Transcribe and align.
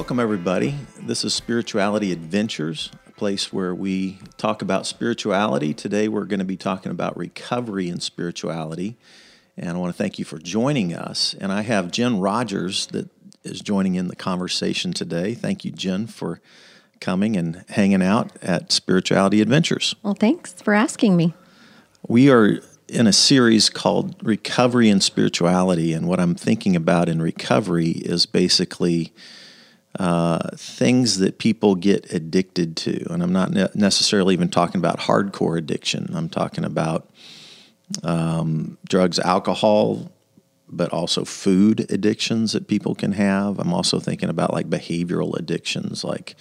Welcome, 0.00 0.18
everybody. 0.18 0.76
This 0.98 1.26
is 1.26 1.34
Spirituality 1.34 2.10
Adventures, 2.10 2.90
a 3.06 3.10
place 3.12 3.52
where 3.52 3.74
we 3.74 4.18
talk 4.38 4.62
about 4.62 4.86
spirituality. 4.86 5.74
Today, 5.74 6.08
we're 6.08 6.24
going 6.24 6.38
to 6.38 6.46
be 6.46 6.56
talking 6.56 6.90
about 6.90 7.18
recovery 7.18 7.90
and 7.90 8.02
spirituality. 8.02 8.96
And 9.58 9.68
I 9.68 9.78
want 9.78 9.94
to 9.94 10.02
thank 10.02 10.18
you 10.18 10.24
for 10.24 10.38
joining 10.38 10.94
us. 10.94 11.34
And 11.38 11.52
I 11.52 11.60
have 11.60 11.90
Jenn 11.90 12.18
Rogers 12.18 12.86
that 12.86 13.10
is 13.44 13.60
joining 13.60 13.94
in 13.94 14.08
the 14.08 14.16
conversation 14.16 14.94
today. 14.94 15.34
Thank 15.34 15.66
you, 15.66 15.70
Jenn, 15.70 16.06
for 16.06 16.40
coming 16.98 17.36
and 17.36 17.66
hanging 17.68 18.02
out 18.02 18.30
at 18.40 18.72
Spirituality 18.72 19.42
Adventures. 19.42 19.94
Well, 20.02 20.14
thanks 20.14 20.54
for 20.62 20.72
asking 20.72 21.14
me. 21.18 21.34
We 22.08 22.30
are 22.30 22.60
in 22.88 23.06
a 23.06 23.12
series 23.12 23.68
called 23.68 24.16
Recovery 24.26 24.88
and 24.88 25.02
Spirituality. 25.02 25.92
And 25.92 26.08
what 26.08 26.20
I'm 26.20 26.36
thinking 26.36 26.74
about 26.74 27.10
in 27.10 27.20
recovery 27.20 27.90
is 27.90 28.24
basically 28.24 29.12
uh, 29.98 30.50
things 30.56 31.18
that 31.18 31.38
people 31.38 31.74
get 31.74 32.12
addicted 32.12 32.76
to. 32.76 33.12
And 33.12 33.22
I'm 33.22 33.32
not 33.32 33.50
ne- 33.50 33.68
necessarily 33.74 34.34
even 34.34 34.48
talking 34.48 34.78
about 34.78 35.00
hardcore 35.00 35.58
addiction, 35.58 36.10
I'm 36.14 36.28
talking 36.28 36.64
about 36.64 37.10
um, 38.04 38.78
drugs, 38.88 39.18
alcohol, 39.18 40.12
but 40.68 40.92
also 40.92 41.24
food 41.24 41.90
addictions 41.90 42.52
that 42.52 42.68
people 42.68 42.94
can 42.94 43.12
have. 43.12 43.58
I'm 43.58 43.74
also 43.74 43.98
thinking 43.98 44.28
about 44.28 44.52
like 44.52 44.70
behavioral 44.70 45.36
addictions, 45.36 46.04
like 46.04 46.36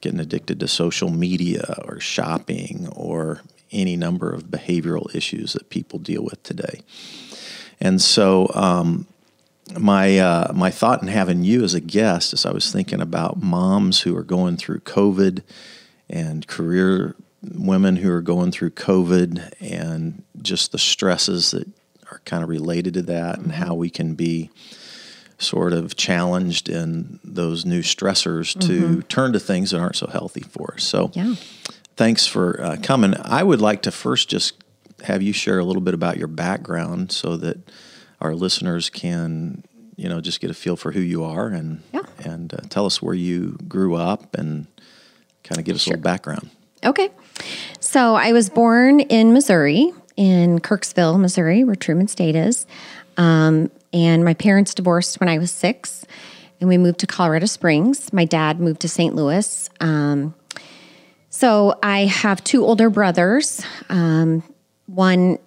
getting 0.00 0.20
addicted 0.20 0.58
to 0.60 0.68
social 0.68 1.10
media 1.10 1.76
or 1.84 2.00
shopping 2.00 2.88
or 2.88 3.42
any 3.70 3.96
number 3.96 4.32
of 4.32 4.44
behavioral 4.44 5.14
issues 5.14 5.52
that 5.52 5.70
people 5.70 5.98
deal 5.98 6.24
with 6.24 6.42
today. 6.42 6.80
And 7.80 8.00
so, 8.00 8.50
um, 8.54 9.06
my 9.76 10.18
uh, 10.18 10.52
my 10.54 10.70
thought 10.70 11.02
in 11.02 11.08
having 11.08 11.44
you 11.44 11.64
as 11.64 11.74
a 11.74 11.80
guest 11.80 12.32
is 12.32 12.46
I 12.46 12.52
was 12.52 12.72
thinking 12.72 13.00
about 13.00 13.42
moms 13.42 14.02
who 14.02 14.16
are 14.16 14.24
going 14.24 14.56
through 14.56 14.80
COVID 14.80 15.42
and 16.08 16.46
career 16.46 17.14
women 17.42 17.96
who 17.96 18.10
are 18.12 18.22
going 18.22 18.50
through 18.50 18.70
COVID 18.70 19.52
and 19.60 20.24
just 20.42 20.72
the 20.72 20.78
stresses 20.78 21.52
that 21.52 21.68
are 22.10 22.20
kind 22.24 22.42
of 22.42 22.48
related 22.48 22.94
to 22.94 23.02
that 23.02 23.38
and 23.38 23.52
how 23.52 23.74
we 23.74 23.90
can 23.90 24.14
be 24.14 24.50
sort 25.38 25.72
of 25.72 25.94
challenged 25.94 26.68
in 26.68 27.20
those 27.22 27.64
new 27.64 27.80
stressors 27.80 28.58
to 28.58 28.80
mm-hmm. 28.80 29.00
turn 29.02 29.32
to 29.32 29.38
things 29.38 29.70
that 29.70 29.78
aren't 29.78 29.94
so 29.94 30.08
healthy 30.08 30.40
for 30.40 30.74
us. 30.74 30.84
So, 30.84 31.12
yeah. 31.14 31.34
thanks 31.96 32.26
for 32.26 32.60
uh, 32.60 32.76
coming. 32.82 33.14
I 33.22 33.44
would 33.44 33.60
like 33.60 33.82
to 33.82 33.92
first 33.92 34.28
just 34.28 34.54
have 35.04 35.22
you 35.22 35.32
share 35.32 35.60
a 35.60 35.64
little 35.64 35.82
bit 35.82 35.94
about 35.94 36.16
your 36.16 36.26
background 36.26 37.12
so 37.12 37.36
that 37.36 37.58
our 38.20 38.34
listeners 38.34 38.90
can, 38.90 39.64
you 39.96 40.08
know, 40.08 40.20
just 40.20 40.40
get 40.40 40.50
a 40.50 40.54
feel 40.54 40.76
for 40.76 40.92
who 40.92 41.00
you 41.00 41.24
are 41.24 41.48
and 41.48 41.82
yeah. 41.92 42.02
and 42.24 42.52
uh, 42.54 42.58
tell 42.68 42.86
us 42.86 43.00
where 43.00 43.14
you 43.14 43.58
grew 43.68 43.94
up 43.94 44.34
and 44.34 44.66
kind 45.44 45.58
of 45.58 45.64
give 45.64 45.76
us 45.76 45.82
sure. 45.82 45.92
a 45.92 45.96
little 45.96 46.02
background. 46.04 46.50
Okay. 46.84 47.10
So 47.80 48.14
I 48.14 48.32
was 48.32 48.50
born 48.50 49.00
in 49.00 49.32
Missouri, 49.32 49.92
in 50.16 50.60
Kirksville, 50.60 51.18
Missouri, 51.18 51.64
where 51.64 51.74
Truman 51.74 52.08
State 52.08 52.36
is. 52.36 52.66
Um, 53.16 53.70
and 53.92 54.24
my 54.24 54.34
parents 54.34 54.74
divorced 54.74 55.18
when 55.20 55.28
I 55.28 55.38
was 55.38 55.50
six, 55.50 56.04
and 56.60 56.68
we 56.68 56.78
moved 56.78 57.00
to 57.00 57.06
Colorado 57.06 57.46
Springs. 57.46 58.12
My 58.12 58.24
dad 58.24 58.60
moved 58.60 58.80
to 58.80 58.88
St. 58.88 59.14
Louis. 59.14 59.70
Um, 59.80 60.34
so 61.30 61.78
I 61.82 62.06
have 62.06 62.42
two 62.44 62.64
older 62.64 62.90
brothers. 62.90 63.62
Um, 63.88 64.42
one, 64.86 65.38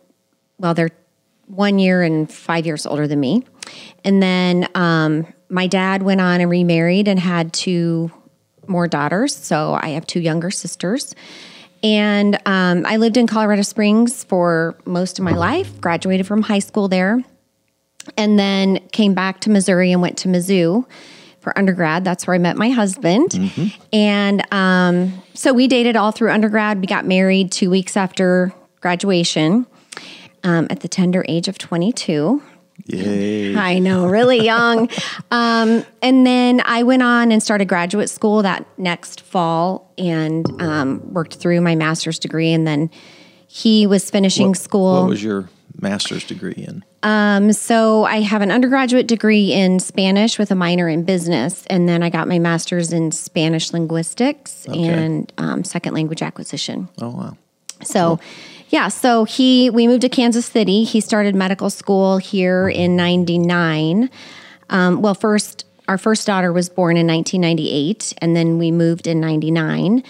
well, 0.58 0.74
they're 0.74 0.92
one 1.52 1.80
year 1.80 2.02
and 2.02 2.32
five 2.32 2.66
years 2.66 2.86
older 2.86 3.08
than 3.08 3.20
me. 3.20 3.44
And 4.04 4.24
then 4.24 4.68
um, 4.74 5.28
my 5.50 5.68
dad 5.68 6.02
went 6.02 6.22
on 6.22 6.42
and 6.42 6.50
remarried 6.50 7.08
and 7.08 7.20
had 7.20 7.54
two 7.54 8.12
more 8.68 8.88
daughters. 8.88 9.36
So 9.36 9.78
I 9.80 9.90
have 9.90 10.08
two 10.08 10.22
younger 10.22 10.50
sisters. 10.50 11.14
And 11.84 12.40
um, 12.46 12.86
I 12.86 12.98
lived 12.98 13.18
in 13.18 13.28
Colorado 13.28 13.64
Springs 13.64 14.24
for 14.24 14.78
most 14.86 15.20
of 15.20 15.26
my 15.26 15.34
life, 15.34 15.82
graduated 15.82 16.28
from 16.28 16.44
high 16.44 16.60
school 16.60 16.88
there, 16.88 17.22
and 18.16 18.38
then 18.38 18.78
came 18.90 19.14
back 19.14 19.42
to 19.42 19.50
Missouri 19.50 19.92
and 19.92 20.02
went 20.02 20.18
to 20.20 20.28
Mizzou 20.28 20.86
for 21.40 21.58
undergrad. 21.58 22.06
That's 22.06 22.28
where 22.28 22.36
I 22.36 22.38
met 22.38 22.56
my 22.56 22.70
husband. 22.70 23.32
Mm-hmm. 23.32 23.82
And 23.92 24.54
um, 24.54 25.24
so 25.34 25.54
we 25.54 25.68
dated 25.68 25.96
all 25.96 26.12
through 26.12 26.30
undergrad. 26.30 26.80
We 26.80 26.88
got 26.88 27.06
married 27.06 27.52
two 27.52 27.72
weeks 27.72 27.98
after 27.98 28.54
graduation 28.80 29.66
um, 30.44 30.68
at 30.70 30.82
the 30.82 30.88
tender 30.88 31.26
age 31.28 31.48
of 31.48 31.58
22. 31.58 32.42
Yay. 32.88 33.56
I 33.56 33.80
know, 33.80 34.08
really 34.08 34.40
young. 34.46 34.90
um, 35.30 35.86
and 36.02 36.26
then 36.26 36.62
I 36.66 36.84
went 36.84 37.04
on 37.04 37.32
and 37.32 37.42
started 37.42 37.66
graduate 37.66 38.10
school 38.10 38.42
that 38.44 38.66
next 38.78 39.22
fall 39.22 39.92
and 39.98 40.46
um, 40.62 41.14
worked 41.14 41.36
through 41.36 41.62
my 41.62 41.76
master's 41.76 42.20
degree. 42.20 42.52
And 42.54 42.66
then 42.66 42.90
he 43.48 43.86
was 43.86 44.10
finishing 44.10 44.50
what, 44.50 44.58
school. 44.58 45.02
What 45.02 45.10
was 45.10 45.24
your 45.24 45.50
master's 45.80 46.24
degree 46.24 46.54
in? 46.54 46.84
Um, 47.04 47.52
so 47.54 48.04
I 48.04 48.22
have 48.22 48.42
an 48.42 48.52
undergraduate 48.52 49.08
degree 49.08 49.52
in 49.52 49.80
Spanish 49.80 50.38
with 50.38 50.52
a 50.52 50.56
minor 50.56 50.88
in 50.88 51.04
business, 51.04 51.66
and 51.68 51.90
then 51.90 52.04
I 52.04 52.10
got 52.10 52.28
my 52.28 52.38
master's 52.38 52.94
in 52.94 53.12
Spanish 53.12 53.74
linguistics 53.74 54.68
okay. 54.70 54.88
and 54.88 55.34
um, 55.40 55.64
second 55.64 55.96
language 55.96 56.22
acquisition. 56.22 56.90
Oh 57.02 57.10
wow! 57.10 57.38
So. 57.84 58.18
Cool 58.18 58.28
yeah, 58.72 58.88
so 58.88 59.26
he 59.26 59.70
we 59.70 59.86
moved 59.86 60.02
to 60.02 60.10
Kansas 60.10 60.46
City. 60.46 60.84
He 60.84 61.02
started 61.02 61.36
medical 61.36 61.70
school 61.70 62.18
here 62.18 62.70
in 62.70 62.96
'99. 62.96 64.10
Um, 64.70 65.02
well, 65.02 65.14
first 65.14 65.66
our 65.88 65.98
first 65.98 66.26
daughter 66.26 66.54
was 66.54 66.70
born 66.70 66.96
in 66.96 67.06
1998, 67.06 68.14
and 68.20 68.36
then 68.36 68.58
we 68.58 68.72
moved 68.72 69.08
in 69.08 69.20
'99. 69.20 70.04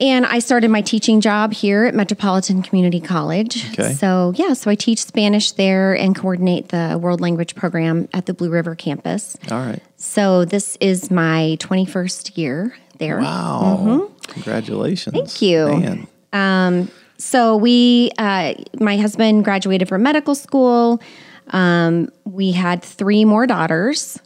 And 0.00 0.26
I 0.26 0.38
started 0.38 0.70
my 0.70 0.80
teaching 0.80 1.20
job 1.20 1.52
here 1.52 1.86
at 1.86 1.94
Metropolitan 1.94 2.62
Community 2.62 3.00
College. 3.00 3.68
Okay. 3.72 3.94
So, 3.94 4.32
yeah, 4.36 4.52
so 4.52 4.70
I 4.70 4.76
teach 4.76 5.02
Spanish 5.04 5.50
there 5.52 5.92
and 5.96 6.14
coordinate 6.14 6.68
the 6.68 6.96
world 7.02 7.20
language 7.20 7.56
program 7.56 8.08
at 8.12 8.26
the 8.26 8.32
Blue 8.32 8.48
River 8.48 8.76
campus. 8.76 9.36
All 9.50 9.58
right. 9.58 9.82
So, 9.96 10.44
this 10.44 10.76
is 10.80 11.10
my 11.10 11.56
21st 11.58 12.38
year 12.38 12.76
there. 12.98 13.18
Wow. 13.18 13.80
Mm-hmm. 13.80 14.32
Congratulations. 14.34 15.16
Thank 15.16 15.42
you. 15.42 15.66
Man. 15.66 16.06
Um, 16.32 16.90
so 17.18 17.56
we, 17.56 18.10
uh, 18.18 18.54
my 18.80 18.96
husband 18.96 19.44
graduated 19.44 19.88
from 19.88 20.02
medical 20.02 20.34
school. 20.34 21.02
Um, 21.48 22.10
we 22.24 22.52
had 22.52 22.82
three 22.82 23.24
more 23.24 23.46
daughters. 23.46 24.18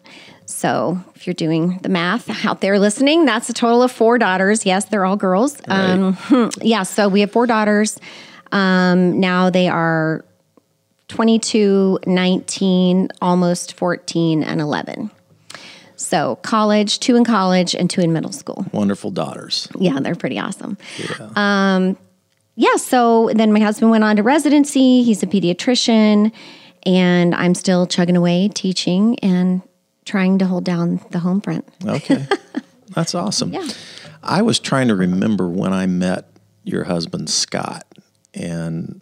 So 0.45 1.03
if 1.15 1.27
you're 1.27 1.35
doing 1.35 1.79
the 1.83 1.89
math 1.89 2.45
out 2.47 2.61
there 2.61 2.79
listening, 2.79 3.25
that's 3.25 3.49
a 3.49 3.53
total 3.55 3.83
of 3.83 3.91
four 3.91 4.19
daughters. 4.19 4.67
Yes, 4.67 4.85
they're 4.87 5.07
all 5.07 5.17
girls. 5.17 5.61
Right. 5.67 6.15
Um, 6.31 6.51
yeah, 6.61 6.83
so 6.83 7.09
we 7.09 7.21
have 7.21 7.33
four 7.33 7.47
daughters. 7.47 7.99
Um, 8.51 9.19
now 9.19 9.49
they 9.49 9.69
are 9.69 10.25
22, 11.09 12.01
19, 12.07 13.09
almost 13.21 13.75
14, 13.75 14.43
and 14.43 14.61
11. 14.61 15.11
So 15.97 16.37
college, 16.37 17.01
two 17.01 17.17
in 17.17 17.25
college, 17.25 17.75
and 17.75 17.89
two 17.89 18.01
in 18.01 18.13
middle 18.13 18.33
school. 18.33 18.67
Wonderful 18.73 19.11
daughters. 19.11 19.69
Yeah, 19.79 20.01
they're 20.01 20.15
pretty 20.15 20.39
awesome. 20.39 20.77
Yeah. 20.99 21.31
Um, 21.37 21.97
yeah, 22.55 22.77
so 22.77 23.31
then 23.35 23.53
my 23.53 23.61
husband 23.61 23.91
went 23.91 24.05
on 24.05 24.17
to 24.17 24.23
residency. 24.23 25.03
He's 25.03 25.23
a 25.23 25.27
pediatrician, 25.27 26.33
and 26.85 27.35
I'm 27.35 27.55
still 27.55 27.87
chugging 27.87 28.17
away 28.17 28.49
teaching 28.49 29.19
and 29.21 29.63
trying 30.05 30.39
to 30.39 30.47
hold 30.47 30.65
down 30.65 31.01
the 31.11 31.21
home 31.21 31.41
front. 31.41 31.67
Okay. 31.85 32.27
That's 32.95 33.15
awesome. 33.15 33.53
Yeah. 33.53 33.67
I 34.23 34.43
was 34.43 34.61
trying 34.61 34.89
to 34.89 34.95
remember 34.95 35.49
when 35.49 35.73
I 35.73 35.87
met 35.87 36.29
your 36.65 36.85
husband, 36.85 37.31
Scott, 37.31 37.85
and 38.35 39.01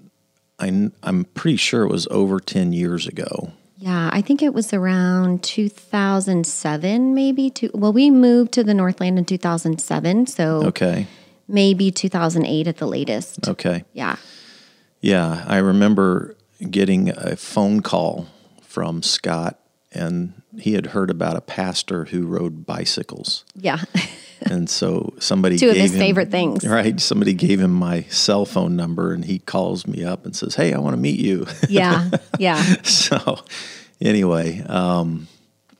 I, 0.61 0.91
I'm 1.03 1.25
pretty 1.35 1.57
sure 1.57 1.83
it 1.83 1.91
was 1.91 2.07
over 2.11 2.39
10 2.39 2.73
years 2.73 3.07
ago. 3.07 3.53
Yeah, 3.77 4.11
I 4.13 4.21
think 4.21 4.43
it 4.43 4.55
was 4.55 4.73
around 4.73 5.43
2007, 5.43 7.15
maybe. 7.15 7.51
Two, 7.51 7.71
well, 7.73 7.93
we 7.93 8.11
moved 8.11 8.53
to 8.53 8.63
the 8.63 8.75
Northland 8.75 9.19
in 9.19 9.25
2007. 9.25 10.27
So, 10.27 10.63
okay 10.67 11.09
maybe 11.51 11.91
2008 11.91 12.67
at 12.69 12.77
the 12.79 12.87
latest. 12.87 13.49
Okay. 13.49 13.85
Yeah. 13.93 14.17
Yeah, 15.01 15.45
I 15.47 15.59
remember 15.59 16.37
getting 16.71 17.09
a 17.11 17.37
phone 17.37 17.81
call 17.81 18.27
from 18.63 19.03
Scott, 19.03 19.59
and 19.93 20.43
he 20.59 20.75
had 20.75 20.87
heard 20.87 21.11
about 21.11 21.37
a 21.37 21.41
pastor 21.41 22.05
who 22.07 22.27
rode 22.27 22.67
bicycles. 22.67 23.45
Yeah. 23.55 23.79
and 24.43 24.69
so 24.69 25.15
somebody 25.19 25.59
two 25.59 25.71
of 25.71 25.77
his 25.77 25.95
him, 25.95 25.99
favorite 25.99 26.31
things. 26.31 26.67
Right. 26.67 27.01
Somebody 27.01 27.33
gave 27.33 27.61
him 27.61 27.73
my 27.73 28.03
cell 28.05 28.45
phone 28.45 28.77
number, 28.77 29.13
and 29.13 29.25
he 29.25 29.39
calls 29.39 29.87
me 29.87 30.05
up 30.05 30.27
and 30.27 30.37
says, 30.37 30.55
"Hey, 30.55 30.73
I 30.75 30.79
want 30.79 30.95
to 30.95 31.01
meet 31.01 31.21
you." 31.21 31.47
Yeah. 31.69 32.11
Yeah. 32.39 32.63
so, 32.83 33.43
anyway, 34.01 34.61
um, 34.67 35.29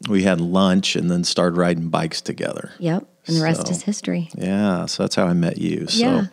we 0.09 0.23
had 0.23 0.41
lunch 0.41 0.97
and 0.97 1.11
then 1.11 1.25
started 1.25 1.57
riding 1.57 1.89
bikes 1.89 2.21
together. 2.21 2.73
Yep. 2.79 3.07
And 3.27 3.37
the 3.37 3.43
rest 3.43 3.67
so, 3.67 3.73
is 3.73 3.83
history. 3.83 4.29
Yeah. 4.37 4.87
So 4.87 5.03
that's 5.03 5.15
how 5.15 5.27
I 5.27 5.33
met 5.35 5.59
you. 5.59 5.87
So, 5.89 5.99
yeah. 6.05 6.27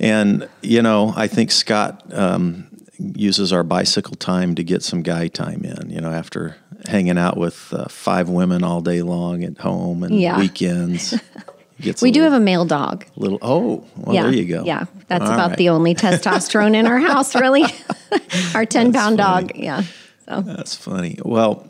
and, 0.00 0.48
you 0.62 0.82
know, 0.82 1.12
I 1.16 1.26
think 1.28 1.50
Scott 1.50 2.02
um, 2.12 2.68
uses 2.98 3.52
our 3.52 3.62
bicycle 3.62 4.14
time 4.16 4.54
to 4.56 4.64
get 4.64 4.82
some 4.82 5.02
guy 5.02 5.28
time 5.28 5.64
in, 5.64 5.90
you 5.90 6.00
know, 6.00 6.10
after 6.10 6.56
hanging 6.86 7.18
out 7.18 7.36
with 7.36 7.72
uh, 7.72 7.86
five 7.88 8.28
women 8.28 8.64
all 8.64 8.80
day 8.80 9.02
long 9.02 9.44
at 9.44 9.58
home 9.58 10.02
and 10.02 10.18
Yeah. 10.20 10.38
weekends. 10.38 11.14
Gets 11.80 12.00
We 12.00 12.12
do 12.12 12.20
little, 12.20 12.32
have 12.34 12.40
a 12.42 12.44
male 12.44 12.64
dog. 12.64 13.06
little. 13.16 13.38
Oh, 13.42 13.84
well, 13.96 14.14
yeah. 14.14 14.22
there 14.24 14.32
you 14.34 14.44
go. 14.46 14.62
Yeah. 14.64 14.84
That's 15.08 15.24
All 15.24 15.32
about 15.32 15.50
right. 15.50 15.58
the 15.58 15.70
only 15.70 15.94
testosterone 15.96 16.74
in 16.76 16.86
our 16.86 17.00
house, 17.00 17.34
really. 17.34 17.64
our 18.54 18.64
10 18.64 18.92
pound 18.92 19.18
funny. 19.18 19.46
dog. 19.48 19.56
Yeah. 19.56 19.82
So, 20.28 20.42
That's 20.42 20.76
funny. 20.76 21.18
Well, 21.24 21.66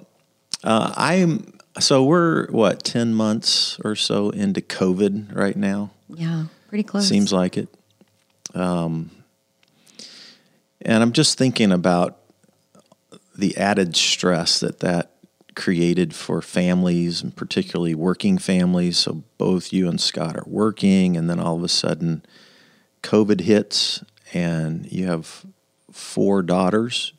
uh, 0.65 0.93
I'm 0.97 1.52
so 1.79 2.05
we're 2.05 2.47
what 2.49 2.83
ten 2.85 3.15
months 3.15 3.79
or 3.85 3.95
so 3.95 4.31
into 4.31 4.61
COVID 4.61 5.35
right 5.35 5.57
now. 5.57 5.91
yeah, 6.09 6.45
pretty 6.69 6.85
close. 6.85 7.09
Seems 7.09 7.33
like 7.33 7.57
it. 7.57 7.69
Um, 8.55 9.11
and 10.83 11.03
I'm 11.03 11.13
just 11.13 11.39
thinking 11.39 11.73
about 11.73 12.19
the 13.37 13.57
added 13.57 13.97
stress 13.97 14.61
that 14.61 14.81
that 14.81 15.13
created 15.55 16.15
for 16.15 16.41
families 16.41 17.23
and 17.23 17.35
particularly 17.35 17.95
working 17.95 18.39
families. 18.39 18.99
So 18.99 19.23
both 19.39 19.73
you 19.73 19.89
and 19.89 20.01
Scott 20.01 20.37
are 20.37 20.45
working, 20.47 21.17
and 21.17 21.29
then 21.29 21.41
all 21.41 21.57
of 21.57 21.65
a 21.65 21.69
sudden, 21.69 22.25
COVID 23.03 23.41
hits, 23.41 24.05
and 24.33 24.91
you 24.91 25.07
have 25.07 25.45
four 25.91 26.43
daughters, 26.43 27.13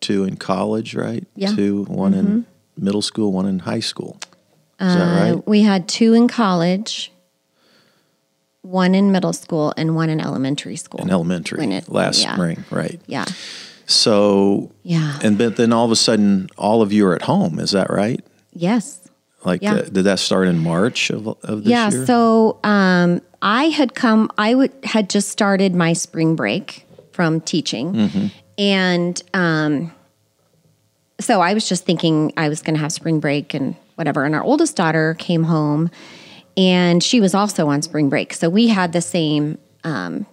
two 0.00 0.24
in 0.24 0.36
college, 0.36 0.94
right? 0.94 1.26
Yeah. 1.34 1.48
Mm-hmm. 1.48 1.56
Two, 1.56 1.84
one 1.84 2.14
in 2.14 2.46
middle 2.76 3.02
school, 3.02 3.32
one 3.32 3.46
in 3.46 3.60
high 3.60 3.80
school. 3.80 4.18
Is 4.80 4.94
that 4.94 5.00
Uh, 5.00 5.32
right? 5.34 5.48
We 5.48 5.62
had 5.62 5.88
two 5.88 6.14
in 6.14 6.28
college, 6.28 7.12
one 8.62 8.94
in 8.94 9.12
middle 9.12 9.32
school, 9.32 9.72
and 9.76 9.94
one 9.94 10.08
in 10.08 10.20
elementary 10.20 10.76
school. 10.76 11.00
In 11.00 11.10
elementary 11.10 11.64
it- 11.72 11.88
last 11.90 12.22
yeah. 12.22 12.34
spring, 12.34 12.64
right? 12.70 13.00
Yeah. 13.06 13.26
So 13.86 14.70
Yeah. 14.82 15.18
And 15.22 15.36
but 15.38 15.56
then 15.56 15.72
all 15.72 15.84
of 15.84 15.90
a 15.90 15.96
sudden, 15.96 16.48
all 16.56 16.80
of 16.82 16.92
you 16.92 17.06
are 17.06 17.14
at 17.14 17.22
home. 17.22 17.58
Is 17.58 17.70
that 17.72 17.90
right? 17.90 18.20
yes. 18.52 19.00
Like, 19.44 19.60
Yeah. 19.60 19.74
uh, 19.74 19.82
did 19.82 20.04
that 20.04 20.20
start 20.20 20.48
in 20.48 20.58
March 20.58 21.10
of, 21.10 21.26
of 21.42 21.64
this 21.64 21.70
yeah. 21.70 21.90
year? 21.90 22.06
So 22.06 22.56
um, 22.64 23.20
I 23.42 23.64
had 23.64 23.94
come, 23.94 24.30
I 24.38 24.54
would, 24.54 24.72
had 24.84 25.10
just 25.10 25.28
started 25.28 25.74
my 25.74 25.92
spring 25.92 26.34
break 26.34 26.86
from 27.12 27.42
teaching. 27.42 27.92
Mm-hmm. 27.92 28.26
And 28.56 29.22
um, 29.34 29.92
so 31.20 31.40
I 31.40 31.54
was 31.54 31.68
just 31.68 31.84
thinking 31.84 32.32
I 32.36 32.48
was 32.48 32.62
going 32.62 32.74
to 32.74 32.80
have 32.80 32.92
spring 32.92 33.20
break 33.20 33.54
and 33.54 33.76
whatever. 33.94 34.24
And 34.24 34.34
our 34.34 34.42
oldest 34.42 34.76
daughter 34.76 35.14
came 35.18 35.44
home 35.44 35.90
and 36.56 37.02
she 37.02 37.20
was 37.20 37.34
also 37.34 37.68
on 37.68 37.82
spring 37.82 38.08
break. 38.08 38.32
So 38.34 38.48
we 38.48 38.68
had 38.68 38.92
the 38.92 39.00
same 39.00 39.58
um, 39.84 40.26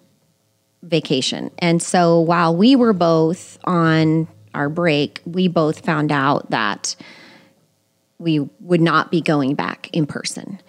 vacation. 0.83 1.51
And 1.60 1.81
so 1.81 2.19
while 2.19 2.56
we 2.56 2.75
were 2.75 2.94
both 2.94 3.57
on 3.63 4.28
our 4.54 4.69
break, 4.69 5.22
we 5.25 5.48
both 5.48 5.86
found 5.86 6.12
out 6.12 6.50
that 6.51 6.95
we 8.18 8.39
would 8.60 8.81
not 8.81 9.10
be 9.12 9.22
going 9.22 9.56
back 9.56 9.89
in 9.94 10.06
person. 10.06 10.60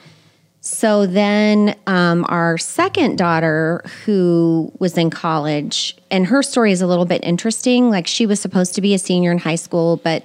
So 0.64 1.06
then, 1.06 1.74
um, 1.88 2.24
our 2.28 2.56
second 2.56 3.18
daughter, 3.18 3.82
who 4.04 4.72
was 4.78 4.96
in 4.96 5.10
college, 5.10 5.96
and 6.08 6.24
her 6.24 6.40
story 6.40 6.70
is 6.70 6.80
a 6.80 6.86
little 6.86 7.04
bit 7.04 7.24
interesting. 7.24 7.90
Like 7.90 8.06
she 8.06 8.26
was 8.26 8.40
supposed 8.40 8.76
to 8.76 8.80
be 8.80 8.94
a 8.94 8.98
senior 8.98 9.32
in 9.32 9.38
high 9.38 9.56
school, 9.56 9.96
but 9.96 10.24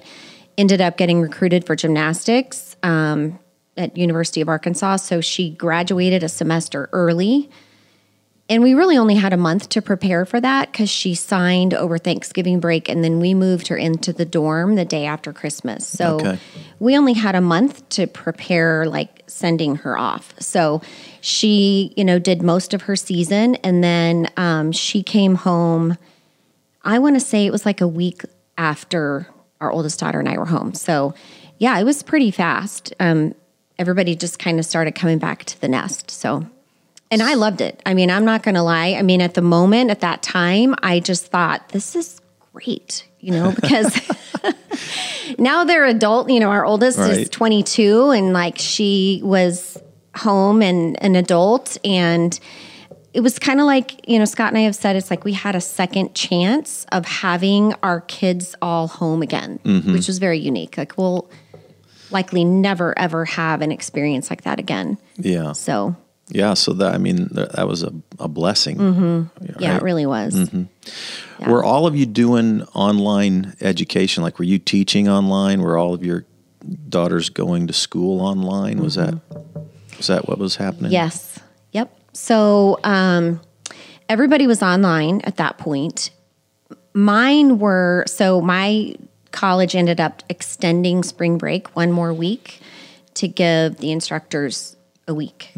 ended 0.55 0.79
up 0.79 0.95
getting 0.95 1.21
recruited 1.21 1.65
for 1.65 1.75
gymnastics 1.75 2.75
um, 2.83 3.39
at 3.77 3.97
University 3.97 4.39
of 4.39 4.47
Arkansas. 4.47 4.97
So 4.97 5.21
she 5.21 5.49
graduated 5.49 6.21
a 6.21 6.29
semester 6.29 6.87
early. 6.93 7.49
And 8.49 8.63
we 8.63 8.73
really 8.73 8.97
only 8.97 9.15
had 9.15 9.33
a 9.33 9.37
month 9.37 9.67
to 9.69 9.81
prepare 9.81 10.25
for 10.25 10.39
that 10.39 10.71
because 10.71 10.89
she 10.89 11.15
signed 11.15 11.73
over 11.73 11.97
Thanksgiving 11.97 12.59
break, 12.61 12.87
and 12.87 13.03
then 13.03 13.19
we 13.19 13.33
moved 13.33 13.67
her 13.67 13.75
into 13.75 14.13
the 14.13 14.23
dorm 14.23 14.75
the 14.75 14.85
day 14.85 15.05
after 15.05 15.33
Christmas. 15.33 15.85
So 15.85 16.15
Okay. 16.15 16.39
we 16.79 16.97
only 16.97 17.13
had 17.13 17.35
a 17.35 17.41
month 17.41 17.87
to 17.89 18.07
prepare, 18.07 18.85
like 18.85 19.23
sending 19.27 19.75
her 19.77 19.97
off. 19.97 20.33
So 20.39 20.81
she, 21.19 21.93
you 21.97 22.05
know, 22.05 22.19
did 22.19 22.41
most 22.41 22.73
of 22.73 22.83
her 22.83 22.95
season, 22.95 23.55
and 23.55 23.83
then 23.83 24.29
um, 24.37 24.71
she 24.71 25.03
came 25.03 25.35
home. 25.35 25.97
I 26.83 26.99
want 26.99 27.17
to 27.17 27.19
say 27.19 27.45
it 27.45 27.51
was 27.51 27.65
like 27.65 27.81
a 27.81 27.87
week 27.87 28.21
after 28.57 29.27
our 29.59 29.71
oldest 29.71 29.99
daughter 29.99 30.19
and 30.19 30.29
I 30.29 30.37
were 30.37 30.45
home. 30.45 30.73
So 30.73 31.13
yeah, 31.57 31.77
it 31.79 31.83
was 31.83 32.01
pretty 32.01 32.31
fast. 32.31 32.93
Um, 32.99 33.35
everybody 33.77 34.15
just 34.15 34.39
kind 34.39 34.57
of 34.57 34.65
started 34.65 34.95
coming 34.95 35.17
back 35.17 35.43
to 35.45 35.59
the 35.59 35.67
nest. 35.67 36.09
So 36.11 36.47
and 37.09 37.21
I 37.21 37.35
loved 37.35 37.61
it. 37.61 37.81
I 37.85 37.93
mean, 37.93 38.11
I'm 38.11 38.25
not 38.25 38.43
going 38.43 38.55
to 38.55 38.63
lie. 38.63 38.95
I 38.97 39.01
mean, 39.01 39.21
at 39.21 39.33
the 39.33 39.41
moment, 39.41 39.91
at 39.91 40.01
that 40.01 40.21
time, 40.21 40.75
I 40.83 40.99
just 40.99 41.27
thought, 41.27 41.69
this 41.69 41.95
is 41.95 42.19
great, 42.53 43.07
you 43.19 43.31
know, 43.31 43.51
because 43.61 43.99
now 45.39 45.63
they're 45.63 45.85
adult. 45.85 46.29
You 46.29 46.39
know, 46.39 46.49
our 46.49 46.65
oldest 46.65 46.99
is 46.99 47.29
22 47.29 48.11
and 48.11 48.33
like 48.33 48.57
she 48.57 49.21
was 49.23 49.77
home 50.15 50.61
and 50.61 51.01
an 51.03 51.15
adult. 51.15 51.77
And 51.83 52.37
it 53.13 53.21
was 53.21 53.39
kind 53.39 53.59
of 53.59 53.65
like, 53.65 54.07
you 54.07 54.19
know, 54.19 54.25
Scott 54.25 54.49
and 54.49 54.57
I 54.57 54.61
have 54.61 54.75
said, 54.75 54.95
it's 54.95 55.09
like 55.09 55.23
we 55.23 55.33
had 55.33 55.55
a 55.55 55.61
second 55.61 56.13
chance 56.13 56.85
of 56.91 57.05
having 57.05 57.73
our 57.83 58.01
kids 58.01 58.55
all 58.61 58.87
home 58.87 59.21
again, 59.21 59.59
mm-hmm. 59.63 59.93
which 59.93 60.07
was 60.07 60.19
very 60.19 60.39
unique. 60.39 60.77
Like, 60.77 60.97
we'll 60.97 61.29
likely 62.11 62.43
never, 62.43 62.97
ever 62.97 63.25
have 63.25 63.61
an 63.61 63.71
experience 63.71 64.29
like 64.29 64.43
that 64.43 64.59
again. 64.59 64.97
yeah, 65.17 65.53
So, 65.53 65.95
yeah. 66.29 66.53
So 66.53 66.73
that 66.73 66.93
I 66.93 66.97
mean, 66.97 67.29
that 67.31 67.67
was 67.67 67.83
a, 67.83 67.93
a 68.19 68.27
blessing. 68.27 68.77
Mm-hmm. 68.77 69.61
yeah, 69.61 69.77
it 69.77 69.83
really 69.83 70.05
was. 70.05 70.51
Yeah. 71.39 71.49
Were 71.49 71.63
all 71.63 71.85
of 71.85 71.95
you 71.95 72.05
doing 72.05 72.63
online 72.73 73.55
education? 73.61 74.23
Like, 74.23 74.39
were 74.39 74.45
you 74.45 74.57
teaching 74.57 75.07
online? 75.07 75.61
Were 75.61 75.77
all 75.77 75.93
of 75.93 76.03
your 76.03 76.25
daughters 76.89 77.29
going 77.29 77.67
to 77.67 77.73
school 77.73 78.21
online? 78.21 78.79
Was 78.79 78.95
that 78.95 79.19
was 79.97 80.07
that 80.07 80.27
what 80.27 80.39
was 80.39 80.55
happening? 80.55 80.91
Yes. 80.91 81.39
Yep. 81.71 81.95
So 82.13 82.79
um, 82.83 83.41
everybody 84.09 84.47
was 84.47 84.63
online 84.63 85.21
at 85.23 85.37
that 85.37 85.57
point. 85.57 86.09
Mine 86.93 87.59
were 87.59 88.03
so 88.07 88.41
my 88.41 88.95
college 89.31 89.75
ended 89.75 89.99
up 89.99 90.23
extending 90.29 91.03
spring 91.03 91.37
break 91.37 91.75
one 91.75 91.91
more 91.91 92.13
week 92.13 92.59
to 93.13 93.27
give 93.27 93.77
the 93.77 93.91
instructors 93.91 94.75
a 95.07 95.13
week 95.13 95.51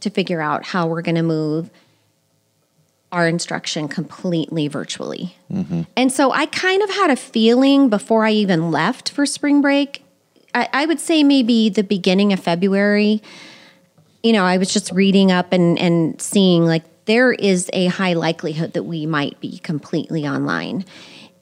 to 0.00 0.10
figure 0.10 0.40
out 0.40 0.66
how 0.66 0.86
we're 0.86 1.02
going 1.02 1.16
to 1.16 1.22
move 1.22 1.70
our 3.12 3.26
instruction 3.26 3.88
completely 3.88 4.68
virtually. 4.68 5.36
And 5.96 6.12
so 6.12 6.30
I 6.30 6.46
kind 6.46 6.82
of 6.82 6.90
had 6.90 7.10
a 7.10 7.16
feeling 7.16 7.88
before 7.88 8.24
I 8.24 8.30
even 8.30 8.70
left 8.70 9.10
for 9.10 9.26
spring 9.26 9.60
break. 9.60 10.04
I, 10.54 10.68
I 10.72 10.86
would 10.86 11.00
say 11.00 11.24
maybe 11.24 11.68
the 11.68 11.82
beginning 11.82 12.32
of 12.32 12.40
February 12.40 13.20
you 14.22 14.32
know, 14.32 14.44
I 14.44 14.58
was 14.58 14.72
just 14.72 14.92
reading 14.92 15.32
up 15.32 15.52
and, 15.52 15.78
and 15.78 16.20
seeing 16.20 16.66
like 16.66 16.84
there 17.06 17.32
is 17.32 17.70
a 17.72 17.86
high 17.86 18.12
likelihood 18.12 18.74
that 18.74 18.84
we 18.84 19.06
might 19.06 19.40
be 19.40 19.58
completely 19.58 20.26
online. 20.26 20.84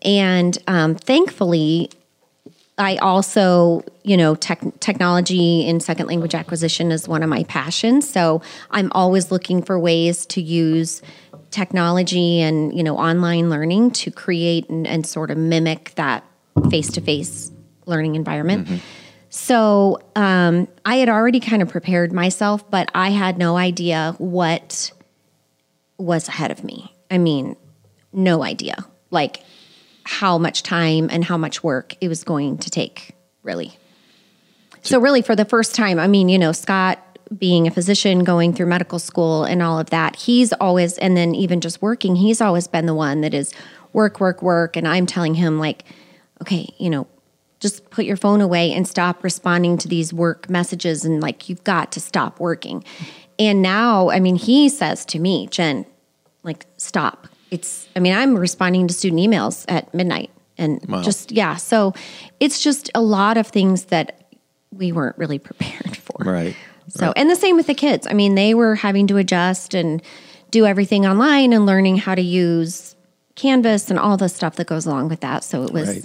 And 0.02 0.56
um, 0.66 0.94
thankfully, 0.94 1.90
I 2.78 2.97
also, 2.97 3.82
you 4.04 4.16
know, 4.16 4.35
tech, 4.37 4.62
technology 4.80 5.66
in 5.66 5.80
second 5.80 6.06
language 6.06 6.35
acquisition 6.35 6.92
is 6.92 7.08
one 7.08 7.23
of 7.23 7.28
my 7.28 7.44
passions. 7.44 8.08
So 8.08 8.40
I'm 8.70 8.90
always 8.92 9.30
looking 9.32 9.62
for 9.62 9.78
ways 9.78 10.25
to 10.26 10.40
use 10.40 11.02
technology 11.50 12.40
and, 12.40 12.76
you 12.76 12.82
know, 12.85 12.97
online 12.97 13.50
learning 13.50 13.90
to 13.90 14.11
create 14.11 14.68
and, 14.68 14.87
and 14.87 15.06
sort 15.06 15.30
of 15.30 15.38
mimic 15.38 15.92
that 15.97 16.25
face 16.70 16.90
to 16.92 17.00
face 17.00 17.50
learning 17.87 18.14
environment. 18.14 18.68
So 19.30 19.99
um, 20.14 20.68
I 20.85 20.97
had 20.97 21.08
already 21.08 21.40
kind 21.40 21.62
of 21.62 21.68
prepared 21.68 22.12
myself, 22.12 22.70
but 22.70 22.90
I 22.94 23.11
had 23.11 23.38
no 23.38 23.56
idea 23.56 24.14
what 24.18 24.92
was 25.99 26.28
ahead 26.28 26.50
of 26.50 26.64
me. 26.64 26.94
I 27.11 27.18
mean, 27.18 27.56
no 28.12 28.42
idea. 28.42 28.76
Like 29.11 29.42
how 30.08 30.38
much 30.38 30.62
time 30.62 31.10
and 31.12 31.22
how 31.22 31.36
much 31.36 31.62
work 31.62 31.94
it 32.00 32.08
was 32.08 32.24
going 32.24 32.56
to 32.56 32.70
take, 32.70 33.14
really. 33.42 33.76
So, 34.80 34.98
really, 34.98 35.20
for 35.20 35.36
the 35.36 35.44
first 35.44 35.74
time, 35.74 35.98
I 35.98 36.06
mean, 36.06 36.30
you 36.30 36.38
know, 36.38 36.52
Scott 36.52 36.98
being 37.36 37.66
a 37.66 37.70
physician, 37.70 38.24
going 38.24 38.54
through 38.54 38.66
medical 38.66 38.98
school 38.98 39.44
and 39.44 39.62
all 39.62 39.78
of 39.78 39.90
that, 39.90 40.16
he's 40.16 40.54
always, 40.54 40.96
and 40.96 41.14
then 41.14 41.34
even 41.34 41.60
just 41.60 41.82
working, 41.82 42.16
he's 42.16 42.40
always 42.40 42.66
been 42.66 42.86
the 42.86 42.94
one 42.94 43.20
that 43.20 43.34
is 43.34 43.52
work, 43.92 44.18
work, 44.18 44.40
work. 44.40 44.76
And 44.76 44.88
I'm 44.88 45.04
telling 45.04 45.34
him, 45.34 45.58
like, 45.58 45.84
okay, 46.40 46.72
you 46.78 46.88
know, 46.88 47.06
just 47.60 47.90
put 47.90 48.06
your 48.06 48.16
phone 48.16 48.40
away 48.40 48.72
and 48.72 48.88
stop 48.88 49.22
responding 49.22 49.76
to 49.76 49.88
these 49.88 50.14
work 50.14 50.48
messages 50.48 51.04
and 51.04 51.20
like 51.20 51.50
you've 51.50 51.64
got 51.64 51.92
to 51.92 52.00
stop 52.00 52.40
working. 52.40 52.82
And 53.38 53.60
now, 53.60 54.08
I 54.08 54.20
mean, 54.20 54.36
he 54.36 54.70
says 54.70 55.04
to 55.06 55.18
me, 55.18 55.48
Jenn, 55.48 55.84
like 56.44 56.64
stop. 56.78 57.28
It's 57.50 57.88
I 57.96 58.00
mean, 58.00 58.14
I'm 58.14 58.36
responding 58.36 58.86
to 58.88 58.94
student 58.94 59.20
emails 59.20 59.64
at 59.68 59.92
midnight 59.94 60.30
and 60.58 60.84
Wow. 60.88 61.02
just 61.02 61.32
yeah, 61.32 61.56
so 61.56 61.94
it's 62.40 62.62
just 62.62 62.90
a 62.94 63.00
lot 63.00 63.36
of 63.36 63.46
things 63.46 63.86
that 63.86 64.30
we 64.72 64.92
weren't 64.92 65.16
really 65.18 65.38
prepared 65.48 65.96
for. 65.96 66.16
Right. 66.24 66.56
So, 66.90 67.12
and 67.16 67.28
the 67.28 67.36
same 67.36 67.56
with 67.56 67.66
the 67.66 67.74
kids. 67.74 68.06
I 68.06 68.14
mean, 68.14 68.34
they 68.34 68.54
were 68.54 68.74
having 68.74 69.06
to 69.08 69.18
adjust 69.18 69.74
and 69.74 70.00
do 70.50 70.64
everything 70.64 71.06
online 71.06 71.52
and 71.52 71.66
learning 71.66 71.98
how 71.98 72.14
to 72.14 72.22
use 72.22 72.96
Canvas 73.34 73.90
and 73.90 73.98
all 73.98 74.16
the 74.16 74.28
stuff 74.30 74.56
that 74.56 74.66
goes 74.66 74.86
along 74.86 75.08
with 75.10 75.20
that. 75.20 75.44
So 75.44 75.64
it 75.64 75.72
was 75.72 75.88
Right. 75.88 76.04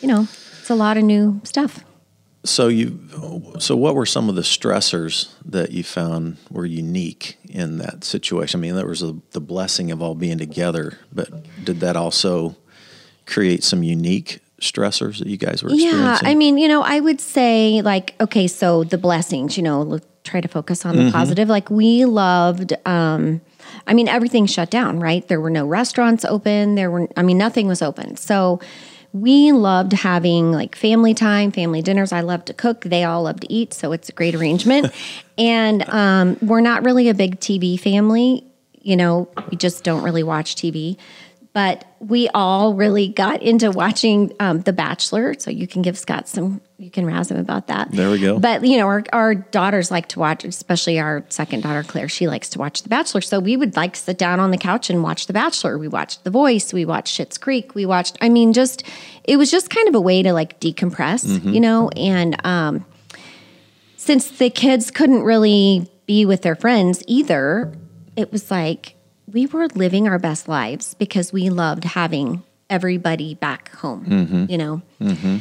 you 0.00 0.08
know, 0.08 0.26
it's 0.60 0.70
a 0.70 0.74
lot 0.74 0.96
of 0.96 1.04
new 1.04 1.40
stuff. 1.44 1.84
So 2.44 2.68
you, 2.68 3.00
so 3.58 3.74
what 3.74 3.94
were 3.94 4.04
some 4.04 4.28
of 4.28 4.34
the 4.34 4.42
stressors 4.42 5.32
that 5.46 5.70
you 5.70 5.82
found 5.82 6.36
were 6.50 6.66
unique 6.66 7.38
in 7.48 7.78
that 7.78 8.04
situation? 8.04 8.60
I 8.60 8.62
mean, 8.62 8.76
there 8.76 8.86
was 8.86 9.02
a, 9.02 9.16
the 9.30 9.40
blessing 9.40 9.90
of 9.90 10.02
all 10.02 10.14
being 10.14 10.36
together, 10.38 10.98
but 11.12 11.30
did 11.64 11.80
that 11.80 11.96
also 11.96 12.54
create 13.26 13.64
some 13.64 13.82
unique 13.82 14.40
stressors 14.60 15.18
that 15.18 15.28
you 15.28 15.38
guys 15.38 15.62
were 15.62 15.70
experiencing? 15.70 16.02
Yeah, 16.02 16.18
I 16.22 16.34
mean, 16.34 16.58
you 16.58 16.68
know, 16.68 16.82
I 16.82 17.00
would 17.00 17.20
say 17.20 17.80
like, 17.82 18.14
okay, 18.20 18.46
so 18.46 18.84
the 18.84 18.98
blessings, 18.98 19.56
you 19.56 19.62
know, 19.62 19.82
look, 19.82 20.02
try 20.24 20.40
to 20.40 20.48
focus 20.48 20.84
on 20.84 20.96
the 20.96 21.10
positive. 21.10 21.48
Like 21.48 21.70
we 21.70 22.04
loved. 22.04 22.72
um 22.86 23.40
I 23.86 23.94
mean, 23.94 24.08
everything 24.08 24.46
shut 24.46 24.70
down, 24.70 25.00
right? 25.00 25.26
There 25.26 25.40
were 25.40 25.50
no 25.50 25.66
restaurants 25.66 26.24
open. 26.24 26.74
There 26.74 26.90
were, 26.90 27.08
I 27.16 27.22
mean, 27.22 27.38
nothing 27.38 27.66
was 27.66 27.82
open. 27.82 28.16
So 28.16 28.60
we 29.14 29.52
loved 29.52 29.92
having 29.92 30.50
like 30.50 30.74
family 30.74 31.14
time, 31.14 31.52
family 31.52 31.80
dinners. 31.80 32.12
I 32.12 32.20
love 32.20 32.44
to 32.46 32.52
cook. 32.52 32.80
They 32.80 33.04
all 33.04 33.22
love 33.22 33.38
to 33.40 33.52
eat. 33.52 33.72
So 33.72 33.92
it's 33.92 34.08
a 34.08 34.12
great 34.12 34.34
arrangement. 34.34 34.92
and 35.38 35.88
um, 35.88 36.36
we're 36.42 36.60
not 36.60 36.84
really 36.84 37.08
a 37.08 37.14
big 37.14 37.38
TV 37.38 37.78
family. 37.78 38.44
You 38.82 38.96
know, 38.96 39.28
we 39.50 39.56
just 39.56 39.84
don't 39.84 40.02
really 40.02 40.24
watch 40.24 40.56
TV. 40.56 40.98
But 41.52 41.84
we 42.00 42.28
all 42.30 42.74
really 42.74 43.06
got 43.06 43.40
into 43.40 43.70
watching 43.70 44.32
um, 44.40 44.62
The 44.62 44.72
Bachelor. 44.72 45.34
So 45.38 45.48
you 45.48 45.68
can 45.68 45.82
give 45.82 45.96
Scott 45.96 46.26
some, 46.26 46.60
you 46.76 46.90
can 46.90 47.06
razz 47.06 47.30
him 47.30 47.38
about 47.38 47.68
that. 47.68 47.92
There 47.92 48.10
we 48.10 48.18
go. 48.18 48.38
But, 48.38 48.66
you 48.66 48.76
know, 48.78 48.86
our, 48.86 49.04
our 49.12 49.34
daughters 49.34 49.92
like 49.92 50.08
to 50.08 50.18
watch, 50.18 50.44
especially 50.44 50.98
our 50.98 51.24
second 51.28 51.62
daughter, 51.62 51.84
Claire, 51.84 52.08
she 52.08 52.26
likes 52.26 52.48
to 52.50 52.58
watch 52.58 52.82
The 52.82 52.88
Bachelor. 52.88 53.20
So 53.20 53.38
we 53.38 53.56
would 53.56 53.76
like 53.76 53.94
sit 53.94 54.18
down 54.18 54.40
on 54.40 54.50
the 54.50 54.58
couch 54.58 54.90
and 54.90 55.02
watch 55.02 55.26
The 55.26 55.32
Bachelor. 55.32 55.78
We 55.78 55.86
watched 55.86 56.24
The 56.24 56.30
Voice, 56.30 56.72
we 56.72 56.84
watched 56.84 57.16
Schitt's 57.16 57.38
Creek, 57.38 57.76
we 57.76 57.86
watched, 57.86 58.18
I 58.20 58.28
mean, 58.28 58.52
just, 58.52 58.82
it 59.22 59.36
was 59.36 59.52
just 59.52 59.70
kind 59.70 59.86
of 59.88 59.94
a 59.94 60.00
way 60.00 60.22
to 60.22 60.32
like 60.32 60.58
decompress, 60.58 61.24
mm-hmm. 61.24 61.50
you 61.50 61.60
know? 61.60 61.90
And 61.90 62.44
um, 62.44 62.84
since 63.96 64.28
the 64.30 64.50
kids 64.50 64.90
couldn't 64.90 65.22
really 65.22 65.88
be 66.06 66.26
with 66.26 66.42
their 66.42 66.56
friends 66.56 67.04
either, 67.06 67.72
it 68.16 68.32
was 68.32 68.50
like 68.50 68.96
we 69.32 69.46
were 69.46 69.68
living 69.68 70.08
our 70.08 70.18
best 70.18 70.48
lives 70.48 70.94
because 70.94 71.32
we 71.32 71.50
loved 71.50 71.84
having 71.84 72.42
everybody 72.68 73.34
back 73.34 73.70
home, 73.76 74.04
mm-hmm. 74.04 74.46
you 74.50 74.58
know? 74.58 74.82
Mm-hmm. 75.00 75.38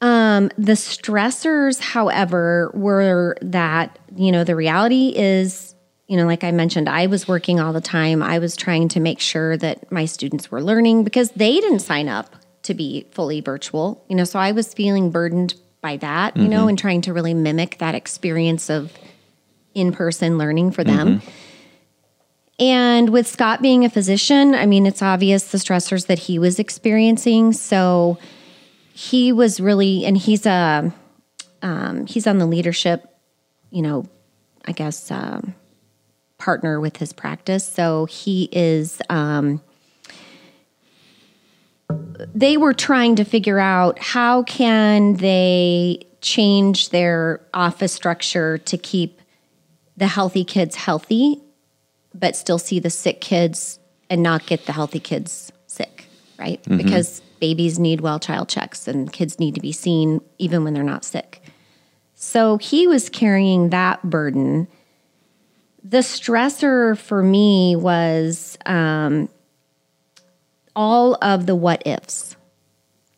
Um, 0.00 0.50
the 0.58 0.72
stressors, 0.72 1.80
however, 1.80 2.70
were 2.74 3.36
that, 3.40 3.98
you 4.14 4.32
know, 4.32 4.44
the 4.44 4.56
reality 4.56 5.12
is, 5.16 5.74
you 6.08 6.16
know, 6.16 6.26
like 6.26 6.44
I 6.44 6.50
mentioned, 6.50 6.88
I 6.88 7.06
was 7.06 7.26
working 7.26 7.60
all 7.60 7.72
the 7.72 7.80
time. 7.80 8.22
I 8.22 8.38
was 8.38 8.56
trying 8.56 8.88
to 8.88 9.00
make 9.00 9.20
sure 9.20 9.56
that 9.56 9.90
my 9.90 10.04
students 10.04 10.50
were 10.50 10.62
learning 10.62 11.04
because 11.04 11.30
they 11.30 11.54
didn't 11.60 11.78
sign 11.78 12.08
up 12.08 12.36
to 12.64 12.74
be 12.74 13.06
fully 13.12 13.40
virtual, 13.40 14.04
you 14.08 14.16
know, 14.16 14.24
so 14.24 14.38
I 14.38 14.52
was 14.52 14.74
feeling 14.74 15.10
burdened 15.10 15.54
by 15.80 15.98
that, 15.98 16.34
you 16.36 16.48
know, 16.48 16.66
and 16.66 16.78
trying 16.78 17.02
to 17.02 17.12
really 17.12 17.34
mimic 17.34 17.76
that 17.78 17.94
experience 17.94 18.70
of 18.70 18.90
in 19.74 19.92
person 19.92 20.38
learning 20.38 20.70
for 20.70 20.82
them. 20.82 21.20
And 22.58 23.10
with 23.10 23.26
Scott 23.26 23.60
being 23.60 23.84
a 23.84 23.90
physician, 23.90 24.54
I 24.54 24.64
mean, 24.64 24.86
it's 24.86 25.02
obvious 25.02 25.50
the 25.50 25.58
stressors 25.58 26.06
that 26.06 26.20
he 26.20 26.38
was 26.38 26.58
experiencing. 26.58 27.52
So 27.52 28.18
he 28.96 29.32
was 29.32 29.60
really, 29.60 30.06
and 30.06 30.16
he's 30.16 30.46
a, 30.46 30.92
um, 31.62 32.06
he's 32.06 32.28
on 32.28 32.38
the 32.38 32.46
leadership, 32.46 33.04
you 33.70 33.82
know, 33.82 34.06
I 34.64 34.70
guess, 34.70 35.10
um, 35.10 35.56
partner 36.38 36.78
with 36.78 36.98
his 36.98 37.12
practice. 37.12 37.66
So 37.66 38.04
he 38.04 38.48
is, 38.52 39.02
um, 39.10 39.60
they 42.32 42.56
were 42.56 42.72
trying 42.72 43.16
to 43.16 43.24
figure 43.24 43.58
out 43.58 43.98
how 43.98 44.44
can 44.44 45.14
they 45.14 46.06
change 46.20 46.90
their 46.90 47.40
office 47.52 47.92
structure 47.92 48.58
to 48.58 48.78
keep 48.78 49.20
the 49.96 50.06
healthy 50.06 50.44
kids 50.44 50.76
healthy 50.76 51.40
but 52.14 52.36
still 52.36 52.58
see 52.58 52.78
the 52.78 52.90
sick 52.90 53.20
kids 53.20 53.80
and 54.08 54.22
not 54.22 54.46
get 54.46 54.66
the 54.66 54.72
healthy 54.72 55.00
kids 55.00 55.50
sick, 55.66 56.06
right? 56.38 56.60
Because 56.76 57.20
babies 57.44 57.78
need 57.78 58.00
well 58.00 58.18
child 58.18 58.48
checks 58.48 58.88
and 58.88 59.12
kids 59.12 59.38
need 59.38 59.54
to 59.54 59.60
be 59.60 59.70
seen 59.70 60.18
even 60.38 60.64
when 60.64 60.72
they're 60.72 60.82
not 60.82 61.04
sick. 61.04 61.42
So 62.14 62.56
he 62.56 62.86
was 62.86 63.10
carrying 63.10 63.68
that 63.68 64.02
burden. 64.02 64.66
The 65.82 65.98
stressor 65.98 66.96
for 66.96 67.22
me 67.22 67.76
was 67.76 68.56
um, 68.64 69.28
all 70.74 71.18
of 71.20 71.44
the 71.44 71.54
what 71.54 71.86
ifs. 71.86 72.34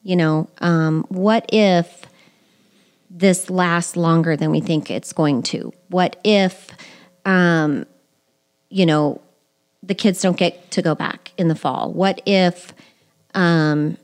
You 0.02 0.16
know, 0.16 0.50
um, 0.59 1.04
what 1.09 1.47
if 1.52 2.02
this 3.09 3.49
lasts 3.49 3.95
longer 3.97 4.37
than 4.37 4.50
we 4.50 4.61
think 4.61 4.90
it's 4.90 5.12
going 5.12 5.45
to? 5.45 5.73
What 5.88 6.18
if 6.25 6.68
you 8.71 8.87
know, 8.87 9.21
the 9.85 9.95
kids 9.95 10.21
don't 10.21 10.37
get 10.37 10.73
to 10.73 10.83
go 10.83 10.97
back 10.97 11.30
in 11.38 11.47
the 11.47 11.54
fall? 11.54 11.92
What 11.92 12.21
if, 12.26 12.75
um, 13.35 13.99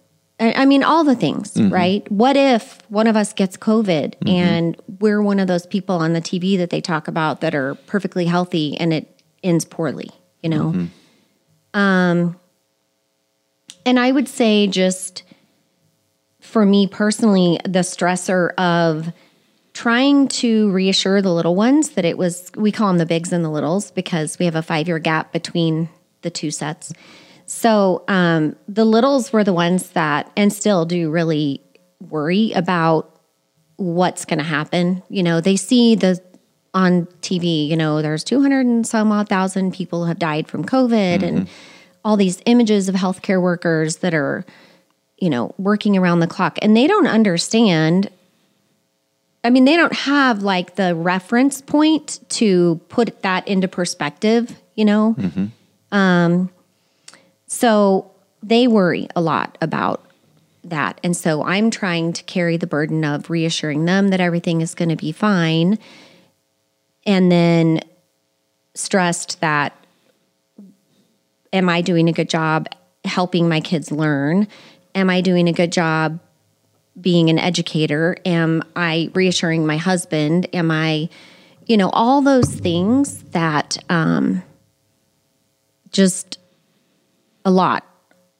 I, 0.50 0.64
mean, 0.66 0.82
all 0.82 1.04
the 1.04 1.14
things, 1.14 1.54
mm-hmm. 1.54 1.72
right? 1.72 2.10
What 2.10 2.36
if 2.36 2.78
one 2.90 3.06
of 3.06 3.16
us 3.16 3.32
gets 3.32 3.56
COVID 3.56 4.16
mm-hmm. 4.16 4.28
and 4.28 4.76
we're 4.98 5.22
one 5.22 5.38
of 5.38 5.46
those 5.46 5.66
people 5.66 5.96
on 5.96 6.12
the 6.12 6.20
TV 6.20 6.58
that 6.58 6.70
they 6.70 6.80
talk 6.80 7.06
about 7.06 7.40
that 7.42 7.54
are 7.54 7.74
perfectly 7.86 8.26
healthy 8.26 8.76
and 8.78 8.92
it 8.92 9.22
ends 9.42 9.64
poorly, 9.64 10.10
you 10.42 10.50
know? 10.50 10.72
Mm-hmm. 10.72 11.78
Um, 11.78 12.40
and 13.86 13.98
I 13.98 14.10
would 14.10 14.28
say 14.28 14.66
just 14.66 15.22
for 16.40 16.66
me 16.66 16.86
personally, 16.86 17.58
the 17.64 17.80
stressor 17.80 18.52
of 18.54 19.12
trying 19.72 20.28
to 20.28 20.70
reassure 20.70 21.22
the 21.22 21.32
little 21.32 21.54
ones 21.54 21.90
that 21.90 22.04
it 22.04 22.18
was 22.18 22.50
we 22.56 22.70
call 22.70 22.88
them 22.88 22.98
the 22.98 23.06
bigs 23.06 23.32
and 23.32 23.44
the 23.44 23.48
littles 23.48 23.90
because 23.90 24.38
we 24.38 24.44
have 24.44 24.54
a 24.54 24.62
five 24.62 24.86
year 24.86 24.98
gap 24.98 25.32
between 25.32 25.88
the 26.20 26.30
two 26.30 26.50
sets 26.50 26.92
so 27.52 28.02
um, 28.08 28.56
the 28.66 28.86
littles 28.86 29.30
were 29.30 29.44
the 29.44 29.52
ones 29.52 29.90
that 29.90 30.32
and 30.38 30.50
still 30.50 30.86
do 30.86 31.10
really 31.10 31.60
worry 32.00 32.50
about 32.52 33.20
what's 33.76 34.24
going 34.24 34.38
to 34.38 34.44
happen. 34.44 35.02
You 35.10 35.22
know 35.22 35.42
they 35.42 35.56
see 35.56 35.94
the 35.94 36.18
on 36.74 37.04
tv 37.20 37.68
you 37.68 37.76
know 37.76 38.00
there's 38.00 38.24
200 38.24 38.64
and 38.64 38.86
some 38.86 39.12
odd 39.12 39.28
thousand 39.28 39.74
people 39.74 40.06
have 40.06 40.18
died 40.18 40.48
from 40.48 40.64
covid 40.64 41.22
and 41.22 41.46
all 42.02 42.16
these 42.16 42.40
images 42.46 42.88
of 42.88 42.94
healthcare 42.94 43.42
workers 43.42 43.96
that 43.96 44.14
are 44.14 44.46
you 45.18 45.28
know 45.28 45.54
working 45.58 45.98
around 45.98 46.20
the 46.20 46.26
clock. 46.26 46.58
And 46.62 46.74
they 46.74 46.86
don't 46.86 47.06
understand 47.06 48.08
I 49.44 49.50
mean, 49.50 49.66
they 49.66 49.76
don't 49.76 49.92
have 49.92 50.42
like 50.42 50.76
the 50.76 50.94
reference 50.94 51.60
point 51.60 52.20
to 52.30 52.80
put 52.88 53.20
that 53.22 53.46
into 53.46 53.68
perspective, 53.68 54.56
you 54.76 54.84
know? 54.86 55.16
Um, 55.90 56.48
so 57.52 58.10
they 58.42 58.66
worry 58.66 59.08
a 59.14 59.20
lot 59.20 59.58
about 59.60 60.02
that. 60.64 60.98
And 61.04 61.14
so 61.14 61.44
I'm 61.44 61.70
trying 61.70 62.14
to 62.14 62.22
carry 62.24 62.56
the 62.56 62.66
burden 62.66 63.04
of 63.04 63.28
reassuring 63.28 63.84
them 63.84 64.08
that 64.08 64.20
everything 64.20 64.62
is 64.62 64.74
going 64.74 64.88
to 64.88 64.96
be 64.96 65.12
fine. 65.12 65.78
And 67.04 67.30
then 67.30 67.80
stressed 68.74 69.42
that, 69.42 69.76
am 71.52 71.68
I 71.68 71.82
doing 71.82 72.08
a 72.08 72.12
good 72.12 72.30
job 72.30 72.68
helping 73.04 73.50
my 73.50 73.60
kids 73.60 73.92
learn? 73.92 74.48
Am 74.94 75.10
I 75.10 75.20
doing 75.20 75.46
a 75.46 75.52
good 75.52 75.72
job 75.72 76.20
being 76.98 77.28
an 77.28 77.38
educator? 77.38 78.16
Am 78.24 78.62
I 78.74 79.10
reassuring 79.12 79.66
my 79.66 79.76
husband? 79.76 80.48
Am 80.54 80.70
I, 80.70 81.10
you 81.66 81.76
know, 81.76 81.90
all 81.90 82.22
those 82.22 82.48
things 82.48 83.22
that 83.24 83.76
um, 83.90 84.42
just 85.90 86.38
a 87.44 87.50
lot 87.50 87.84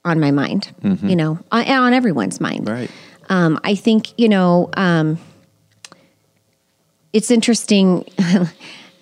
on 0.05 0.19
my 0.21 0.31
mind, 0.31 0.73
you 1.09 1.17
know, 1.17 1.39
on, 1.53 1.69
on 1.69 1.93
everyone's 1.93 2.41
mind. 2.41 2.69
Right. 2.69 2.91
Um, 3.29 3.61
I 3.65 3.75
think, 3.75 4.19
you 4.19 4.29
know, 4.29 4.69
um, 4.77 5.19
it's 7.13 7.31
interesting. 7.31 8.05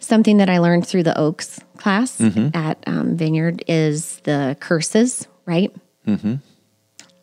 Something 0.01 0.39
that 0.39 0.51
I 0.51 0.59
learned 0.59 0.87
through 0.87 1.05
the 1.05 1.17
Oaks 1.17 1.61
class 1.77 2.21
at 2.55 2.83
um, 2.87 3.17
Vineyard 3.17 3.63
is 3.69 4.19
the 4.25 4.57
curses, 4.59 5.29
right? 5.47 5.73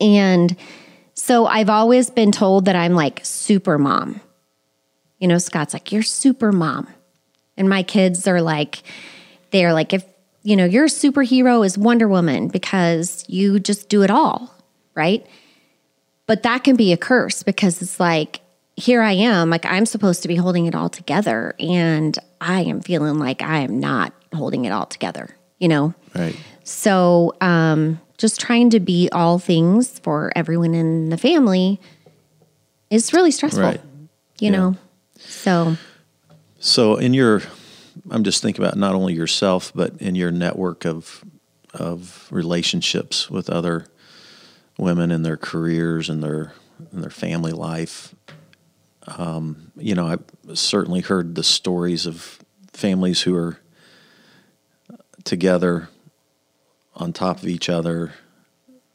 And 0.00 0.56
so 1.14 1.46
I've 1.46 1.68
always 1.68 2.08
been 2.10 2.32
told 2.32 2.64
that 2.64 2.76
I'm 2.76 2.94
like 2.94 3.20
super 3.24 3.76
mom. 3.78 4.20
You 5.18 5.28
know, 5.28 5.38
Scott's 5.38 5.74
like, 5.74 5.92
you're 5.92 6.02
super 6.02 6.52
mom. 6.52 6.86
And 7.56 7.68
my 7.68 7.82
kids 7.82 8.26
are 8.26 8.40
like, 8.40 8.82
they're 9.50 9.72
like, 9.72 9.92
if, 9.92 10.04
you 10.48 10.56
know, 10.56 10.64
your 10.64 10.86
superhero 10.86 11.64
is 11.64 11.76
Wonder 11.76 12.08
Woman 12.08 12.48
because 12.48 13.22
you 13.28 13.60
just 13.60 13.90
do 13.90 14.02
it 14.02 14.10
all, 14.10 14.54
right? 14.94 15.26
But 16.24 16.42
that 16.44 16.64
can 16.64 16.74
be 16.74 16.90
a 16.94 16.96
curse 16.96 17.42
because 17.42 17.82
it's 17.82 18.00
like, 18.00 18.40
here 18.74 19.02
I 19.02 19.12
am, 19.12 19.50
like 19.50 19.66
I'm 19.66 19.84
supposed 19.84 20.22
to 20.22 20.28
be 20.28 20.36
holding 20.36 20.64
it 20.64 20.74
all 20.74 20.88
together. 20.88 21.54
And 21.60 22.18
I 22.40 22.62
am 22.62 22.80
feeling 22.80 23.18
like 23.18 23.42
I 23.42 23.58
am 23.58 23.78
not 23.78 24.14
holding 24.32 24.64
it 24.64 24.70
all 24.70 24.86
together, 24.86 25.36
you 25.58 25.68
know? 25.68 25.92
Right. 26.14 26.34
So, 26.64 27.34
um, 27.42 28.00
just 28.16 28.40
trying 28.40 28.70
to 28.70 28.80
be 28.80 29.10
all 29.12 29.38
things 29.38 29.98
for 29.98 30.32
everyone 30.34 30.74
in 30.74 31.10
the 31.10 31.18
family 31.18 31.78
is 32.88 33.12
really 33.12 33.32
stressful. 33.32 33.64
Right. 33.64 33.80
You 34.38 34.50
Yeah. 34.50 34.56
know. 34.56 34.76
So, 35.18 35.76
So 36.58 36.96
in 36.96 37.12
your, 37.12 37.42
I'm 38.10 38.24
just 38.24 38.42
thinking 38.42 38.64
about 38.64 38.76
not 38.76 38.94
only 38.94 39.14
yourself, 39.14 39.72
but 39.74 40.00
in 40.00 40.14
your 40.14 40.30
network 40.30 40.84
of 40.84 41.24
of 41.74 42.26
relationships 42.30 43.30
with 43.30 43.50
other 43.50 43.86
women 44.78 45.10
in 45.10 45.22
their 45.22 45.36
careers 45.36 46.08
and 46.08 46.22
their 46.22 46.52
in 46.92 47.00
their 47.00 47.10
family 47.10 47.52
life. 47.52 48.14
Um, 49.06 49.72
you 49.76 49.94
know, 49.94 50.06
I've 50.06 50.58
certainly 50.58 51.00
heard 51.00 51.34
the 51.34 51.42
stories 51.42 52.06
of 52.06 52.40
families 52.72 53.22
who 53.22 53.34
are 53.36 53.58
together 55.24 55.88
on 56.94 57.12
top 57.12 57.38
of 57.38 57.46
each 57.46 57.68
other 57.68 58.12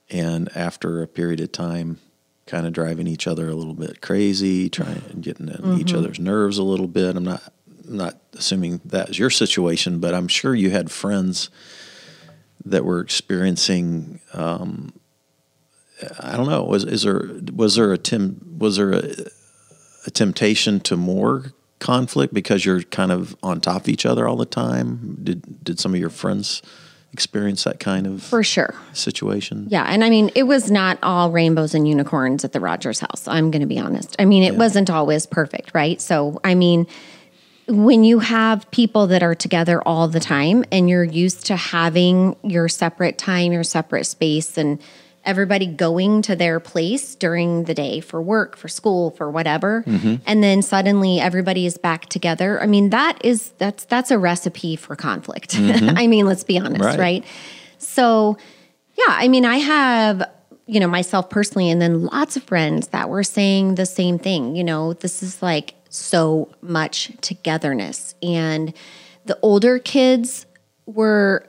and 0.10 0.50
after 0.56 1.02
a 1.02 1.08
period 1.08 1.40
of 1.40 1.52
time 1.52 2.00
kind 2.46 2.68
of 2.68 2.74
driving 2.74 3.08
each 3.08 3.26
other 3.28 3.50
a 3.50 3.56
little 3.56 3.74
bit 3.74 4.02
crazy 4.02 4.70
trying 4.70 5.02
and 5.12 5.24
getting 5.24 5.48
in 5.48 5.80
each 5.80 5.94
other's 5.94 6.20
nerves 6.20 6.58
a 6.58 6.64
little 6.64 6.88
bit 6.88 7.16
i'm 7.16 7.24
not 7.24 7.53
not 7.86 8.18
assuming 8.34 8.82
that 8.86 9.10
is 9.10 9.20
your 9.20 9.30
situation 9.30 10.00
but 10.00 10.14
i'm 10.14 10.28
sure 10.28 10.56
you 10.56 10.70
had 10.70 10.92
friends 10.92 11.50
that 12.66 12.86
were 12.86 13.00
experiencing 13.00 14.20
um, 14.34 14.94
i 16.20 16.36
don't 16.36 16.50
know 16.50 16.64
was 16.64 16.84
is 16.84 17.04
there 17.04 17.30
was 17.54 17.76
there 17.76 17.92
a 17.92 17.98
tim 17.98 18.58
was 18.58 18.78
there 18.78 18.94
a, 18.94 19.04
a 20.06 20.12
temptation 20.12 20.80
to 20.80 20.96
more 20.96 21.52
conflict 21.80 22.34
because 22.34 22.66
you're 22.66 22.84
kind 22.84 23.12
of 23.12 23.36
on 23.44 23.60
top 23.60 23.82
of 23.82 23.90
each 23.90 24.06
other 24.06 24.28
all 24.28 24.38
the 24.38 24.46
time 24.46 25.18
did 25.22 25.64
did 25.64 25.80
some 25.80 25.94
of 25.94 26.00
your 26.00 26.10
friends 26.10 26.62
experience 27.14 27.64
that 27.64 27.80
kind 27.80 28.08
of 28.08 28.24
for 28.24 28.44
sure. 28.44 28.74
situation 28.94 29.68
Yeah, 29.70 29.84
and 29.84 30.04
I 30.04 30.10
mean, 30.10 30.32
it 30.34 30.44
was 30.44 30.72
not 30.72 30.98
all 31.04 31.32
rainbows 31.32 31.76
and 31.76 31.88
unicorns 31.88 32.44
at 32.44 32.54
the 32.54 32.60
Rogers 32.60 33.00
house. 33.00 33.28
I'm 33.28 33.52
going 33.52 33.62
to 33.62 33.68
be 33.68 33.80
honest. 33.80 34.16
I 34.18 34.26
mean, 34.26 34.42
it 34.42 34.56
wasn't 34.56 34.90
always 34.90 35.28
perfect, 35.28 35.72
right? 35.76 36.02
So, 36.02 36.40
I 36.44 36.56
mean, 36.56 36.88
when 37.68 38.04
you 38.04 38.20
have 38.20 38.70
people 38.72 39.08
that 39.08 39.24
are 39.24 39.36
together 39.36 39.82
all 39.82 40.08
the 40.08 40.20
time 40.20 40.66
and 40.72 40.90
you're 40.90 41.04
used 41.04 41.46
to 41.48 41.56
having 41.56 42.36
your 42.44 42.68
separate 42.68 43.18
time, 43.18 43.54
your 43.54 43.64
separate 43.64 44.06
space, 44.06 44.58
and 44.58 44.82
everybody 45.26 45.66
going 45.66 46.22
to 46.22 46.36
their 46.36 46.60
place 46.60 47.16
during 47.16 47.64
the 47.64 47.74
day 47.74 48.02
for 48.02 48.22
work, 48.22 48.58
for 48.58 48.68
school, 48.68 49.12
for 49.12 49.32
whatever, 49.32 49.84
mm-hmm. 49.88 50.16
and 50.26 50.44
then 50.44 50.62
suddenly 50.62 51.20
everybody 51.20 51.66
is 51.66 51.78
back 51.78 52.08
together. 52.08 52.62
I 52.62 52.66
mean, 52.66 52.90
that 52.90 53.24
is 53.24 53.52
that's 53.58 53.86
that's 53.86 54.12
a 54.12 54.18
recipe 54.18 54.76
for 54.76 54.96
conflict. 54.96 55.52
Mm-hmm. 55.52 55.98
I 55.98 56.08
mean, 56.08 56.26
let's 56.26 56.44
be 56.44 56.60
honest, 56.60 56.84
Right. 56.84 57.00
right? 57.00 57.26
So, 57.78 58.38
yeah, 58.96 59.06
I 59.08 59.28
mean, 59.28 59.46
I 59.46 59.58
have, 59.58 60.30
you 60.66 60.80
know, 60.80 60.88
myself 60.88 61.30
personally, 61.30 61.70
and 61.70 61.82
then 61.82 62.06
lots 62.06 62.36
of 62.36 62.44
friends 62.44 62.88
that 62.90 63.10
were 63.10 63.24
saying 63.24 63.76
the 63.76 63.86
same 63.86 64.20
thing. 64.20 64.56
You 64.56 64.64
know, 64.64 64.94
this 64.94 65.24
is 65.24 65.42
like 65.42 65.76
so 65.94 66.50
much 66.62 67.12
togetherness. 67.22 68.16
And 68.24 68.74
the 69.26 69.38
older 69.42 69.80
kids 69.80 70.46
were, 70.86 71.48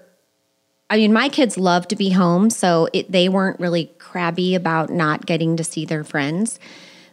I 0.91 0.97
mean, 0.97 1.13
my 1.13 1.29
kids 1.29 1.57
love 1.57 1.89
to 1.89 1.97
be 1.97 2.11
home, 2.11 2.51
so 2.51 2.89
it, 2.93 3.11
they 3.11 3.29
weren't 3.29 3.59
really 3.59 3.87
crabby 3.99 4.55
about 4.55 4.91
not 4.91 5.27
getting 5.27 5.57
to 5.57 5.65
see 5.65 5.87
their 5.87 6.05
friends. 6.05 6.61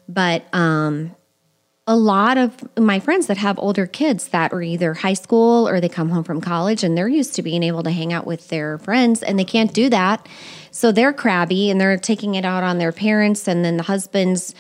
But 0.10 0.44
um, 0.54 1.16
a 1.88 1.96
lot 1.96 2.38
of 2.38 2.78
my 2.78 3.00
friends 3.00 3.28
that 3.28 3.38
have 3.38 3.58
older 3.58 3.88
kids 3.88 4.28
that 4.30 4.52
are 4.52 4.62
either 4.62 4.94
high 4.94 5.14
school 5.14 5.68
or 5.68 5.80
they 5.80 5.90
come 5.90 6.10
home 6.10 6.24
from 6.24 6.42
college 6.42 6.84
and 6.84 6.98
they're 6.98 7.08
used 7.08 7.34
to 7.36 7.42
being 7.42 7.64
able 7.64 7.82
to 7.84 7.92
hang 7.92 8.12
out 8.12 8.28
with 8.28 8.50
their 8.50 8.78
friends 8.78 9.24
and 9.24 9.40
they 9.40 9.46
can't 9.46 9.74
do 9.74 9.90
that. 9.90 10.28
So 10.70 10.92
they're 10.92 11.14
crabby 11.14 11.72
and 11.72 11.80
they're 11.80 11.98
taking 11.98 12.36
it 12.36 12.46
out 12.46 12.64
on 12.64 12.78
their 12.78 12.92
parents 12.92 13.48
and 13.48 13.64
then 13.66 13.78
the 13.78 13.84
husbands 13.84 14.54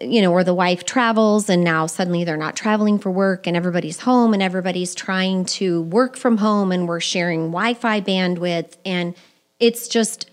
you 0.00 0.20
know, 0.20 0.32
or 0.32 0.44
the 0.44 0.54
wife 0.54 0.84
travels 0.84 1.48
and 1.48 1.64
now 1.64 1.86
suddenly 1.86 2.24
they're 2.24 2.36
not 2.36 2.54
traveling 2.54 2.98
for 2.98 3.10
work 3.10 3.46
and 3.46 3.56
everybody's 3.56 4.00
home 4.00 4.34
and 4.34 4.42
everybody's 4.42 4.94
trying 4.94 5.44
to 5.44 5.82
work 5.82 6.16
from 6.16 6.38
home 6.38 6.70
and 6.70 6.86
we're 6.86 7.00
sharing 7.00 7.46
Wi-Fi 7.50 8.00
bandwidth 8.02 8.76
and 8.84 9.14
it's 9.58 9.88
just 9.88 10.30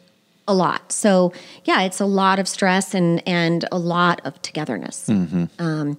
a 0.47 0.53
lot. 0.53 0.91
So, 0.91 1.31
yeah, 1.63 1.83
it's 1.83 2.01
a 2.01 2.05
lot 2.05 2.39
of 2.39 2.47
stress 2.47 2.93
and 2.93 3.25
and 3.27 3.65
a 3.71 3.77
lot 3.77 4.21
of 4.25 4.41
togetherness. 4.41 5.07
Um, 5.59 5.97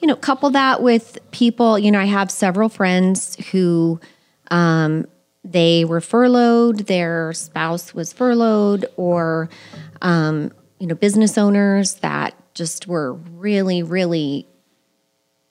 you 0.00 0.06
know, 0.06 0.14
couple 0.14 0.50
that 0.50 0.82
with 0.82 1.18
people, 1.30 1.78
you 1.78 1.90
know, 1.90 2.00
I 2.00 2.04
have 2.04 2.30
several 2.30 2.68
friends 2.68 3.36
who 3.50 4.00
um, 4.50 5.06
they 5.44 5.84
were 5.84 6.00
furloughed, 6.00 6.80
their 6.80 7.32
spouse 7.32 7.94
was 7.94 8.12
furloughed, 8.12 8.84
or 8.96 9.48
um, 10.02 10.52
you 10.78 10.86
know, 10.86 10.94
business 10.94 11.38
owners 11.38 11.94
that 11.96 12.34
just 12.58 12.86
were 12.86 13.14
really, 13.14 13.82
really 13.82 14.46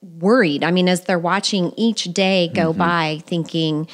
worried. 0.00 0.62
I 0.62 0.70
mean, 0.70 0.88
as 0.88 1.04
they're 1.04 1.18
watching 1.18 1.72
each 1.76 2.04
day 2.04 2.48
go 2.54 2.70
mm-hmm. 2.70 2.78
by, 2.78 3.22
thinking, 3.26 3.88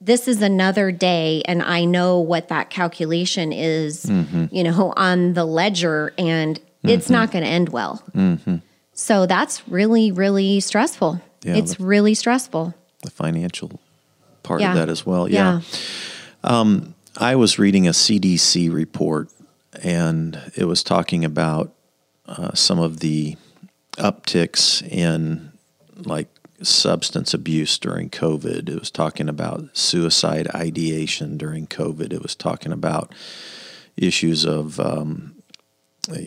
this 0.00 0.28
is 0.28 0.40
another 0.40 0.92
day, 0.92 1.42
and 1.44 1.62
I 1.62 1.84
know 1.84 2.20
what 2.20 2.48
that 2.48 2.70
calculation 2.70 3.52
is, 3.52 4.06
mm-hmm. 4.06 4.46
you 4.50 4.64
know, 4.64 4.94
on 4.96 5.34
the 5.34 5.44
ledger, 5.44 6.14
and 6.16 6.58
it's 6.84 7.06
mm-hmm. 7.06 7.14
not 7.14 7.32
going 7.32 7.44
to 7.44 7.50
end 7.50 7.68
well. 7.68 8.02
So 8.92 9.26
that's 9.26 9.68
really, 9.68 10.10
really 10.10 10.60
stressful. 10.60 11.20
Yeah, 11.42 11.56
it's 11.56 11.76
the- 11.76 11.84
really 11.84 12.14
stressful. 12.14 12.74
the 13.02 13.10
financial 13.10 13.80
part 14.42 14.60
Yeah. 14.60 14.70
of 14.70 14.76
that 14.76 14.88
as 14.88 15.04
well. 15.04 15.28
Yeah. 15.28 15.60
Um, 16.42 16.94
I 17.16 17.36
was 17.36 17.58
reading 17.58 17.86
a 17.86 17.92
CDC 17.92 18.72
report 18.72 19.28
and 19.82 20.50
it 20.56 20.64
was 20.64 20.82
talking 20.82 21.24
about 21.24 21.72
uh, 22.28 22.54
some 22.54 22.78
of 22.78 23.00
the 23.00 23.36
upticks 23.96 24.86
in 24.86 25.52
like 25.96 26.28
substance 26.62 27.34
abuse 27.34 27.78
during 27.78 28.10
COVID. 28.10 28.68
It 28.68 28.78
was 28.78 28.90
talking 28.90 29.28
about 29.28 29.76
suicide 29.76 30.48
ideation 30.54 31.36
during 31.36 31.66
COVID. 31.66 32.12
It 32.12 32.22
was 32.22 32.34
talking 32.34 32.72
about 32.72 33.14
issues 33.96 34.44
of 34.44 34.78
um, 34.78 35.36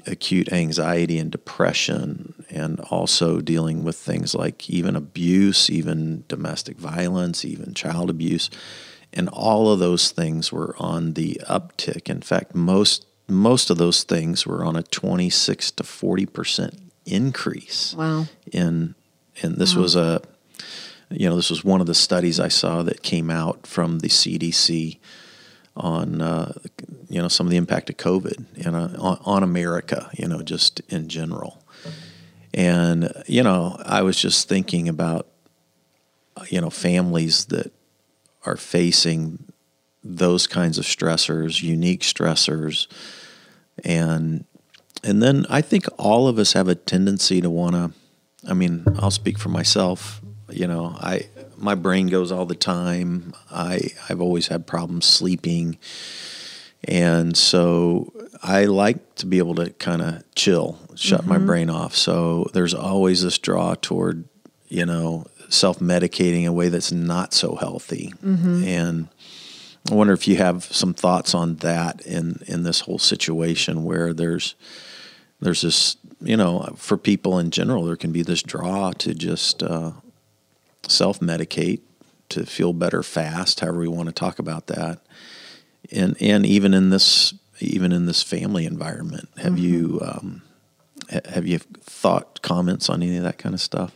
acute 0.06 0.52
anxiety 0.52 1.18
and 1.18 1.32
depression, 1.32 2.46
and 2.50 2.80
also 2.82 3.42
dealing 3.42 3.84
with 3.84 3.96
things 3.96 4.36
like 4.36 4.70
even 4.70 4.96
abuse, 4.96 5.70
even 5.70 6.24
domestic 6.28 6.78
violence, 6.78 7.46
even 7.46 7.74
child 7.74 8.10
abuse. 8.10 8.50
And 9.14 9.28
all 9.30 9.72
of 9.72 9.80
those 9.80 10.12
things 10.12 10.52
were 10.52 10.76
on 10.80 11.14
the 11.14 11.42
uptick. 11.50 12.10
In 12.10 12.22
fact, 12.22 12.56
most 12.56 13.06
most 13.32 13.70
of 13.70 13.78
those 13.78 14.04
things 14.04 14.46
were 14.46 14.64
on 14.64 14.76
a 14.76 14.84
26 14.84 15.72
to 15.72 15.84
40 15.84 16.26
percent 16.28 16.80
increase 17.06 17.94
Wow. 17.96 18.26
in 18.52 18.94
and 19.42 19.56
this 19.56 19.74
was 19.76 19.96
a 19.96 20.22
you 21.10 21.28
know 21.28 21.36
this 21.36 21.50
was 21.50 21.64
one 21.64 21.82
of 21.82 21.88
the 21.88 21.96
studies 21.96 22.40
I 22.40 22.48
saw 22.50 22.84
that 22.84 23.02
came 23.04 23.30
out 23.30 23.66
from 23.66 24.00
the 24.00 24.08
CDC 24.10 25.00
on 25.76 26.22
uh, 26.22 26.54
you 27.10 27.22
know 27.22 27.28
some 27.28 27.48
of 27.48 27.52
the 27.52 27.58
impact 27.58 27.90
of 27.90 27.98
COVID 27.98 28.66
know 28.72 28.92
on, 29.00 29.18
on 29.26 29.44
America 29.44 30.10
you 30.18 30.28
know 30.28 30.42
just 30.42 30.80
in 30.90 31.08
general 31.10 31.64
and 32.54 33.12
you 33.28 33.42
know 33.44 33.78
I 33.86 34.02
was 34.02 34.18
just 34.18 34.48
thinking 34.50 34.88
about 34.90 35.28
you 36.50 36.62
know 36.62 36.70
families 36.70 37.46
that 37.46 37.72
are 38.46 38.58
facing 38.58 39.46
those 40.04 40.48
kinds 40.48 40.78
of 40.78 40.86
stressors 40.86 41.62
unique 41.62 42.02
stressors 42.02 42.88
and 43.84 44.46
and 45.04 45.22
then 45.22 45.46
I 45.50 45.62
think 45.62 45.86
all 45.98 46.28
of 46.28 46.38
us 46.38 46.54
have 46.54 46.68
a 46.68 46.76
tendency 46.76 47.42
to 47.42 47.50
want 47.50 47.76
to. 47.76 47.92
I 48.48 48.54
mean, 48.54 48.86
I'll 49.00 49.12
speak 49.12 49.38
for 49.38 49.50
myself. 49.50 50.22
You 50.50 50.68
know, 50.68 50.96
I 51.00 51.28
my 51.58 51.76
brain 51.76 52.08
goes 52.08 52.32
all 52.32 52.46
the 52.46 52.56
time. 52.56 53.34
I 53.50 53.82
I've 54.10 54.22
always 54.22 54.48
had 54.48 54.68
problems 54.68 55.06
sleeping, 55.06 55.78
and 56.84 57.38
so 57.38 58.12
I 58.44 58.66
like 58.66 59.16
to 59.16 59.26
be 59.26 59.38
able 59.38 59.56
to 59.56 59.72
kind 59.72 60.02
of 60.02 60.24
chill, 60.36 60.80
shut 60.96 61.26
my 61.26 61.38
mm-hmm. 61.38 61.46
brain 61.46 61.70
off. 61.70 61.96
So 61.96 62.50
there's 62.54 62.74
always 62.74 63.24
this 63.24 63.38
draw 63.38 63.76
toward 63.76 64.26
you 64.68 64.86
know 64.86 65.26
self 65.50 65.80
medicating 65.80 66.42
in 66.42 66.48
a 66.48 66.54
way 66.54 66.70
that's 66.70 66.92
not 66.92 67.34
so 67.34 67.56
healthy, 67.56 68.14
mm-hmm. 68.24 68.64
and. 68.64 69.08
I 69.90 69.96
wonder 69.96 70.14
if 70.14 70.28
you 70.28 70.38
have 70.38 70.64
some 70.66 70.94
thoughts 70.94 71.34
on 71.34 71.56
that 71.58 72.02
in 72.02 72.42
in 72.48 72.64
this 72.64 72.82
whole 72.82 73.00
situation 73.00 73.84
where 73.84 74.14
there's 74.14 74.56
there's 75.40 75.62
this 75.62 75.98
you 76.22 76.38
know 76.38 76.74
for 76.78 76.98
people 76.98 77.40
in 77.40 77.52
general 77.52 77.86
there 77.86 77.96
can 77.96 78.12
be 78.12 78.22
this 78.22 78.44
draw 78.44 78.92
to 78.94 79.14
just 79.14 79.64
uh, 79.64 79.92
self 80.88 81.20
medicate 81.20 81.82
to 82.30 82.46
feel 82.46 82.74
better 82.74 83.04
fast 83.04 83.60
however 83.60 83.80
we 83.80 83.88
want 83.88 84.08
to 84.08 84.14
talk 84.14 84.40
about 84.40 84.68
that. 84.68 85.00
And 85.92 86.16
and 86.22 86.46
even 86.46 86.74
in 86.74 86.90
this 86.90 87.34
even 87.60 87.92
in 87.92 88.06
this 88.06 88.24
family 88.24 88.66
environment 88.66 89.30
have 89.38 89.58
you 89.58 90.00
um, 90.04 90.44
have 91.26 91.48
you 91.48 91.58
thought 91.58 92.42
comments 92.42 92.90
on 92.90 93.02
any 93.02 93.18
of 93.18 93.24
that 93.24 93.38
kind 93.38 93.56
of 93.56 93.62
stuff? 93.62 93.94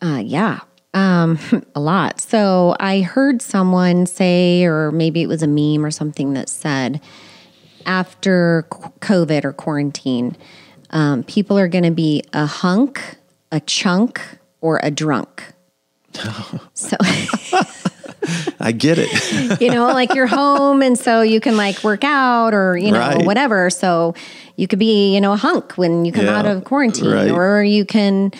Uh, 0.00 0.22
yeah. 0.24 0.60
Um, 0.94 1.38
a 1.74 1.80
lot. 1.80 2.20
So 2.20 2.76
I 2.78 3.00
heard 3.00 3.40
someone 3.42 4.06
say, 4.06 4.64
or 4.64 4.90
maybe 4.92 5.22
it 5.22 5.26
was 5.28 5.42
a 5.42 5.46
meme 5.46 5.84
or 5.84 5.90
something 5.90 6.34
that 6.34 6.48
said, 6.48 7.00
after 7.86 8.66
COVID 9.00 9.44
or 9.44 9.52
quarantine, 9.52 10.36
um, 10.90 11.24
people 11.24 11.58
are 11.58 11.68
going 11.68 11.84
to 11.84 11.90
be 11.90 12.22
a 12.32 12.46
hunk, 12.46 13.16
a 13.50 13.60
chunk, 13.60 14.20
or 14.60 14.78
a 14.82 14.90
drunk. 14.90 15.42
so 16.74 16.96
I 18.60 18.72
get 18.72 18.98
it. 18.98 19.60
you 19.60 19.70
know, 19.70 19.86
like 19.86 20.14
you're 20.14 20.26
home 20.26 20.82
and 20.82 20.98
so 20.98 21.22
you 21.22 21.40
can 21.40 21.56
like 21.56 21.82
work 21.82 22.04
out 22.04 22.54
or, 22.54 22.76
you 22.76 22.92
know, 22.92 22.98
Right. 22.98 23.24
whatever. 23.26 23.70
So 23.70 24.14
you 24.56 24.68
could 24.68 24.78
be, 24.78 25.14
you 25.14 25.20
know, 25.20 25.32
a 25.32 25.36
hunk 25.36 25.72
when 25.78 26.04
you 26.04 26.12
come 26.12 26.26
Yeah, 26.26 26.38
out 26.38 26.46
of 26.46 26.64
quarantine 26.64 27.10
right. 27.10 27.30
or 27.30 27.64
you 27.64 27.84
can, 27.84 28.30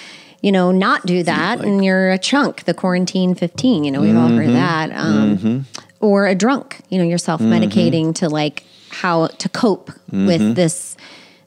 you 0.42 0.52
know, 0.52 0.70
not 0.72 1.06
do 1.06 1.22
that 1.22 1.60
and 1.60 1.84
you're 1.84 2.10
a 2.10 2.18
chunk, 2.18 2.64
the 2.64 2.74
quarantine 2.74 3.34
15, 3.34 3.84
you 3.84 3.90
know, 3.90 4.00
we've 4.00 4.16
all 4.16 4.28
heard 4.28 4.48
Mm-hmm. 4.48 4.52
that. 4.54 4.92
Um, 4.92 5.66
Or 6.00 6.26
a 6.26 6.34
drunk, 6.34 6.80
you 6.88 6.98
know, 6.98 7.04
you're 7.04 7.16
self 7.16 7.40
medicating 7.40 8.06
Mm-hmm. 8.06 8.26
to 8.26 8.28
like 8.28 8.64
how 8.90 9.28
to 9.28 9.48
cope 9.48 9.90
with 10.10 10.56
this 10.56 10.96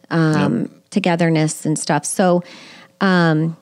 um, 0.09 0.69
togetherness 0.91 1.65
and 1.65 1.77
stuff. 1.77 2.05
So, 2.05 2.41
um, 3.01 3.57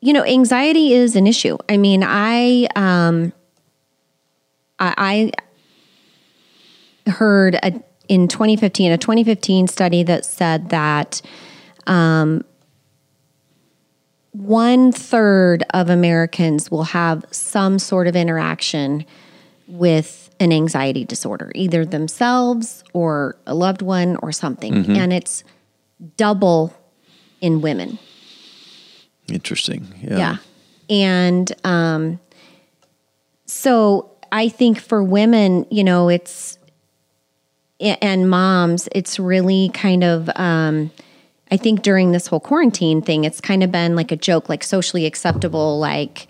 you 0.00 0.14
know, 0.14 0.24
anxiety 0.24 0.94
is 0.94 1.14
an 1.14 1.26
issue. 1.26 1.58
I 1.68 1.76
mean, 1.76 2.02
I, 2.02 2.66
um, 2.74 3.32
I, 4.78 5.30
I 7.06 7.10
heard 7.10 7.56
a, 7.56 7.82
in 8.08 8.26
2015 8.26 8.92
a 8.92 8.98
2015 8.98 9.68
study 9.68 10.02
that 10.04 10.24
said 10.24 10.70
that 10.70 11.20
um, 11.86 12.44
one 14.32 14.92
third 14.92 15.64
of 15.70 15.90
Americans 15.90 16.70
will 16.70 16.84
have 16.84 17.24
some 17.30 17.78
sort 17.78 18.06
of 18.06 18.14
interaction 18.14 19.04
with 19.66 20.30
an 20.38 20.52
anxiety 20.52 21.04
disorder, 21.04 21.52
either 21.54 21.84
themselves 21.84 22.82
or 22.92 23.36
a 23.46 23.54
loved 23.54 23.82
one 23.82 24.16
or 24.22 24.32
something, 24.32 24.96
and 24.96 25.12
it's 25.12 25.44
double 26.16 26.74
in 27.40 27.60
women. 27.60 27.98
Interesting. 29.28 29.86
Yeah. 30.02 30.16
Yeah. 30.18 30.36
And 30.88 31.52
um, 31.64 32.20
so 33.46 34.10
I 34.32 34.48
think 34.48 34.80
for 34.80 35.02
women, 35.04 35.66
you 35.70 35.84
know, 35.84 36.08
it's, 36.08 36.58
and 37.78 38.28
moms, 38.28 38.88
it's 38.92 39.18
really 39.18 39.70
kind 39.72 40.02
of, 40.04 40.28
um, 40.36 40.90
I 41.50 41.56
think 41.56 41.82
during 41.82 42.12
this 42.12 42.26
whole 42.26 42.40
quarantine 42.40 43.02
thing, 43.02 43.24
it's 43.24 43.40
kind 43.40 43.62
of 43.62 43.72
been 43.72 43.96
like 43.96 44.12
a 44.12 44.16
joke, 44.16 44.48
like 44.48 44.62
socially 44.62 45.06
acceptable, 45.06 45.78
like, 45.78 46.28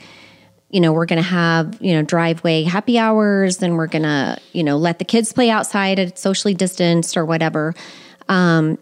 you 0.70 0.80
know, 0.80 0.92
we're 0.92 1.06
going 1.06 1.22
to 1.22 1.28
have, 1.28 1.76
you 1.80 1.94
know, 1.94 2.02
driveway 2.02 2.62
happy 2.62 2.98
hours 2.98 3.62
and 3.62 3.76
we're 3.76 3.86
going 3.88 4.04
to, 4.04 4.38
you 4.52 4.62
know, 4.62 4.76
let 4.76 4.98
the 4.98 5.04
kids 5.04 5.32
play 5.32 5.50
outside 5.50 5.98
at 5.98 6.18
socially 6.18 6.54
distanced 6.54 7.16
or 7.16 7.24
whatever. 7.24 7.74
Um, 8.28 8.78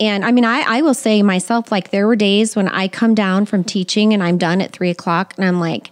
and 0.00 0.24
I 0.24 0.32
mean, 0.32 0.44
I, 0.44 0.60
I 0.66 0.82
will 0.82 0.94
say 0.94 1.22
myself, 1.22 1.70
like, 1.70 1.90
there 1.90 2.06
were 2.06 2.16
days 2.16 2.56
when 2.56 2.68
I 2.68 2.88
come 2.88 3.14
down 3.14 3.46
from 3.46 3.64
teaching 3.64 4.12
and 4.12 4.22
I'm 4.22 4.38
done 4.38 4.60
at 4.60 4.72
three 4.72 4.90
o'clock 4.90 5.34
and 5.36 5.46
I'm 5.46 5.60
like, 5.60 5.90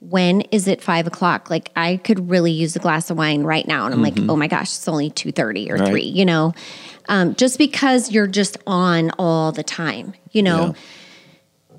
when 0.00 0.40
is 0.50 0.68
it 0.68 0.82
five 0.82 1.06
o'clock? 1.06 1.48
Like, 1.48 1.70
I 1.76 1.96
could 1.98 2.28
really 2.30 2.50
use 2.50 2.74
a 2.76 2.80
glass 2.80 3.10
of 3.10 3.16
wine 3.16 3.44
right 3.44 3.66
now. 3.66 3.86
And 3.86 3.94
I'm 3.94 4.02
like, 4.02 4.18
oh 4.28 4.36
my 4.36 4.48
gosh, 4.48 4.74
it's 4.74 4.88
only 4.88 5.10
2.30 5.10 5.70
or 5.70 5.76
Right. 5.76 5.88
3, 5.88 6.02
you 6.02 6.24
know? 6.24 6.54
Um, 7.08 7.34
just 7.34 7.58
because 7.58 8.12
you're 8.12 8.26
just 8.26 8.56
on 8.66 9.10
all 9.18 9.52
the 9.52 9.62
time, 9.64 10.14
you 10.30 10.42
know? 10.42 10.74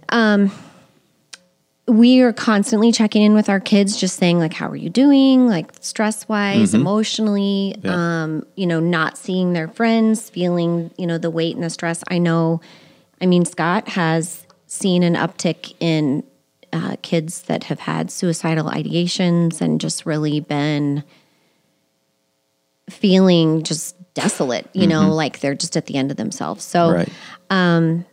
Um, 0.09 0.51
we 1.88 2.21
are 2.21 2.31
constantly 2.31 2.91
checking 2.91 3.21
in 3.23 3.33
with 3.33 3.49
our 3.49 3.59
kids 3.59 3.97
just 3.97 4.17
saying 4.17 4.39
like 4.39 4.53
how 4.53 4.69
are 4.69 4.75
you 4.75 4.89
doing 4.89 5.47
like 5.47 5.69
stress 5.81 6.27
wise 6.29 6.73
emotionally 6.73 7.75
Yeah. 7.83 8.23
um 8.23 8.45
you 8.55 8.65
know 8.65 8.79
not 8.79 9.17
seeing 9.17 9.51
their 9.51 9.67
friends 9.67 10.29
feeling 10.29 10.91
you 10.97 11.05
know 11.05 11.17
the 11.17 11.29
weight 11.29 11.55
and 11.55 11.63
the 11.63 11.69
stress 11.69 12.01
i 12.07 12.19
know 12.19 12.62
i 13.19 13.25
mean 13.25 13.43
scott 13.43 13.89
has 13.89 14.47
seen 14.65 15.03
an 15.03 15.15
uptick 15.15 15.75
in 15.81 16.23
uh, 16.71 16.95
kids 17.01 17.43
that 17.43 17.65
have 17.65 17.81
had 17.81 18.09
suicidal 18.09 18.65
ideations 18.69 19.59
and 19.59 19.81
just 19.81 20.05
really 20.05 20.39
been 20.39 21.03
feeling 22.89 23.63
just 23.63 23.95
desolate 24.13 24.67
you 24.73 24.85
know 24.85 25.01
mm-hmm. 25.01 25.11
like 25.11 25.39
they're 25.39 25.55
just 25.55 25.75
at 25.75 25.87
the 25.87 25.95
end 25.95 26.11
of 26.11 26.17
themselves 26.17 26.63
so 26.63 26.91
Right. 26.91 27.09
Um, 27.49 28.05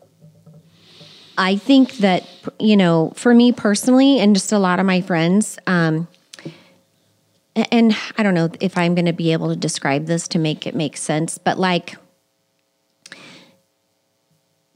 I 1.41 1.57
think 1.57 1.95
that, 1.99 2.29
you 2.59 2.77
know, 2.77 3.13
for 3.17 3.35
me 3.35 3.51
personally, 3.51 4.21
and 4.21 4.35
just 4.35 4.53
a 4.53 4.59
lot 4.59 4.79
of 4.79 4.85
my 4.85 5.01
friends, 5.01 5.59
um, 5.67 6.07
and 7.57 7.97
I 8.19 8.23
don't 8.23 8.35
know 8.35 8.51
if 8.61 8.77
I'm 8.77 8.95
going 8.95 9.07
to 9.07 9.15
be 9.15 9.33
able 9.33 9.49
to 9.49 9.57
describe 9.57 10.05
this 10.05 10.29
to 10.29 10.39
make 10.39 10.67
it 10.67 10.75
make 10.75 10.99
sense, 10.99 11.39
but 11.39 11.59
like 11.59 11.97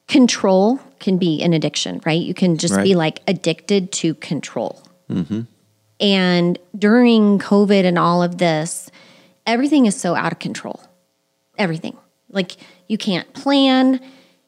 control 0.09 0.81
can 1.01 1.19
be 1.19 1.43
an 1.43 1.53
addiction, 1.53 2.01
right? 2.07 2.21
You 2.21 2.33
can 2.33 2.57
just 2.57 2.83
be 2.83 2.95
like 2.95 3.21
addicted 3.29 3.93
to 3.93 4.15
control. 4.15 4.83
Mm-hmm. 5.11 5.43
And 6.01 6.59
during 6.79 7.39
COVID 7.39 7.85
and 7.85 7.99
all 7.99 8.23
of 8.23 8.39
this, 8.39 8.91
everything 9.47 9.87
is 9.87 9.99
so 9.99 10.15
out 10.15 10.33
of 10.33 10.39
control. 10.39 10.81
Everything. 11.59 11.97
Like 12.31 12.57
you 12.89 12.99
can't 12.99 13.33
plan, 13.35 14.01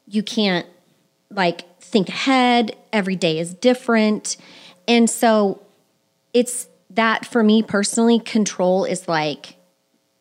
you 0.07 0.23
can't 0.23 0.65
like 1.29 1.81
think 1.81 2.09
ahead. 2.09 2.75
Every 2.91 3.15
day 3.15 3.39
is 3.39 3.53
different. 3.53 4.37
And 4.87 5.09
so 5.09 5.61
it's 6.33 6.67
that 6.91 7.25
for 7.25 7.43
me 7.43 7.63
personally, 7.63 8.19
control 8.19 8.85
is 8.85 9.07
like 9.07 9.55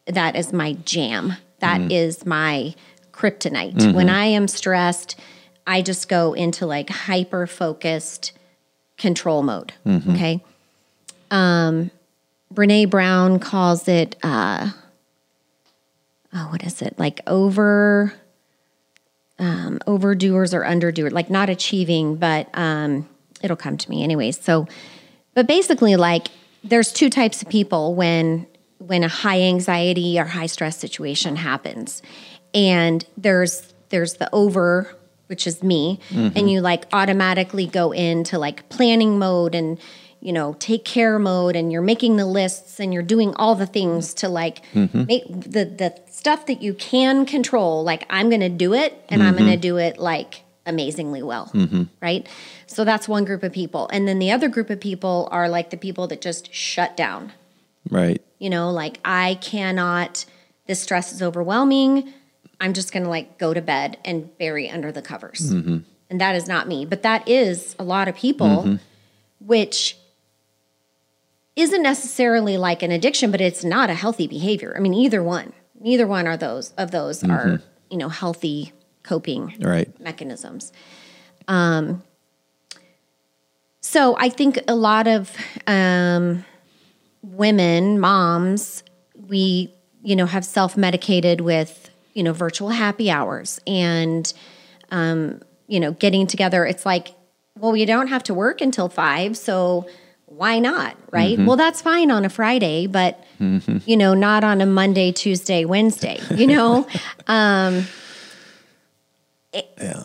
that 0.07 0.37
is 0.37 0.53
my 0.53 0.75
jam. 0.85 1.35
That 1.61 1.81
mm-hmm. 1.81 1.91
is 1.91 2.27
my 2.27 2.75
kryptonite. 3.13 3.75
Mm-hmm. 3.75 3.95
When 3.95 4.09
I 4.09 4.27
am 4.27 4.47
stressed, 4.47 5.19
I 5.67 5.83
just 5.83 6.09
go 6.09 6.33
into 6.33 6.67
like 6.67 6.91
hyper 6.91 7.47
focused 7.47 8.33
control 8.99 9.43
mode. 9.43 9.73
Mm-hmm. 9.85 10.11
Okay. 10.13 10.45
Um, 11.31 11.91
Brene 12.57 12.89
Brown 12.89 13.39
calls 13.39 13.87
it, 13.87 14.17
uh, 14.23 14.71
oh, 16.33 16.49
what 16.51 16.65
is 16.65 16.81
it? 16.81 16.99
Like 16.99 17.21
over, 17.27 18.15
um, 19.39 19.79
overdoers 19.87 20.55
or 20.55 20.63
underdoers, 20.63 21.13
like 21.13 21.29
not 21.29 21.51
achieving, 21.51 22.17
but 22.17 22.49
um, 22.55 23.07
it'll 23.43 23.57
come 23.59 23.77
to 23.77 23.91
me 23.91 24.03
anyways. 24.03 24.41
So, 24.43 24.67
but 25.35 25.47
basically, 25.47 25.97
like 25.97 26.29
there's 26.65 26.93
two 26.93 27.11
types 27.11 27.43
of 27.43 27.49
people 27.49 27.95
when 27.95 28.47
when 28.79 29.05
a 29.05 29.09
high 29.09 29.43
anxiety 29.43 30.19
or 30.19 30.25
high 30.25 30.47
stress 30.47 30.79
situation 30.79 31.37
happens, 31.37 32.01
and 32.55 33.05
there's 33.19 33.75
there's 33.91 34.15
the 34.15 34.35
over, 34.35 34.97
which 35.27 35.47
is 35.47 35.63
me, 35.63 36.01
and 36.35 36.51
you 36.51 36.63
like 36.63 36.87
automatically 36.95 37.67
go 37.67 37.93
into 37.93 38.39
like 38.39 38.67
planning 38.71 39.19
mode 39.19 39.55
and 39.55 39.79
you 40.21 40.33
know 40.33 40.55
take 40.59 40.85
care 40.85 41.19
mode 41.19 41.57
and 41.57 41.71
you're 41.71 41.83
making 41.83 42.17
the 42.17 42.27
lists 42.27 42.81
and 42.81 42.93
you're 42.93 43.03
doing 43.03 43.35
all 43.37 43.55
the 43.55 43.67
things 43.67 44.15
to 44.15 44.29
like 44.29 44.65
mm-hmm. 44.73 45.05
make 45.05 45.27
the 45.29 45.65
the 45.65 45.95
stuff 46.11 46.47
that 46.47 46.63
you 46.63 46.75
can 46.75 47.27
control 47.27 47.85
like 47.85 48.05
i'm 48.11 48.29
gonna 48.31 48.49
do 48.49 48.75
it 48.75 49.05
and 49.09 49.23
i'm 49.23 49.37
gonna 49.37 49.53
mm-hmm. 49.53 49.61
do 49.61 49.77
it 49.77 49.99
like 49.99 50.43
amazingly 50.67 51.23
well 51.23 51.51
mm-hmm. 51.55 51.85
right? 52.03 52.29
So 52.67 52.85
that's 52.85 53.09
one 53.09 53.25
group 53.25 53.45
of 53.45 53.53
people. 53.53 53.89
And 53.93 54.09
then 54.09 54.19
the 54.19 54.33
other 54.33 54.49
group 54.49 54.69
of 54.69 54.81
people 54.81 55.29
are 55.31 55.49
like 55.49 55.71
the 55.71 55.77
people 55.77 56.09
that 56.09 56.21
just 56.21 56.53
shut 56.53 56.97
down. 56.97 57.33
Right. 57.89 58.21
you 58.41 58.51
know 58.51 58.73
like 58.73 58.99
i 59.05 59.39
cannot 59.41 60.25
this 60.67 60.83
stress 60.83 61.13
is 61.13 61.23
overwhelming. 61.23 62.13
I'm 62.61 62.73
just 62.73 62.93
gonna 62.93 63.09
like 63.09 63.39
go 63.39 63.55
to 63.55 63.63
bed 63.63 63.99
and 64.05 64.37
bury 64.39 64.69
under 64.69 64.91
the 64.91 65.03
covers. 65.03 65.53
And 66.11 66.21
that 66.21 66.35
is 66.35 66.49
not 66.49 66.67
me. 66.67 66.85
But 66.85 67.03
that 67.03 67.29
is 67.29 67.77
a 67.79 67.85
lot 67.85 68.09
of 68.09 68.17
people 68.17 68.79
which 69.41 69.97
isn't 71.57 71.83
necessarily 71.83 72.57
like 72.57 72.83
an 72.83 72.93
addiction 72.93 73.31
but 73.31 73.41
it's 73.41 73.65
not 73.65 73.91
a 73.91 73.95
healthy 73.95 74.27
behavior 74.27 74.75
i 74.77 74.81
mean 74.81 74.95
either 74.95 75.23
one 75.23 75.53
neither 75.81 76.07
one 76.07 76.27
are 76.27 76.37
those 76.37 76.73
of 76.79 76.91
those 76.91 77.25
are 77.25 77.61
you 77.91 77.97
know 77.97 78.09
healthy 78.09 78.73
coping 79.03 79.55
Right. 79.61 79.89
mechanisms. 80.01 80.73
Um, 81.47 82.03
so 83.81 84.17
I 84.19 84.29
think 84.29 84.59
a 84.67 84.75
lot 84.75 85.07
of 85.07 85.31
um, 85.69 86.45
women, 87.23 88.01
moms, 88.01 88.83
we 89.29 89.73
you 90.03 90.17
know 90.17 90.27
have 90.27 90.45
self 90.45 90.77
medicated 90.77 91.41
with 91.41 91.89
you 92.15 92.23
know 92.25 92.33
virtual 92.33 92.71
happy 92.71 93.11
hours 93.11 93.61
and 93.65 94.33
um, 94.91 95.41
you 95.69 95.79
know 95.79 95.93
getting 95.93 96.27
together. 96.27 96.67
It's 96.67 96.85
like, 96.85 97.15
well, 97.57 97.71
we 97.71 97.85
don't 97.85 98.09
have 98.09 98.25
to 98.25 98.35
work 98.35 98.61
until 98.61 98.89
five, 98.89 99.37
so 99.37 99.87
why 100.27 100.59
not, 100.59 100.97
right? 101.11 101.37
Mm-hmm. 101.39 101.47
Well, 101.47 101.57
that's 101.57 101.81
fine 101.81 102.11
on 102.11 102.25
a 102.25 102.29
Friday, 102.29 102.87
but 102.87 103.25
mm-hmm. 103.41 103.79
you 103.87 103.97
know, 103.97 104.13
not 104.13 104.45
on 104.45 104.61
a 104.61 104.67
Monday, 104.67 105.13
Tuesday, 105.13 105.65
Wednesday. 105.65 106.21
You 106.37 106.47
know. 106.49 106.87
Um, 107.29 107.87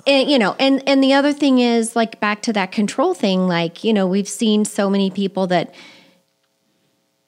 and, 0.08 0.30
you 0.30 0.40
know, 0.40 0.56
and 0.60 0.82
and 0.88 1.04
the 1.04 1.14
other 1.14 1.34
thing 1.34 1.60
is 1.60 1.96
like 1.96 2.20
back 2.20 2.42
to 2.44 2.54
that 2.54 2.72
control 2.72 3.14
thing. 3.14 3.48
Like 3.48 3.84
you 3.84 3.92
know, 3.94 4.08
we've 4.08 4.30
seen 4.30 4.64
so 4.64 4.90
many 4.90 5.10
people 5.10 5.48
that 5.48 5.74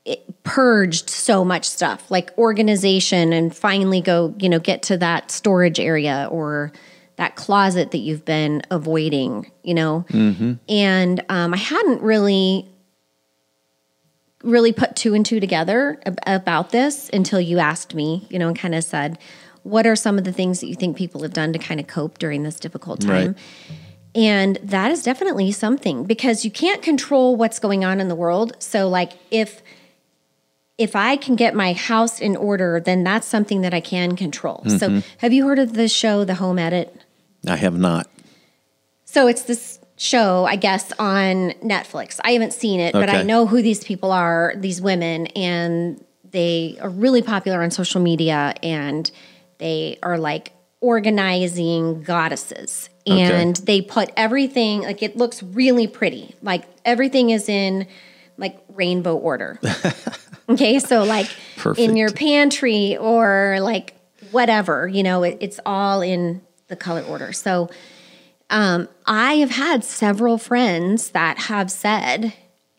it 0.05 0.43
purged 0.43 1.09
so 1.09 1.43
much 1.43 1.67
stuff, 1.67 2.09
like 2.09 2.37
organization, 2.37 3.33
and 3.33 3.55
finally 3.55 3.99
go, 3.99 4.33
you 4.39 4.47
know, 4.47 4.59
get 4.59 4.83
to 4.83 4.97
that 4.97 5.31
storage 5.31 5.79
area 5.79 6.27
or 6.31 6.71
that 7.17 7.35
closet 7.35 7.91
that 7.91 7.99
you've 7.99 8.23
been 8.23 8.61
avoiding. 8.71 9.51
You 9.63 9.73
know, 9.73 10.05
mm-hmm. 10.09 10.53
and 10.69 11.25
um, 11.27 11.53
I 11.53 11.57
hadn't 11.57 12.01
really 12.01 12.72
really 14.43 14.71
put 14.71 14.95
two 14.95 15.13
and 15.13 15.25
two 15.25 15.39
together 15.39 15.99
ab- 16.05 16.19
about 16.27 16.69
this 16.69 17.09
until 17.11 17.41
you 17.41 17.59
asked 17.59 17.95
me, 17.95 18.27
you 18.29 18.37
know, 18.37 18.47
and 18.49 18.57
kind 18.57 18.75
of 18.75 18.83
said, 18.83 19.17
what 19.63 19.87
are 19.87 19.95
some 19.95 20.17
of 20.17 20.25
the 20.25 20.33
things 20.33 20.59
that 20.59 20.67
you 20.67 20.75
think 20.75 20.97
people 20.97 21.21
have 21.21 21.33
done 21.33 21.53
to 21.53 21.59
kind 21.59 21.79
of 21.79 21.87
cope 21.87 22.19
during 22.19 22.43
this 22.43 22.59
difficult 22.59 23.01
time? 23.01 23.27
Right. 23.27 23.37
And 24.15 24.57
that 24.57 24.91
is 24.91 25.01
definitely 25.01 25.51
something 25.51 26.03
because 26.03 26.45
you 26.45 26.51
can't 26.51 26.81
control 26.81 27.35
what's 27.35 27.59
going 27.59 27.83
on 27.83 27.99
in 27.99 28.09
the 28.09 28.15
world. 28.15 28.55
So 28.59 28.87
like 28.87 29.13
if 29.31 29.63
if 30.77 30.95
I 30.95 31.15
can 31.15 31.35
get 31.35 31.55
my 31.55 31.73
house 31.73 32.19
in 32.19 32.35
order, 32.35 32.79
then 32.79 33.03
that's 33.03 33.27
something 33.27 33.61
that 33.61 33.73
I 33.73 33.79
can 33.79 34.15
control. 34.15 34.63
So 34.67 34.89
mm-hmm. 34.89 34.99
have 35.19 35.31
you 35.31 35.45
heard 35.45 35.59
of 35.59 35.73
the 35.73 35.87
show 35.87 36.25
The 36.25 36.35
Home 36.35 36.57
Edit? 36.57 36.95
I 37.47 37.57
have 37.57 37.77
not. 37.77 38.09
So 39.05 39.27
it's 39.27 39.43
this 39.43 39.72
show, 40.03 40.45
I 40.45 40.57
guess, 40.57 40.91
on 40.99 41.51
Netflix. 41.63 42.19
I 42.23 42.31
haven't 42.31 42.53
seen 42.53 42.81
it, 42.81 42.91
but 42.91 43.09
I 43.09 43.23
know 43.23 43.47
who 43.47 43.61
these 43.61 43.83
people 43.83 44.11
are, 44.11 44.53
these 44.57 44.81
women, 44.81 45.27
and 45.27 46.03
they 46.31 46.77
are 46.81 46.89
really 46.89 47.21
popular 47.21 47.63
on 47.63 47.71
social 47.71 48.01
media 48.01 48.53
and 48.61 49.09
they 49.59 49.99
are 50.03 50.17
like 50.17 50.51
organizing 50.81 52.03
goddesses. 52.03 52.89
Okay. 53.07 53.21
And 53.21 53.55
they 53.57 53.81
put 53.81 54.11
everything, 54.17 54.81
like 54.81 55.01
it 55.01 55.15
looks 55.15 55.41
really 55.41 55.87
pretty. 55.87 56.35
Like 56.41 56.65
everything 56.83 57.29
is 57.29 57.47
in 57.47 57.87
like 58.37 58.59
rainbow 58.69 59.15
order. 59.15 59.59
okay, 60.49 60.79
so 60.79 61.03
like 61.03 61.29
in 61.77 61.95
your 61.95 62.11
pantry 62.11 62.97
or 62.97 63.59
like 63.61 63.95
whatever, 64.31 64.87
you 64.87 65.03
know, 65.03 65.23
it, 65.23 65.37
it's 65.39 65.59
all 65.65 66.01
in 66.01 66.41
the 66.67 66.75
color 66.75 67.03
order. 67.03 67.31
So 67.31 67.69
um, 68.53 68.87
I 69.07 69.33
have 69.37 69.49
had 69.49 69.83
several 69.83 70.37
friends 70.37 71.09
that 71.09 71.39
have 71.39 71.71
said, 71.71 72.33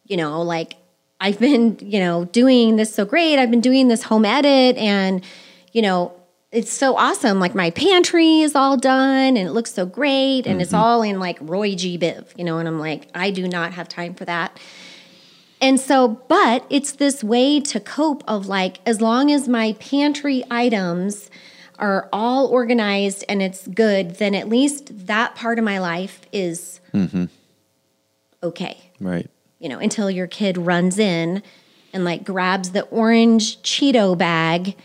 you 0.04 0.16
know, 0.16 0.40
like, 0.40 0.76
I've 1.20 1.40
been, 1.40 1.76
you 1.80 1.98
know, 1.98 2.26
doing 2.26 2.76
this 2.76 2.94
so 2.94 3.04
great. 3.04 3.40
I've 3.40 3.50
been 3.50 3.60
doing 3.60 3.88
this 3.88 4.04
home 4.04 4.24
edit 4.24 4.76
and, 4.76 5.24
you 5.72 5.82
know, 5.82 6.12
it's 6.52 6.72
so 6.72 6.96
awesome. 6.96 7.40
Like 7.40 7.56
my 7.56 7.70
pantry 7.70 8.42
is 8.42 8.54
all 8.54 8.76
done 8.76 9.36
and 9.36 9.48
it 9.48 9.50
looks 9.50 9.72
so 9.72 9.84
great 9.84 10.46
and 10.46 10.62
it's 10.62 10.72
all 10.72 11.02
in 11.02 11.18
like 11.18 11.38
Roy 11.40 11.74
G. 11.74 11.98
Biv, 11.98 12.26
you 12.36 12.44
know, 12.44 12.58
and 12.58 12.68
I'm 12.68 12.78
like, 12.78 13.08
I 13.12 13.32
do 13.32 13.48
not 13.48 13.72
have 13.72 13.88
time 13.88 14.14
for 14.14 14.24
that. 14.26 14.60
And 15.60 15.80
so, 15.80 16.06
but 16.28 16.64
it's 16.70 16.92
this 16.92 17.24
way 17.24 17.58
to 17.60 17.80
cope 17.80 18.22
of 18.28 18.46
like, 18.46 18.78
as 18.86 19.00
long 19.00 19.32
as 19.32 19.48
my 19.48 19.72
pantry 19.80 20.44
items 20.48 21.28
are 21.78 22.08
all 22.12 22.46
organized 22.46 23.24
and 23.28 23.42
it's 23.42 23.66
good, 23.66 24.16
then 24.16 24.34
at 24.34 24.48
least 24.48 25.06
that 25.06 25.34
part 25.34 25.58
of 25.58 25.64
my 25.64 25.78
life 25.78 26.22
is 26.32 26.80
mm-hmm. 26.92 27.24
okay. 28.42 28.90
Right. 29.00 29.28
You 29.58 29.68
know, 29.68 29.78
until 29.78 30.10
your 30.10 30.26
kid 30.26 30.58
runs 30.58 30.98
in 30.98 31.42
and 31.92 32.04
like 32.04 32.24
grabs 32.24 32.72
the 32.72 32.82
orange 32.82 33.62
Cheeto 33.62 34.16
bag 34.16 34.76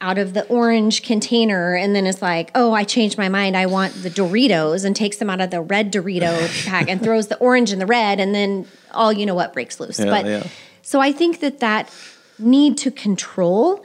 out 0.00 0.16
of 0.16 0.32
the 0.32 0.46
orange 0.46 1.02
container 1.02 1.74
and 1.74 1.94
then 1.94 2.06
it's 2.06 2.22
like, 2.22 2.50
oh, 2.54 2.72
I 2.72 2.84
changed 2.84 3.18
my 3.18 3.28
mind. 3.28 3.56
I 3.56 3.66
want 3.66 4.02
the 4.02 4.08
Doritos 4.08 4.84
and 4.84 4.96
takes 4.96 5.18
them 5.18 5.28
out 5.28 5.40
of 5.40 5.50
the 5.50 5.60
red 5.60 5.92
Dorito 5.92 6.64
pack 6.66 6.88
and 6.88 7.02
throws 7.02 7.28
the 7.28 7.36
orange 7.38 7.70
and 7.70 7.80
the 7.80 7.86
red 7.86 8.18
and 8.18 8.34
then 8.34 8.66
all 8.92 9.12
you 9.12 9.26
know 9.26 9.34
what 9.34 9.52
breaks 9.52 9.78
loose. 9.78 9.98
Yeah, 9.98 10.06
but 10.06 10.24
yeah. 10.24 10.46
so 10.82 11.00
I 11.00 11.12
think 11.12 11.40
that 11.40 11.60
that 11.60 11.92
need 12.38 12.78
to 12.78 12.90
control 12.90 13.84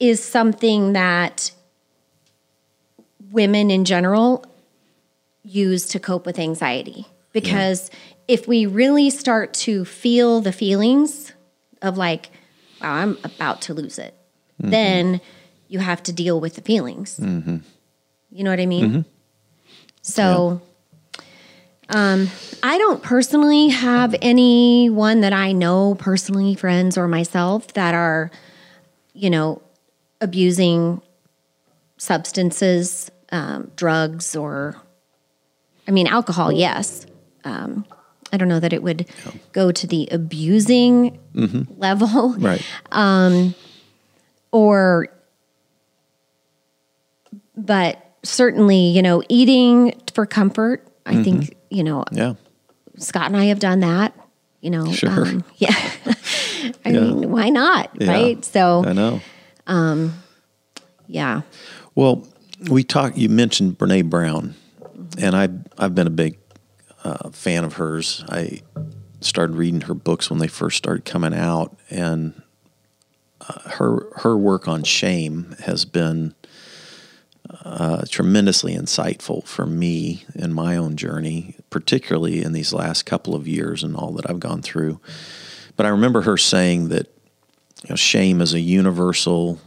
is 0.00 0.24
something 0.24 0.94
that 0.94 1.52
women 3.30 3.70
in 3.70 3.84
general 3.84 4.44
use 5.44 5.86
to 5.88 6.00
cope 6.00 6.26
with 6.26 6.38
anxiety. 6.38 7.06
Because 7.32 7.90
if 8.26 8.48
we 8.48 8.66
really 8.66 9.10
start 9.10 9.54
to 9.54 9.84
feel 9.84 10.40
the 10.40 10.52
feelings 10.52 11.32
of 11.82 11.96
like, 11.96 12.30
wow, 12.80 12.94
I'm 12.94 13.18
about 13.22 13.62
to 13.62 13.74
lose 13.74 13.98
it, 13.98 14.14
mm-hmm. 14.60 14.70
then 14.70 15.20
you 15.68 15.78
have 15.78 16.02
to 16.04 16.12
deal 16.12 16.40
with 16.40 16.56
the 16.56 16.62
feelings. 16.62 17.18
Mm-hmm. 17.18 17.58
You 18.32 18.44
know 18.44 18.50
what 18.50 18.60
I 18.60 18.66
mean? 18.66 18.88
Mm-hmm. 18.90 19.00
So, 20.02 20.62
um, 21.88 22.28
I 22.62 22.78
don't 22.78 23.02
personally 23.02 23.68
have 23.68 24.14
anyone 24.22 25.20
that 25.20 25.32
I 25.32 25.52
know 25.52 25.96
personally, 25.96 26.54
friends 26.54 26.96
or 26.96 27.08
myself, 27.08 27.74
that 27.74 27.94
are, 27.94 28.30
you 29.12 29.28
know, 29.28 29.62
abusing 30.20 31.00
substances, 31.96 33.10
um, 33.32 33.70
drugs, 33.76 34.34
or, 34.36 34.76
I 35.86 35.90
mean, 35.90 36.06
alcohol, 36.06 36.50
yes. 36.52 37.06
Um, 37.44 37.84
I 38.32 38.36
don't 38.36 38.48
know 38.48 38.60
that 38.60 38.72
it 38.72 38.82
would 38.82 39.06
go 39.52 39.72
to 39.72 39.86
the 39.86 40.08
abusing 40.12 41.18
level 41.76 42.34
Right. 42.38 42.64
or 44.52 45.08
but 47.56 48.04
certainly 48.22 48.76
you 48.88 49.02
know 49.02 49.22
eating 49.28 49.92
for 50.14 50.26
comfort 50.26 50.86
i 51.06 51.22
think 51.22 51.56
you 51.70 51.82
know 51.82 52.04
yeah. 52.12 52.34
scott 52.98 53.26
and 53.26 53.36
i 53.36 53.46
have 53.46 53.58
done 53.58 53.80
that 53.80 54.14
you 54.60 54.70
know 54.70 54.90
Sure. 54.92 55.26
yeah 55.56 55.74
i 56.84 56.92
mean 56.92 57.30
why 57.30 57.48
not 57.48 57.90
Yeah. 57.94 58.10
right 58.12 58.44
so 58.44 58.84
I 58.86 58.92
know. 58.92 59.20
Yeah 61.06 61.42
Well, 61.94 62.26
we 62.68 62.84
talked. 62.84 63.16
You 63.16 63.28
mentioned 63.28 63.78
Brene 63.78 64.10
Brown, 64.10 64.54
and 65.18 65.34
I 65.34 65.48
I've 65.78 65.94
been 65.94 66.06
a 66.06 66.10
big 66.10 66.38
uh, 67.04 67.30
fan 67.30 67.64
of 67.64 67.74
hers. 67.74 68.24
I 68.28 68.62
started 69.20 69.56
reading 69.56 69.82
her 69.82 69.94
books 69.94 70.30
when 70.30 70.38
they 70.38 70.46
first 70.48 70.76
started 70.76 71.04
coming 71.04 71.34
out, 71.34 71.76
and 71.88 72.40
uh, 73.40 73.70
her 73.70 74.06
her 74.16 74.36
work 74.36 74.68
on 74.68 74.82
shame 74.82 75.56
has 75.64 75.84
been 75.84 76.34
uh, 77.64 78.04
tremendously 78.08 78.74
insightful 78.74 79.44
for 79.44 79.66
me 79.66 80.24
in 80.34 80.52
my 80.52 80.76
own 80.76 80.96
journey, 80.96 81.56
particularly 81.70 82.42
in 82.42 82.52
these 82.52 82.72
last 82.72 83.04
couple 83.04 83.34
of 83.34 83.48
years 83.48 83.82
and 83.82 83.96
all 83.96 84.12
that 84.12 84.28
I've 84.28 84.40
gone 84.40 84.62
through. 84.62 85.00
But 85.76 85.86
I 85.86 85.88
remember 85.88 86.22
her 86.22 86.36
saying 86.36 86.88
that 86.88 87.12
you 87.82 87.90
know, 87.90 87.96
shame 87.96 88.40
is 88.40 88.54
a 88.54 88.60
universal 88.60 89.58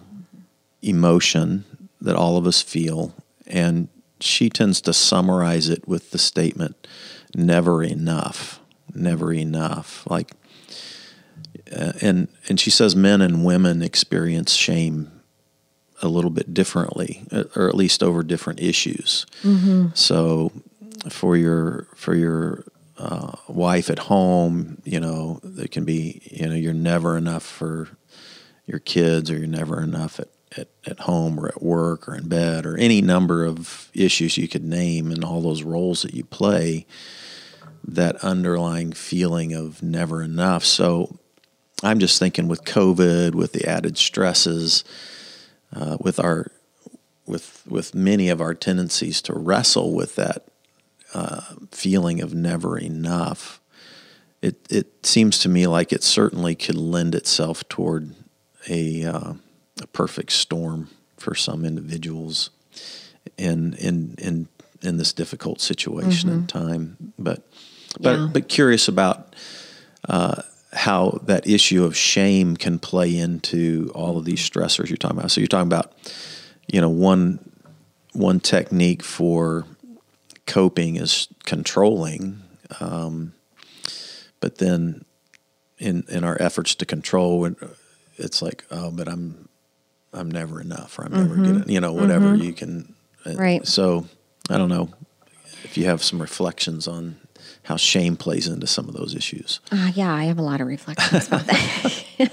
emotion 0.81 1.65
that 2.01 2.15
all 2.15 2.37
of 2.37 2.45
us 2.45 2.61
feel. 2.61 3.13
And 3.47 3.87
she 4.19 4.49
tends 4.49 4.81
to 4.81 4.93
summarize 4.93 5.69
it 5.69 5.87
with 5.87 6.11
the 6.11 6.17
statement, 6.17 6.87
never 7.35 7.83
enough, 7.83 8.59
never 8.93 9.33
enough. 9.33 10.05
Like, 10.09 10.31
uh, 11.75 11.93
and, 12.01 12.27
and 12.47 12.59
she 12.59 12.69
says 12.69 12.95
men 12.95 13.21
and 13.21 13.43
women 13.43 13.81
experience 13.81 14.53
shame 14.53 15.11
a 16.01 16.07
little 16.07 16.29
bit 16.29 16.53
differently, 16.53 17.23
uh, 17.31 17.45
or 17.55 17.69
at 17.69 17.75
least 17.75 18.03
over 18.03 18.23
different 18.23 18.59
issues. 18.59 19.25
So 19.95 20.51
for 21.09 21.35
your, 21.35 21.87
for 21.95 22.13
your, 22.15 22.65
uh, 22.97 23.35
wife 23.47 23.89
at 23.89 23.99
home, 23.99 24.81
you 24.85 24.99
know, 24.99 25.39
there 25.43 25.67
can 25.67 25.83
be, 25.83 26.21
you 26.31 26.47
know, 26.47 26.55
you're 26.55 26.73
never 26.73 27.17
enough 27.17 27.43
for 27.43 27.89
your 28.65 28.79
kids 28.79 29.29
or 29.29 29.37
you're 29.37 29.47
never 29.47 29.81
enough 29.81 30.19
at, 30.19 30.29
at, 30.57 30.67
at 30.85 30.99
home 31.01 31.39
or 31.39 31.47
at 31.47 31.61
work 31.61 32.07
or 32.07 32.15
in 32.15 32.27
bed 32.27 32.65
or 32.65 32.77
any 32.77 33.01
number 33.01 33.45
of 33.45 33.89
issues 33.93 34.37
you 34.37 34.47
could 34.47 34.63
name 34.63 35.11
and 35.11 35.23
all 35.23 35.41
those 35.41 35.63
roles 35.63 36.01
that 36.01 36.13
you 36.13 36.23
play 36.23 36.85
that 37.85 38.15
underlying 38.17 38.93
feeling 38.93 39.53
of 39.53 39.83
never 39.83 40.21
enough. 40.23 40.63
So 40.63 41.19
i'm 41.83 41.99
just 41.99 42.17
thinking 42.17 42.47
with 42.47 42.63
covid 42.63 43.35
with 43.35 43.51
the 43.51 43.67
added 43.67 43.97
stresses 43.97 44.83
uh, 45.75 45.97
with 45.99 46.19
our 46.19 46.51
with 47.27 47.61
with 47.67 47.93
many 47.93 48.29
of 48.29 48.41
our 48.41 48.53
tendencies 48.53 49.21
to 49.21 49.33
wrestle 49.33 49.93
with 49.93 50.15
that 50.15 50.45
uh, 51.13 51.41
feeling 51.71 52.21
of 52.21 52.33
never 52.33 52.77
enough 52.77 53.59
it 54.41 54.65
it 54.69 55.05
seems 55.05 55.37
to 55.39 55.49
me 55.49 55.67
like 55.67 55.93
it 55.93 56.03
certainly 56.03 56.55
could 56.55 56.75
lend 56.75 57.13
itself 57.13 57.67
toward 57.69 58.15
a, 58.69 59.03
uh, 59.05 59.33
a 59.81 59.87
perfect 59.87 60.31
storm 60.31 60.89
for 61.17 61.35
some 61.35 61.65
individuals 61.65 62.49
in 63.37 63.73
in 63.75 64.15
in 64.17 64.47
in 64.81 64.97
this 64.97 65.13
difficult 65.13 65.61
situation 65.61 66.29
and 66.29 66.49
time. 66.49 67.13
But 67.17 67.47
but 67.99 68.19
Yeah. 68.19 68.29
but 68.33 68.47
curious 68.49 68.87
about 68.87 69.35
uh, 70.09 70.41
how 70.73 71.19
that 71.25 71.47
issue 71.47 71.83
of 71.85 71.95
shame 71.95 72.57
can 72.57 72.79
play 72.79 73.15
into 73.17 73.91
all 73.95 74.17
of 74.17 74.25
these 74.25 74.47
stressors 74.47 74.89
you're 74.89 74.97
talking 74.97 75.17
about. 75.17 75.31
So 75.31 75.39
you're 75.41 75.47
talking 75.47 75.67
about 75.67 75.93
you 76.71 76.81
know 76.81 76.89
one 76.89 77.39
one 78.13 78.39
technique 78.39 79.03
for 79.03 79.65
coping 80.45 80.97
is 80.97 81.27
controlling, 81.45 82.41
um, 82.79 83.33
but 84.39 84.57
then 84.57 85.05
in 85.77 86.03
in 86.09 86.23
our 86.23 86.39
efforts 86.41 86.75
to 86.75 86.85
control, 86.85 87.49
it's 88.17 88.41
like, 88.41 88.65
oh, 88.71 88.91
but 88.91 89.07
I'm 89.07 89.47
I'm 90.13 90.29
never 90.29 90.61
enough, 90.61 90.97
or 90.99 91.05
I'm 91.05 91.11
never 91.13 91.35
Mm-hmm. 91.35 91.53
good, 91.59 91.69
you 91.69 91.79
know, 91.81 91.93
whatever 91.93 92.35
you 92.35 92.53
can. 92.53 92.93
uh, 93.25 93.33
Right. 93.35 93.65
So 93.67 94.05
I 94.49 94.57
don't 94.57 94.69
know 94.69 94.89
if 95.63 95.77
you 95.77 95.85
have 95.85 96.03
some 96.03 96.21
reflections 96.21 96.87
on 96.87 97.17
how 97.63 97.77
shame 97.77 98.15
plays 98.17 98.47
into 98.47 98.67
some 98.67 98.87
of 98.89 98.93
those 98.95 99.15
issues. 99.15 99.59
Uh, 99.71 99.91
yeah, 99.95 100.13
I 100.13 100.25
have 100.25 100.37
a 100.37 100.41
lot 100.43 100.61
of 100.61 100.67
reflections 100.67 101.27
about 101.27 101.45
that. 101.47 102.03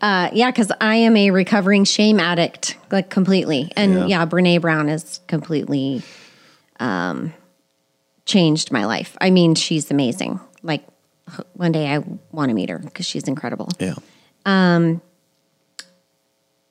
uh, 0.00 0.30
yeah, 0.32 0.50
because 0.50 0.72
I 0.80 0.96
am 0.96 1.16
a 1.16 1.30
recovering 1.30 1.84
shame 1.84 2.18
addict, 2.18 2.76
like 2.90 3.10
completely. 3.10 3.70
And 3.76 3.94
Yeah. 3.94 4.06
yeah, 4.06 4.26
Brene 4.26 4.60
Brown 4.60 4.88
has 4.88 5.20
completely 5.28 6.02
um, 6.80 7.32
changed 8.24 8.72
my 8.72 8.86
life. 8.86 9.16
I 9.20 9.30
mean, 9.30 9.54
she's 9.54 9.90
amazing. 9.90 10.40
Like 10.62 10.84
one 11.52 11.72
day 11.72 11.86
I 11.94 11.98
want 12.32 12.48
to 12.48 12.54
meet 12.54 12.70
her 12.70 12.78
because 12.78 13.06
she's 13.06 13.24
incredible. 13.28 13.68
Yeah. 13.78 13.94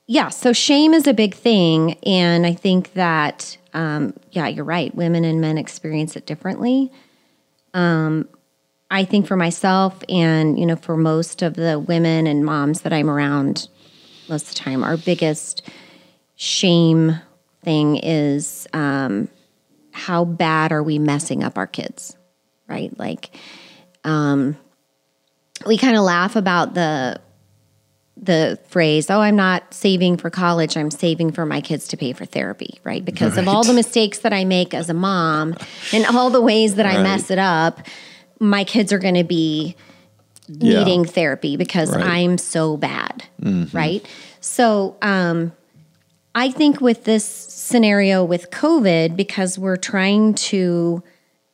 Yeah, 0.08 0.30
so 0.30 0.54
shame 0.54 0.94
is 0.94 1.06
a 1.06 1.14
big 1.14 1.36
thing. 1.36 1.96
And 2.06 2.46
I 2.46 2.54
think 2.54 2.94
that, 2.94 3.58
um, 3.74 4.14
yeah, 4.32 4.48
you're 4.48 4.64
right. 4.64 4.96
Women 4.96 5.26
and 5.26 5.42
men 5.42 5.58
experience 5.58 6.16
it 6.16 6.26
differently. 6.26 6.92
Um, 7.74 8.30
I 8.90 9.04
think 9.04 9.28
for 9.28 9.36
myself 9.36 10.02
and, 10.08 10.58
you 10.58 10.66
know, 10.66 10.78
for 10.78 10.96
most 10.96 11.42
of 11.42 11.56
the 11.56 11.78
women 11.78 12.26
and 12.26 12.46
moms 12.46 12.82
that 12.82 12.94
I'm 12.94 13.10
around 13.10 13.68
most 14.30 14.44
of 14.44 14.54
the 14.54 14.60
time, 14.62 14.82
our 14.82 14.96
biggest 14.96 15.70
shame 16.38 17.20
thing 17.64 17.98
is 17.98 18.66
um, 18.72 19.28
how 19.92 20.24
bad 20.24 20.72
are 20.72 20.84
we 20.84 21.00
messing 21.00 21.44
up 21.44 21.58
our 21.58 21.68
kids, 21.68 22.16
right? 22.70 22.98
Like, 22.98 23.36
um, 24.06 24.56
we 25.66 25.78
kind 25.78 25.98
of 25.98 26.04
laugh 26.04 26.38
about 26.38 26.76
the 26.76 27.20
the 28.22 28.60
phrase, 28.68 29.10
oh, 29.10 29.20
I'm 29.22 29.36
not 29.36 29.74
saving 29.74 30.18
for 30.18 30.30
college, 30.30 30.76
I'm 30.76 30.92
saving 30.92 31.32
for 31.32 31.46
my 31.46 31.62
kids 31.62 31.88
to 31.90 31.98
pay 31.98 32.14
for 32.14 32.26
therapy, 32.26 32.80
right? 32.84 33.04
Because 33.06 33.38
of 33.38 33.48
all 33.48 33.64
the 33.64 33.74
mistakes 33.74 34.20
that 34.20 34.34
I 34.34 34.44
make 34.44 34.74
as 34.74 34.90
a 34.90 34.94
mom 34.94 35.56
and 35.94 36.06
all 36.06 36.30
the 36.30 36.42
ways 36.42 36.76
that 36.76 36.86
I 36.86 37.02
mess 37.02 37.30
it 37.30 37.38
up, 37.40 37.82
my 38.40 38.64
kids 38.64 38.92
are 38.92 39.00
going 39.00 39.16
to 39.16 39.24
be 39.24 39.76
Yeah. 40.48 40.80
needing 40.80 41.06
therapy 41.06 41.58
because 41.58 41.92
Right. 41.96 42.06
I'm 42.06 42.38
so 42.38 42.78
bad, 42.78 43.24
right? 43.74 44.06
So, 44.40 44.96
um, 45.02 45.52
I 46.34 46.52
think 46.52 46.80
with 46.82 47.04
this 47.04 47.26
scenario 47.26 48.24
with 48.24 48.52
COVID, 48.52 49.16
because 49.16 49.58
we're 49.58 49.76
trying 49.76 50.36
to 50.36 51.02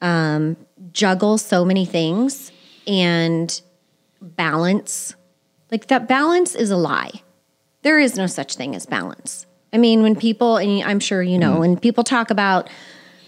um, 0.02 0.58
juggle 0.92 1.38
so 1.38 1.64
many 1.66 1.86
things 1.86 2.52
and 2.86 3.62
balance, 4.22 5.16
like 5.74 5.88
that 5.88 6.08
balance 6.08 6.54
is 6.54 6.70
a 6.70 6.78
lie. 6.78 7.24
There 7.82 8.00
is 8.00 8.16
no 8.16 8.28
such 8.28 8.56
thing 8.56 8.76
as 8.76 8.86
balance. 8.86 9.48
I 9.74 9.80
mean, 9.80 10.04
when 10.04 10.16
people, 10.16 10.58
and 10.58 10.84
I'm 10.84 11.00
sure 11.00 11.24
you 11.24 11.40
know, 11.40 11.54
mm-hmm. 11.54 11.60
when 11.62 11.80
people 11.80 12.04
talk 12.04 12.30
about, 12.30 12.70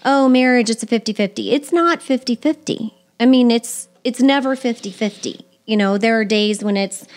oh, 0.05 0.29
marriage, 0.29 0.69
it's 0.69 0.83
a 0.83 0.85
50 0.85 1.11
50, 1.11 1.51
it's 1.51 1.73
not 1.73 2.03
50 2.03 2.35
50. 2.35 2.93
I 3.19 3.25
mean, 3.25 3.49
it's, 3.49 3.89
it's 4.03 4.21
never 4.21 4.55
50 4.55 4.91
50. 4.91 5.43
You 5.65 5.75
know, 5.75 5.97
there 5.97 6.19
are 6.19 6.23
days 6.23 6.63
when 6.63 6.77
it's 6.77 7.07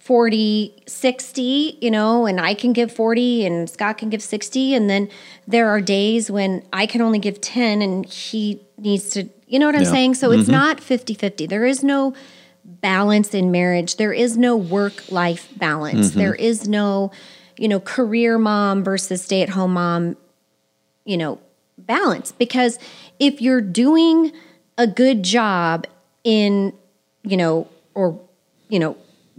40 0.00 0.82
60 0.84 1.78
you 1.80 1.88
know 1.88 2.26
and 2.26 2.40
i 2.40 2.54
can 2.54 2.72
give 2.72 2.90
40 2.90 3.46
and 3.46 3.70
scott 3.70 3.98
can 3.98 4.10
give 4.10 4.20
60 4.20 4.74
and 4.74 4.90
then 4.90 5.08
there 5.46 5.68
are 5.68 5.80
days 5.80 6.28
when 6.28 6.66
i 6.72 6.86
can 6.86 7.00
only 7.00 7.20
give 7.20 7.40
10 7.40 7.80
and 7.80 8.04
he 8.06 8.60
needs 8.78 9.10
to 9.10 9.28
you 9.46 9.60
know 9.60 9.66
what 9.66 9.76
i'm 9.76 9.82
Yeah. 9.82 9.90
saying 9.92 10.14
so 10.14 10.32
it's 10.32 10.42
mm-hmm. 10.42 10.52
not 10.54 10.80
50 10.80 11.14
50 11.14 11.46
there 11.46 11.64
is 11.64 11.84
no 11.84 12.14
balance 12.64 13.34
in 13.34 13.50
marriage. 13.50 13.96
There 13.96 14.12
is 14.12 14.36
no 14.36 14.56
work 14.56 15.10
life 15.10 15.48
balance 15.56 16.10
mm-hmm. 16.10 16.18
There 16.18 16.34
is 16.34 16.68
no 16.68 17.10
you 17.56 17.68
know 17.68 17.80
career 17.80 18.38
mom 18.38 18.82
versus 18.84 19.22
stay 19.22 19.42
at 19.42 19.50
home 19.50 19.74
mom 19.74 20.16
you 21.04 21.16
know 21.16 21.40
balance. 21.78 22.32
Because 22.32 22.78
if 23.18 23.40
you're 23.40 23.60
doing 23.60 24.32
a 24.78 24.86
good 24.86 25.22
job 25.22 25.86
in 26.24 26.72
you 27.22 27.36
know 27.36 27.68
or 27.94 28.20
you 28.68 28.78
know 28.78 28.96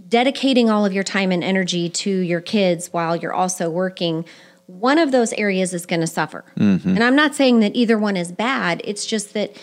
dedicating 0.09 0.69
all 0.69 0.85
of 0.85 0.93
your 0.93 1.03
time 1.03 1.31
and 1.31 1.43
energy 1.43 1.89
to 1.89 2.09
your 2.09 2.41
kids 2.41 2.91
while 2.91 3.15
you're 3.15 3.33
also 3.33 3.69
working 3.69 4.25
one 4.67 4.97
of 4.97 5.11
those 5.11 5.33
areas 5.33 5.73
is 5.73 5.85
going 5.85 5.99
to 5.99 6.07
suffer 6.07 6.43
mm-hmm. 6.57 6.89
and 6.89 7.03
i'm 7.03 7.15
not 7.15 7.33
saying 7.33 7.59
that 7.59 7.75
either 7.75 7.97
one 7.97 8.15
is 8.15 8.31
bad. 8.31 8.81
It's 8.83 9.05
just 9.05 9.33
that 9.33 9.55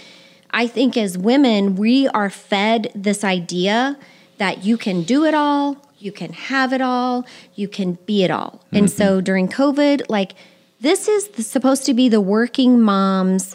i 0.52 0.66
think 0.66 0.96
as 0.96 1.16
women 1.16 1.76
we 1.76 2.08
are 2.08 2.30
fed 2.30 2.90
this 2.94 3.24
idea 3.24 3.98
that 4.38 4.64
you 4.64 4.76
can 4.76 5.02
do 5.02 5.24
it 5.24 5.34
all 5.34 5.76
you 5.98 6.12
can 6.12 6.32
have 6.32 6.72
it 6.72 6.80
all 6.80 7.26
you 7.54 7.68
can 7.68 7.92
be 8.06 8.24
it 8.24 8.30
all. 8.30 8.64
And 8.72 8.90
so 8.90 9.16
mm-hmm. 9.16 9.24
during 9.24 9.48
covid 9.48 10.02
like 10.08 10.32
this 10.80 11.08
is 11.08 11.28
the, 11.28 11.42
supposed 11.42 11.84
to 11.86 11.94
be 11.94 12.08
the 12.08 12.20
working 12.20 12.80
mom's 12.80 13.54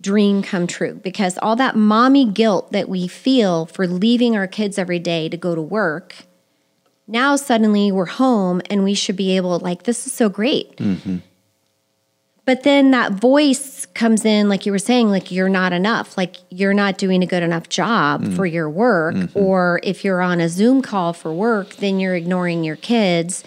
dream 0.00 0.42
come 0.42 0.66
true 0.66 0.94
because 0.94 1.38
all 1.38 1.54
that 1.56 1.76
mommy 1.76 2.28
guilt 2.28 2.72
that 2.72 2.88
we 2.88 3.06
feel 3.06 3.66
for 3.66 3.86
leaving 3.86 4.36
our 4.36 4.48
kids 4.48 4.78
every 4.78 4.98
day 4.98 5.28
to 5.28 5.36
go 5.36 5.54
to 5.54 5.62
work 5.62 6.24
now 7.06 7.36
suddenly 7.36 7.92
we're 7.92 8.06
home 8.06 8.60
and 8.68 8.82
we 8.82 8.94
should 8.94 9.14
be 9.14 9.36
able 9.36 9.60
like 9.60 9.84
this 9.84 10.04
is 10.06 10.12
so 10.12 10.28
great 10.28 10.76
mm-hmm. 10.78 11.18
But 12.44 12.64
then 12.64 12.90
that 12.90 13.12
voice 13.12 13.86
comes 13.86 14.24
in 14.24 14.48
like 14.48 14.66
you 14.66 14.72
were 14.72 14.78
saying 14.78 15.08
like 15.08 15.30
you're 15.30 15.48
not 15.48 15.72
enough 15.72 16.16
like 16.16 16.36
you're 16.50 16.74
not 16.74 16.98
doing 16.98 17.22
a 17.22 17.26
good 17.26 17.42
enough 17.42 17.68
job 17.68 18.22
mm. 18.22 18.34
for 18.34 18.46
your 18.46 18.68
work 18.68 19.14
mm-hmm. 19.14 19.38
or 19.38 19.80
if 19.82 20.04
you're 20.04 20.20
on 20.20 20.40
a 20.40 20.48
zoom 20.48 20.82
call 20.82 21.12
for 21.12 21.32
work 21.32 21.76
then 21.76 22.00
you're 22.00 22.14
ignoring 22.14 22.64
your 22.64 22.76
kids 22.76 23.44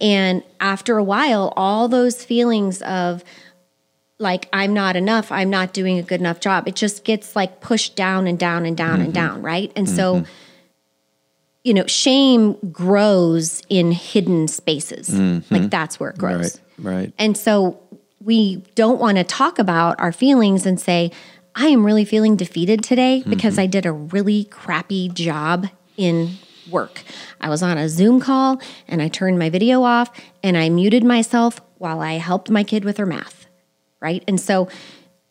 and 0.00 0.42
after 0.60 0.96
a 0.96 1.04
while 1.04 1.52
all 1.56 1.88
those 1.88 2.24
feelings 2.24 2.82
of 2.82 3.24
like 4.18 4.48
I'm 4.52 4.74
not 4.74 4.96
enough, 4.96 5.30
I'm 5.30 5.50
not 5.50 5.72
doing 5.72 5.98
a 5.98 6.02
good 6.02 6.20
enough 6.20 6.40
job. 6.40 6.66
It 6.66 6.74
just 6.74 7.04
gets 7.04 7.36
like 7.36 7.60
pushed 7.60 7.94
down 7.94 8.26
and 8.26 8.38
down 8.38 8.66
and 8.66 8.76
down 8.76 8.96
and 9.00 9.12
mm-hmm. 9.14 9.26
down, 9.26 9.42
right? 9.42 9.72
And 9.76 9.88
so 9.88 10.16
mm-hmm. 10.16 10.32
you 11.64 11.74
know, 11.74 11.86
shame 11.86 12.56
grows 12.72 13.62
in 13.68 13.92
hidden 13.92 14.48
spaces. 14.48 15.12
Like 15.50 15.70
that's 15.70 16.00
where 16.00 16.10
it 16.10 16.18
grows. 16.18 16.60
Right. 16.78 16.94
Right. 16.94 17.12
And 17.18 17.36
so 17.36 17.80
we 18.20 18.56
don't 18.74 18.98
want 18.98 19.18
to 19.18 19.24
talk 19.24 19.58
about 19.58 19.98
our 20.00 20.12
feelings 20.12 20.66
and 20.66 20.80
say, 20.80 21.10
I 21.54 21.66
am 21.66 21.84
really 21.84 22.04
feeling 22.04 22.36
defeated 22.36 22.82
today 22.82 23.20
mm-hmm. 23.20 23.30
because 23.30 23.58
I 23.58 23.66
did 23.66 23.86
a 23.86 23.92
really 23.92 24.44
crappy 24.44 25.08
job 25.08 25.68
in 25.96 26.36
work. 26.70 27.02
I 27.40 27.48
was 27.48 27.62
on 27.62 27.78
a 27.78 27.88
Zoom 27.88 28.20
call 28.20 28.60
and 28.86 29.00
I 29.02 29.08
turned 29.08 29.38
my 29.38 29.50
video 29.50 29.82
off 29.82 30.10
and 30.42 30.56
I 30.56 30.68
muted 30.68 31.04
myself 31.04 31.60
while 31.78 32.00
I 32.00 32.14
helped 32.14 32.50
my 32.50 32.64
kid 32.64 32.84
with 32.84 32.98
her 32.98 33.06
math. 33.06 33.46
Right. 34.00 34.22
And 34.28 34.40
so 34.40 34.68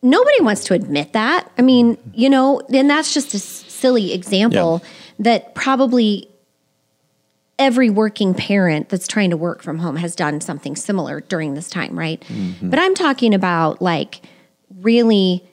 nobody 0.02 0.42
wants 0.42 0.64
to 0.64 0.74
admit 0.74 1.12
that. 1.14 1.50
I 1.56 1.62
mean, 1.62 1.96
mm-hmm. 1.96 2.10
you 2.12 2.28
know, 2.28 2.60
and 2.72 2.90
that's 2.90 3.14
just 3.14 3.34
a 3.34 3.38
silly 3.38 4.12
example 4.12 4.82
that 5.18 5.54
probably 5.54 6.28
every 7.58 7.90
working 7.90 8.34
parent 8.34 8.88
that's 8.88 9.08
trying 9.08 9.30
to 9.30 9.36
work 9.36 9.62
from 9.62 9.78
home 9.78 9.96
has 9.96 10.14
done 10.14 10.40
something 10.40 10.76
similar 10.76 11.20
during 11.22 11.54
this 11.54 11.68
time, 11.68 11.98
right? 11.98 12.20
Mm-hmm. 12.28 12.70
But 12.70 12.78
I'm 12.78 12.94
talking 12.94 13.34
about 13.34 13.82
like 13.82 14.20
really 14.80 15.44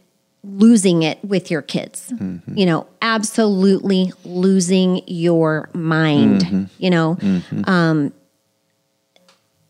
losing 0.44 1.02
it 1.02 1.24
with 1.26 1.50
your 1.50 1.64
kids. 1.64 2.12
Mm-hmm. 2.12 2.58
You 2.58 2.66
know, 2.68 2.88
absolutely 3.02 4.14
losing 4.24 5.02
your 5.08 5.70
mind, 5.74 6.42
mm-hmm. 6.42 6.64
you 6.78 6.90
know. 6.90 7.18
Um 7.66 8.14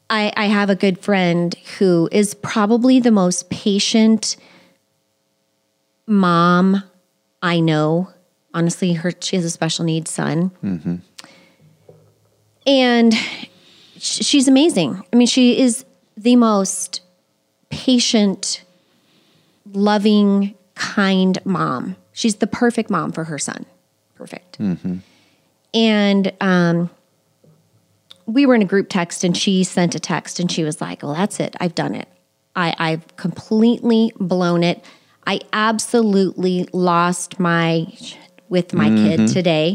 I, 0.08 0.32
I 0.38 0.46
have 0.46 0.70
a 0.70 0.76
good 0.76 1.00
friend 1.00 1.56
who 1.80 2.08
is 2.12 2.36
probably 2.36 3.00
the 3.00 3.12
most 3.12 3.50
patient 3.50 4.38
mom 6.06 6.84
I 7.42 7.60
know. 7.60 8.10
Honestly, 8.54 8.94
her 8.94 9.12
she 9.20 9.36
has 9.36 9.46
a 9.46 9.50
special 9.50 9.84
needs 9.86 10.12
son 10.12 10.52
and 12.66 13.14
she's 13.98 14.48
amazing. 14.48 15.04
I 15.12 15.16
mean, 15.16 15.28
she 15.28 15.60
is 15.60 15.86
the 16.18 16.36
most 16.36 17.02
patient, 17.70 18.64
loving, 19.74 20.56
kind 20.76 21.38
mom. 21.46 21.96
She's 22.14 22.36
the 22.36 22.48
perfect 22.48 22.90
mom 22.90 23.12
for 23.12 23.26
her 23.26 23.38
son. 23.38 23.66
Perfect. 24.16 24.58
And 25.74 26.34
um, 26.40 26.90
we 28.26 28.46
were 28.46 28.56
in 28.56 28.62
a 28.62 28.66
group 28.66 28.88
text, 28.90 29.24
and 29.24 29.36
she 29.36 29.64
sent 29.64 29.94
a 29.94 30.00
text, 30.00 30.40
and 30.40 30.50
she 30.50 30.64
was 30.64 30.80
like, 30.80 31.04
"Well, 31.04 31.14
that's 31.14 31.40
it. 31.40 31.56
I've 31.60 31.76
done 31.76 31.96
it. 31.96 32.08
I, 32.56 32.74
I've 32.78 33.16
completely 33.18 34.14
blown 34.18 34.64
it. 34.64 34.84
I 35.28 35.42
absolutely 35.52 36.68
lost 36.72 37.40
my 37.40 37.88
with 38.56 38.74
my 38.74 38.90
kid 39.04 39.20
today." 39.38 39.68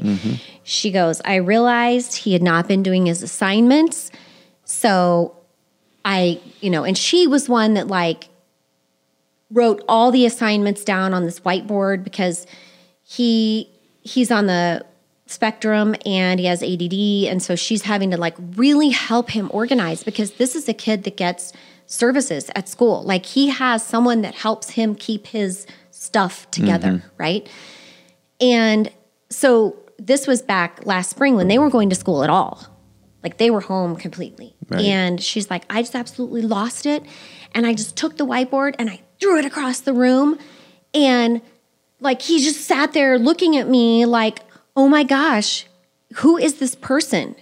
She 0.64 0.90
goes, 0.90 1.16
"I 1.24 1.36
realized 1.54 2.10
he 2.24 2.32
had 2.36 2.42
not 2.42 2.62
been 2.70 2.82
doing 2.82 3.06
his 3.06 3.22
assignments, 3.22 4.10
so 4.64 5.34
I, 6.04 6.40
you 6.64 6.70
know, 6.74 6.82
and 6.88 6.96
she 6.96 7.26
was 7.34 7.48
one 7.48 7.74
that 7.74 7.86
like 7.88 8.28
wrote 9.52 9.82
all 9.88 10.10
the 10.10 10.24
assignments 10.26 10.84
down 10.84 11.12
on 11.12 11.24
this 11.24 11.40
whiteboard 11.40 12.04
because 12.04 12.46
he 13.02 13.68
he's 14.02 14.30
on 14.30 14.46
the 14.46 14.84
spectrum 15.26 15.94
and 16.06 16.40
he 16.40 16.46
has 16.46 16.62
ADD 16.62 17.28
and 17.30 17.42
so 17.42 17.54
she's 17.56 17.82
having 17.82 18.10
to 18.10 18.16
like 18.16 18.34
really 18.56 18.88
help 18.90 19.30
him 19.30 19.48
organize 19.52 20.02
because 20.02 20.32
this 20.32 20.54
is 20.56 20.68
a 20.68 20.72
kid 20.74 21.04
that 21.04 21.16
gets 21.16 21.52
services 21.86 22.50
at 22.56 22.68
school 22.68 23.02
like 23.04 23.26
he 23.26 23.48
has 23.48 23.84
someone 23.84 24.22
that 24.22 24.34
helps 24.34 24.70
him 24.70 24.94
keep 24.94 25.26
his 25.28 25.66
stuff 25.90 26.50
together 26.50 26.88
Mm-hmm. 26.88 27.22
right 27.26 27.48
and 28.40 28.90
so 29.28 29.76
this 29.98 30.26
was 30.26 30.42
back 30.42 30.84
last 30.86 31.10
spring 31.10 31.34
when 31.36 31.48
they 31.48 31.58
weren't 31.58 31.72
going 31.72 31.90
to 31.90 31.96
school 31.96 32.22
at 32.24 32.30
all 32.30 32.66
like 33.22 33.36
they 33.38 33.50
were 33.50 33.60
home 33.60 33.96
completely 33.96 34.54
Right. 34.68 34.82
and 34.82 35.20
she's 35.22 35.50
like 35.50 35.64
I 35.68 35.82
just 35.82 35.94
absolutely 35.94 36.42
lost 36.42 36.86
it 36.86 37.02
and 37.54 37.66
I 37.66 37.74
just 37.74 37.96
took 37.96 38.16
the 38.16 38.24
whiteboard 38.26 38.76
and 38.78 38.88
I 38.88 39.00
threw 39.20 39.36
it 39.38 39.44
across 39.44 39.80
the 39.80 39.92
room 39.92 40.38
and 40.94 41.42
like 42.00 42.22
he 42.22 42.42
just 42.42 42.60
sat 42.62 42.92
there 42.92 43.18
looking 43.18 43.56
at 43.56 43.68
me 43.68 44.06
like, 44.06 44.40
oh 44.74 44.88
my 44.88 45.02
gosh, 45.02 45.66
who 46.16 46.38
is 46.38 46.54
this 46.54 46.74
person? 46.74 47.34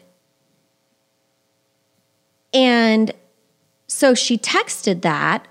And 2.52 3.12
so 3.86 4.14
she 4.14 4.36
texted 4.38 5.02
that. 5.02 5.46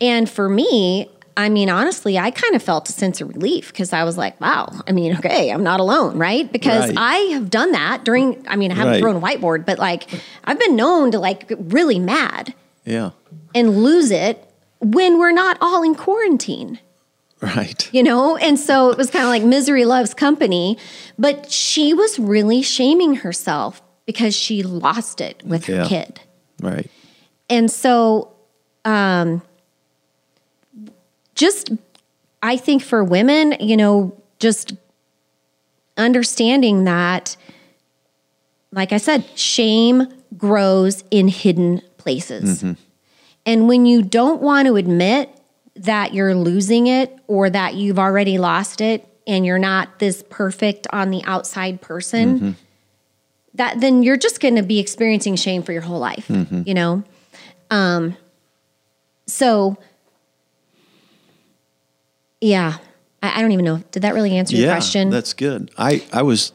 And 0.00 0.28
for 0.28 0.48
me, 0.48 1.10
I 1.38 1.48
mean, 1.48 1.70
honestly, 1.70 2.18
I 2.18 2.30
kind 2.32 2.54
of 2.56 2.62
felt 2.64 2.88
a 2.88 2.92
sense 2.92 3.20
of 3.20 3.28
relief 3.28 3.68
because 3.68 3.92
I 3.92 4.02
was 4.02 4.18
like, 4.18 4.38
wow, 4.40 4.72
I 4.88 4.92
mean, 4.92 5.16
okay, 5.18 5.50
I'm 5.50 5.62
not 5.62 5.78
alone, 5.78 6.18
right? 6.18 6.50
Because 6.52 6.88
Right. 6.88 6.94
I 6.98 7.16
have 7.34 7.48
done 7.48 7.70
that 7.72 8.04
during, 8.04 8.44
I 8.48 8.56
mean, 8.56 8.72
I 8.72 8.74
haven't 8.74 8.94
Right. 8.94 9.00
thrown 9.00 9.16
a 9.16 9.20
whiteboard, 9.20 9.64
but 9.64 9.78
like 9.78 10.08
I've 10.44 10.58
been 10.58 10.74
known 10.74 11.12
to 11.12 11.18
like 11.20 11.46
get 11.48 11.58
really 11.72 12.00
mad 12.00 12.54
Yeah. 12.84 13.10
and 13.54 13.82
lose 13.84 14.10
it 14.10 14.44
when 14.80 15.18
we're 15.20 15.32
not 15.32 15.56
all 15.60 15.82
in 15.84 15.94
quarantine 15.94 16.80
Right. 17.40 17.88
you 17.92 18.02
know? 18.02 18.36
And 18.36 18.58
so 18.58 18.90
it 18.90 18.98
was 18.98 19.08
kind 19.10 19.22
of 19.24 19.30
like 19.30 19.44
misery 19.44 19.84
loves 19.84 20.12
company, 20.14 20.76
but 21.20 21.52
she 21.52 21.94
was 21.94 22.18
really 22.18 22.62
shaming 22.62 23.14
herself 23.14 23.80
because 24.06 24.34
she 24.34 24.64
lost 24.64 25.20
it 25.20 25.40
with 25.46 25.66
her 25.66 25.84
kid. 25.86 26.20
Right. 26.60 26.90
And 27.48 27.70
so, 27.70 28.32
um, 28.84 29.42
just 31.38 31.70
I 32.42 32.56
think 32.56 32.82
for 32.82 33.02
women, 33.02 33.54
you 33.60 33.76
know, 33.76 34.14
just 34.38 34.74
understanding 35.96 36.84
that, 36.84 37.36
like 38.72 38.92
I 38.92 38.98
said, 38.98 39.24
shame 39.36 40.06
grows 40.36 41.02
in 41.10 41.28
hidden 41.28 41.80
places. 41.96 42.62
Mm-hmm. 42.62 42.72
And 43.46 43.68
when 43.68 43.86
you 43.86 44.02
don't 44.02 44.42
want 44.42 44.66
to 44.68 44.76
admit 44.76 45.30
that 45.76 46.12
you're 46.12 46.34
losing 46.34 46.86
it 46.86 47.16
or 47.26 47.48
that 47.48 47.74
you've 47.74 47.98
already 47.98 48.36
lost 48.38 48.80
it 48.80 49.06
and 49.26 49.46
you're 49.46 49.58
not 49.58 49.98
this 49.98 50.22
perfect 50.28 50.86
on 50.92 51.10
the 51.10 51.22
outside 51.24 51.80
person, 51.80 52.36
mm-hmm. 52.36 52.50
that 53.54 53.80
then 53.80 54.02
you're 54.02 54.16
just 54.16 54.40
going 54.40 54.56
to 54.56 54.62
be 54.62 54.78
experiencing 54.78 55.36
shame 55.36 55.62
for 55.62 55.72
your 55.72 55.82
whole 55.82 55.98
life, 55.98 56.28
mm-hmm. 56.28 56.62
you 56.66 56.74
know? 56.74 57.02
Um, 57.70 58.16
so, 59.26 59.78
yeah, 62.40 62.78
I, 63.22 63.38
I 63.38 63.42
don't 63.42 63.52
even 63.52 63.64
know. 63.64 63.82
Did 63.90 64.02
that 64.02 64.14
really 64.14 64.36
answer 64.36 64.56
your 64.56 64.66
yeah, 64.66 64.74
question? 64.74 65.10
that's 65.10 65.32
good. 65.32 65.70
I 65.78 66.02
I 66.12 66.22
was 66.22 66.52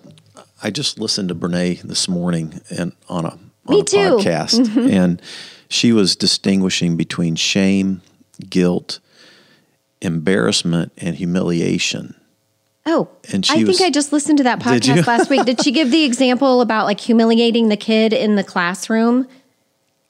I 0.61 0.69
just 0.71 0.99
listened 0.99 1.29
to 1.29 1.35
Brene 1.35 1.81
this 1.81 2.07
morning 2.07 2.61
and 2.69 2.93
on 3.09 3.25
a 3.25 3.29
on 3.29 3.51
Me 3.67 3.79
a 3.81 3.83
too. 3.83 3.97
Mm-hmm. 3.97 4.27
podcast, 4.29 4.91
and 4.91 5.21
she 5.69 5.91
was 5.91 6.15
distinguishing 6.15 6.95
between 6.97 7.35
shame, 7.35 8.01
guilt, 8.49 8.99
embarrassment, 10.01 10.91
and 10.97 11.15
humiliation. 11.15 12.15
Oh, 12.85 13.07
And 13.31 13.45
she 13.45 13.53
I 13.61 13.63
was- 13.63 13.77
think 13.77 13.87
I 13.87 13.89
just 13.89 14.11
listened 14.11 14.39
to 14.39 14.43
that 14.43 14.59
podcast 14.59 15.07
last 15.07 15.29
week. 15.29 15.45
Did 15.45 15.63
she 15.63 15.71
give 15.71 15.89
the 15.89 16.03
example 16.11 16.59
about 16.59 16.85
like 16.85 16.99
humiliating 16.99 17.69
the 17.69 17.77
kid 17.77 18.11
in 18.11 18.35
the 18.35 18.43
classroom? 18.43 19.25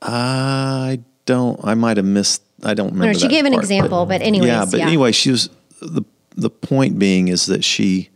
I 0.01 0.99
don't. 1.25 1.59
I 1.63 1.75
might 1.75 1.97
have 1.97 2.05
missed. 2.05 2.41
I 2.63 2.73
don't 2.73 2.87
remember. 2.93 3.13
No, 3.13 3.19
she 3.19 3.27
gave 3.27 3.45
an 3.45 3.53
part, 3.53 3.63
example, 3.63 4.05
but 4.05 4.21
anyways, 4.21 4.47
yeah. 4.47 4.65
But 4.65 4.79
yeah. 4.79 4.87
anyway, 4.87 5.11
she 5.11 5.31
was 5.31 5.49
the 5.85 6.03
the 6.35 6.49
point 6.49 6.97
being 6.99 7.27
is 7.27 7.45
that 7.47 7.63
she 7.63 8.09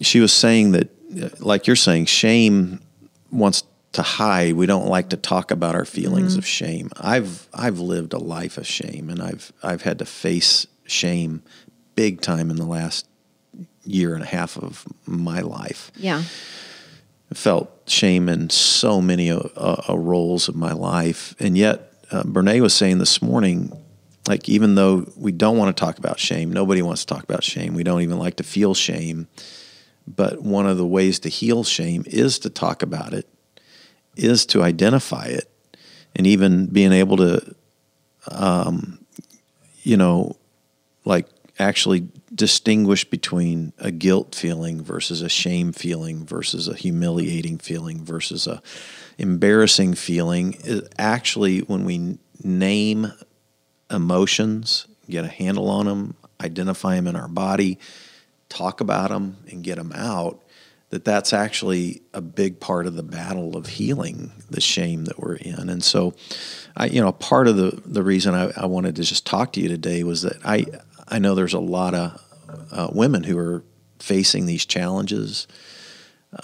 she 0.00 0.20
was 0.20 0.32
saying 0.32 0.72
that, 0.72 1.40
like 1.40 1.66
you're 1.66 1.76
saying, 1.76 2.06
shame 2.06 2.80
wants 3.30 3.64
to 3.92 4.02
hide. 4.02 4.54
We 4.54 4.66
don't 4.66 4.88
like 4.88 5.08
to 5.10 5.16
talk 5.16 5.50
about 5.50 5.74
our 5.74 5.84
feelings 5.86 6.32
Mm-hmm. 6.32 6.38
of 6.38 6.46
shame. 6.46 6.90
I've 7.00 7.48
I've 7.54 7.78
lived 7.80 8.12
a 8.12 8.18
life 8.18 8.58
of 8.58 8.66
shame, 8.66 9.08
and 9.10 9.22
I've 9.22 9.52
I've 9.62 9.82
had 9.82 9.98
to 10.00 10.04
face 10.04 10.66
shame 10.86 11.42
big 11.94 12.20
time 12.20 12.50
in 12.50 12.56
the 12.56 12.66
last 12.66 13.06
year 13.84 14.14
and 14.14 14.22
a 14.22 14.26
half 14.26 14.58
of 14.58 14.84
my 15.06 15.40
life 15.40 15.90
Yeah. 15.96 16.22
felt 17.32 17.70
shame 17.86 18.28
in 18.28 18.50
so 18.50 19.00
many 19.00 19.30
uh, 19.30 19.38
uh, 19.56 19.96
roles 19.96 20.48
of 20.48 20.56
my 20.56 20.72
life. 20.72 21.34
And 21.40 21.56
yet, 21.56 21.92
uh, 22.10 22.22
Brene 22.24 22.60
was 22.60 22.74
saying 22.74 22.98
this 22.98 23.22
morning, 23.22 23.72
like, 24.28 24.48
even 24.48 24.74
though 24.74 25.10
we 25.16 25.32
don't 25.32 25.56
want 25.56 25.76
to 25.76 25.80
talk 25.80 25.98
about 25.98 26.18
shame, 26.18 26.52
nobody 26.52 26.82
wants 26.82 27.04
to 27.04 27.14
talk 27.14 27.24
about 27.24 27.44
shame. 27.44 27.74
We 27.74 27.84
don't 27.84 28.02
even 28.02 28.18
like 28.18 28.36
to 28.36 28.42
feel 28.42 28.74
shame. 28.74 29.28
But 30.06 30.42
one 30.42 30.66
of 30.66 30.76
the 30.76 30.86
ways 30.86 31.18
to 31.20 31.28
heal 31.28 31.64
shame 31.64 32.04
is 32.06 32.38
to 32.40 32.50
talk 32.50 32.82
about 32.82 33.12
it, 33.12 33.28
is 34.16 34.46
to 34.46 34.62
identify 34.62 35.26
it, 35.26 35.50
and 36.14 36.26
even 36.26 36.66
being 36.66 36.92
able 36.92 37.16
to, 37.18 37.54
um, 38.30 39.04
you 39.82 39.96
know, 39.96 40.36
like 41.04 41.26
actually 41.58 42.08
distinguish 42.34 43.04
between 43.04 43.72
a 43.78 43.90
guilt 43.90 44.34
feeling 44.34 44.82
versus 44.82 45.22
a 45.22 45.28
shame 45.28 45.72
feeling 45.72 46.24
versus 46.26 46.68
a 46.68 46.74
humiliating 46.74 47.58
feeling 47.58 48.04
versus 48.04 48.46
a 48.46 48.62
embarrassing 49.18 49.94
feeling 49.94 50.54
is 50.64 50.82
actually 50.98 51.60
when 51.60 51.84
we 51.84 52.18
name 52.42 53.10
emotions 53.90 54.86
get 55.08 55.24
a 55.24 55.28
handle 55.28 55.68
on 55.68 55.86
them 55.86 56.14
identify 56.40 56.94
them 56.94 57.06
in 57.06 57.16
our 57.16 57.28
body 57.28 57.78
talk 58.48 58.80
about 58.80 59.10
them 59.10 59.36
and 59.50 59.64
get 59.64 59.76
them 59.76 59.92
out 59.94 60.42
that 60.90 61.04
that's 61.04 61.32
actually 61.32 62.00
a 62.14 62.20
big 62.20 62.60
part 62.60 62.86
of 62.86 62.94
the 62.94 63.02
battle 63.02 63.56
of 63.56 63.66
healing 63.66 64.30
the 64.50 64.60
shame 64.60 65.04
that 65.04 65.18
we're 65.18 65.36
in 65.36 65.68
and 65.68 65.82
so 65.82 66.14
I, 66.76 66.86
you 66.86 67.00
know, 67.00 67.12
part 67.12 67.48
of 67.48 67.56
the, 67.56 67.80
the 67.86 68.02
reason 68.02 68.34
I, 68.34 68.52
I 68.56 68.66
wanted 68.66 68.96
to 68.96 69.02
just 69.02 69.26
talk 69.26 69.52
to 69.54 69.60
you 69.60 69.68
today 69.68 70.02
was 70.04 70.22
that 70.22 70.36
I, 70.44 70.66
I 71.08 71.18
know 71.18 71.34
there's 71.34 71.54
a 71.54 71.60
lot 71.60 71.94
of 71.94 72.22
uh, 72.70 72.88
women 72.92 73.24
who 73.24 73.38
are 73.38 73.64
facing 73.98 74.44
these 74.44 74.66
challenges. 74.66 75.48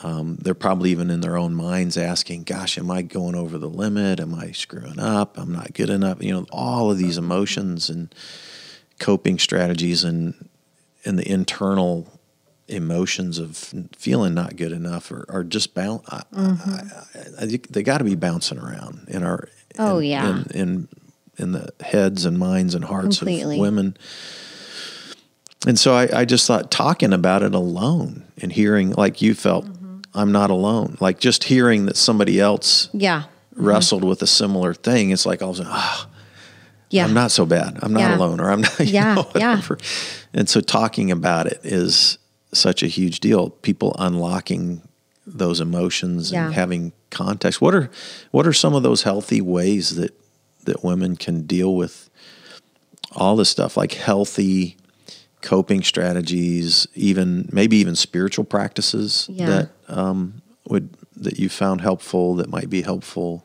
Um, 0.02 0.36
they're 0.40 0.54
probably 0.54 0.90
even 0.90 1.10
in 1.10 1.20
their 1.20 1.36
own 1.36 1.54
minds 1.54 1.96
asking, 1.96 2.44
gosh, 2.44 2.78
am 2.78 2.90
I 2.90 3.02
going 3.02 3.34
over 3.34 3.58
the 3.58 3.68
limit? 3.68 4.20
Am 4.20 4.34
I 4.34 4.52
screwing 4.52 4.98
up? 4.98 5.36
I'm 5.38 5.52
not 5.52 5.74
good 5.74 5.90
enough. 5.90 6.22
You 6.22 6.32
know, 6.32 6.46
all 6.50 6.90
of 6.90 6.98
these 6.98 7.18
emotions 7.18 7.90
and 7.90 8.14
coping 8.98 9.38
strategies 9.38 10.04
and, 10.04 10.48
and 11.04 11.18
the 11.18 11.28
internal 11.30 12.08
emotions 12.68 13.38
of 13.38 13.56
feeling 13.96 14.32
not 14.34 14.56
good 14.56 14.72
enough 14.72 15.10
are, 15.12 15.26
are 15.28 15.44
just 15.44 15.74
bound. 15.74 16.00
I, 16.08 16.22
I, 16.32 16.80
I 17.42 17.58
they 17.68 17.82
got 17.82 17.98
to 17.98 18.04
be 18.04 18.14
bouncing 18.14 18.58
around 18.58 19.08
in 19.08 19.22
our, 19.22 19.48
Oh, 19.78 19.98
in, 19.98 20.04
yeah. 20.04 20.30
in, 20.30 20.46
in 20.54 20.88
in 21.38 21.52
the 21.52 21.70
heads 21.80 22.24
and 22.26 22.38
minds 22.38 22.74
and 22.74 22.84
hearts 22.84 23.18
Completely. 23.18 23.56
of 23.56 23.60
women. 23.60 23.96
And 25.66 25.78
so 25.78 25.94
I, 25.94 26.20
I 26.20 26.24
just 26.24 26.46
thought 26.46 26.70
talking 26.70 27.12
about 27.12 27.42
it 27.42 27.54
alone 27.54 28.24
and 28.40 28.52
hearing 28.52 28.90
like 28.92 29.22
you 29.22 29.34
felt, 29.34 29.64
Mm-hmm. 29.64 29.81
I'm 30.14 30.32
not 30.32 30.50
alone. 30.50 30.96
Like 31.00 31.18
just 31.18 31.44
hearing 31.44 31.86
that 31.86 31.96
somebody 31.96 32.38
else 32.40 32.88
Yeah. 32.92 33.24
wrestled 33.54 34.04
with 34.04 34.22
a 34.22 34.26
similar 34.26 34.74
thing, 34.74 35.10
it's 35.10 35.24
like 35.26 35.42
all 35.42 35.50
of 35.50 35.56
a 35.56 35.58
sudden, 35.58 35.72
ah, 35.74 36.08
Yeah. 36.90 37.04
I'm 37.06 37.14
not 37.14 37.30
so 37.30 37.46
bad. 37.46 37.78
I'm 37.82 37.92
not 37.92 38.00
Yeah. 38.00 38.16
alone, 38.18 38.40
or 38.40 38.50
I'm 38.50 38.60
not. 38.62 38.78
you 38.80 38.86
Yeah, 38.86 39.14
know, 39.14 39.28
yeah. 39.34 39.60
And 40.34 40.48
so 40.48 40.60
talking 40.60 41.10
about 41.10 41.46
it 41.46 41.60
is 41.64 42.18
such 42.52 42.82
a 42.82 42.86
huge 42.86 43.20
deal. 43.20 43.50
People 43.50 43.96
unlocking 43.98 44.82
those 45.26 45.60
emotions 45.60 46.30
Yeah. 46.32 46.46
and 46.46 46.54
having 46.54 46.92
context. 47.10 47.60
What 47.62 47.74
are 47.74 47.90
what 48.32 48.46
are 48.46 48.52
some 48.52 48.74
of 48.74 48.82
those 48.82 49.02
healthy 49.04 49.40
ways 49.40 49.96
that 49.96 50.12
that 50.64 50.84
women 50.84 51.16
can 51.16 51.42
deal 51.46 51.74
with 51.74 52.10
all 53.16 53.36
this 53.36 53.48
stuff, 53.48 53.76
like 53.76 53.92
healthy 53.94 54.76
coping 55.42 55.82
strategies, 55.82 56.86
even 56.94 57.48
maybe 57.52 57.76
even 57.76 57.96
spiritual 57.96 58.44
practices 58.44 59.26
Yeah. 59.30 59.46
that 59.46 59.68
um, 59.88 60.42
would 60.68 60.90
that 61.16 61.38
you 61.38 61.48
found 61.48 61.80
helpful 61.80 62.36
that 62.36 62.48
might 62.48 62.70
be 62.70 62.82
helpful. 62.82 63.44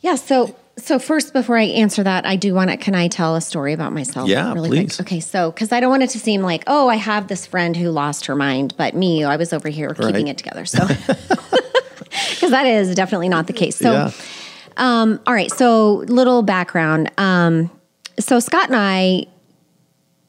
Yeah. 0.00 0.14
So, 0.14 0.54
so 0.76 0.98
first, 0.98 1.32
before 1.32 1.56
I 1.56 1.64
answer 1.64 2.02
that, 2.02 2.26
I 2.26 2.36
do 2.36 2.54
want 2.54 2.70
to. 2.70 2.76
Can 2.76 2.94
I 2.94 3.08
tell 3.08 3.34
a 3.36 3.40
story 3.40 3.72
about 3.72 3.92
myself? 3.92 4.28
Yeah, 4.28 4.52
really 4.52 4.68
please. 4.68 4.96
quick. 4.96 5.06
Okay. 5.06 5.20
So, 5.20 5.50
because 5.50 5.72
I 5.72 5.80
don't 5.80 5.90
want 5.90 6.02
it 6.02 6.10
to 6.10 6.18
seem 6.18 6.42
like, 6.42 6.64
oh, 6.66 6.88
I 6.88 6.96
have 6.96 7.28
this 7.28 7.46
friend 7.46 7.76
who 7.76 7.90
lost 7.90 8.26
her 8.26 8.34
mind, 8.36 8.74
but 8.76 8.94
me, 8.94 9.24
I 9.24 9.36
was 9.36 9.52
over 9.52 9.68
here 9.68 9.94
keeping 9.94 10.28
it 10.28 10.38
together. 10.38 10.64
So, 10.64 10.86
because 10.86 12.50
that 12.50 12.66
is 12.66 12.94
definitely 12.94 13.28
not 13.28 13.46
the 13.46 13.52
case. 13.52 13.76
So, 13.76 13.92
yeah. 13.92 14.10
Um, 14.76 15.20
all 15.26 15.34
right. 15.34 15.50
So, 15.50 16.04
little 16.08 16.42
background. 16.42 17.10
Um, 17.18 17.70
so 18.18 18.40
Scott 18.40 18.66
and 18.68 18.76
I, 18.76 19.26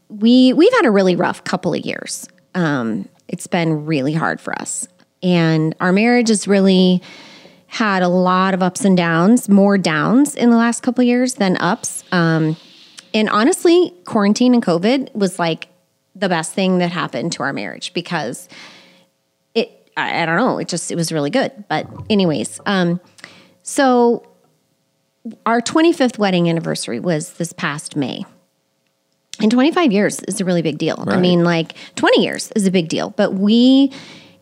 we 0.09 0.53
we've 0.53 0.73
had 0.73 0.85
a 0.85 0.91
really 0.91 1.15
rough 1.15 1.43
couple 1.43 1.73
of 1.73 1.85
years. 1.85 2.27
Um, 2.53 3.09
it's 3.27 3.47
been 3.47 3.85
really 3.85 4.13
hard 4.13 4.39
for 4.39 4.53
us, 4.59 4.87
and 5.23 5.75
our 5.79 5.91
marriage 5.91 6.29
has 6.29 6.47
really 6.47 7.01
had 7.67 8.03
a 8.03 8.07
lot 8.07 8.53
of 8.53 8.63
ups 8.63 8.85
and 8.85 8.95
downs, 8.95 9.49
more 9.49 9.77
downs 9.77 10.35
in 10.35 10.49
the 10.49 10.57
last 10.57 10.81
couple 10.81 11.01
of 11.01 11.07
years 11.07 11.35
than 11.35 11.57
ups. 11.57 12.03
Um, 12.11 12.55
and 13.13 13.29
honestly, 13.29 13.93
quarantine 14.05 14.53
and 14.53 14.63
COVID 14.63 15.13
was 15.13 15.39
like 15.39 15.67
the 16.15 16.29
best 16.29 16.53
thing 16.53 16.77
that 16.77 16.91
happened 16.91 17.33
to 17.33 17.43
our 17.43 17.51
marriage 17.51 17.93
because 17.93 18.47
it. 19.53 19.91
I, 19.97 20.23
I 20.23 20.25
don't 20.25 20.37
know. 20.37 20.57
It 20.59 20.67
just 20.67 20.91
it 20.91 20.95
was 20.95 21.11
really 21.11 21.29
good. 21.29 21.51
But 21.67 21.87
anyways, 22.09 22.61
um, 22.65 23.01
so 23.63 24.25
our 25.45 25.61
25th 25.61 26.17
wedding 26.17 26.49
anniversary 26.49 26.99
was 26.99 27.33
this 27.33 27.51
past 27.51 27.95
May. 27.95 28.25
And 29.39 29.51
25 29.51 29.91
years 29.91 30.19
is 30.21 30.39
a 30.39 30.45
really 30.45 30.61
big 30.61 30.77
deal. 30.77 31.03
I 31.07 31.17
mean, 31.17 31.43
like 31.43 31.73
20 31.95 32.23
years 32.23 32.51
is 32.55 32.65
a 32.65 32.71
big 32.71 32.87
deal. 32.87 33.09
But 33.11 33.33
we, 33.33 33.91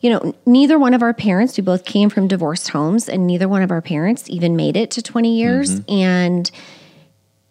you 0.01 0.09
know, 0.09 0.35
neither 0.45 0.77
one 0.77 0.93
of 0.93 1.01
our 1.01 1.13
parents, 1.13 1.57
we 1.57 1.63
both 1.63 1.85
came 1.85 2.09
from 2.09 2.27
divorced 2.27 2.69
homes, 2.69 3.09
and 3.09 3.25
neither 3.25 3.47
one 3.49 3.61
of 3.61 3.71
our 3.71 3.81
parents 3.81 4.29
even 4.29 4.55
made 4.55 4.77
it 4.77 4.91
to 4.91 5.01
20 5.01 5.37
years. 5.37 5.79
Mm-hmm. 5.79 5.91
And 5.91 6.51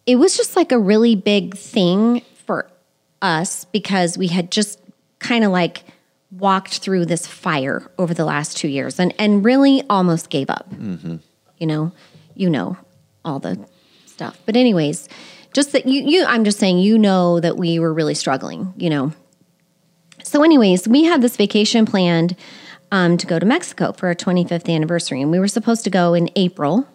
it 0.05 0.15
was 0.17 0.37
just 0.37 0.55
like 0.55 0.71
a 0.71 0.79
really 0.79 1.15
big 1.15 1.55
thing 1.55 2.21
for 2.45 2.69
us 3.21 3.65
because 3.65 4.17
we 4.17 4.27
had 4.27 4.51
just 4.51 4.79
kind 5.19 5.43
of 5.43 5.51
like 5.51 5.83
walked 6.31 6.79
through 6.79 7.05
this 7.05 7.25
fire 7.27 7.89
over 7.97 8.13
the 8.13 8.25
last 8.25 8.57
two 8.57 8.67
years 8.67 8.99
and, 8.99 9.13
and 9.19 9.45
really 9.45 9.83
almost 9.89 10.29
gave 10.29 10.49
up 10.49 10.69
mm-hmm. 10.71 11.17
you 11.57 11.67
know 11.67 11.91
you 12.33 12.49
know 12.49 12.75
all 13.23 13.39
the 13.39 13.57
stuff 14.05 14.37
but 14.45 14.55
anyways 14.55 15.07
just 15.53 15.71
that 15.71 15.85
you 15.85 16.01
you 16.01 16.25
i'm 16.25 16.43
just 16.43 16.59
saying 16.59 16.79
you 16.79 16.97
know 16.97 17.39
that 17.39 17.57
we 17.57 17.79
were 17.79 17.93
really 17.93 18.15
struggling 18.15 18.73
you 18.77 18.89
know? 18.89 19.11
So 20.23 20.43
anyways 20.43 20.87
we 20.87 21.03
had 21.03 21.21
this 21.21 21.37
vacation 21.37 21.85
planned 21.85 22.35
um, 22.91 23.17
to 23.17 23.27
go 23.27 23.39
to 23.39 23.45
mexico 23.45 23.93
for 23.93 24.07
our 24.07 24.15
25th 24.15 24.73
anniversary 24.73 25.21
and 25.21 25.31
we 25.31 25.39
were 25.39 25.47
supposed 25.47 25.83
to 25.83 25.89
go 25.89 26.13
in 26.13 26.29
april. 26.35 26.87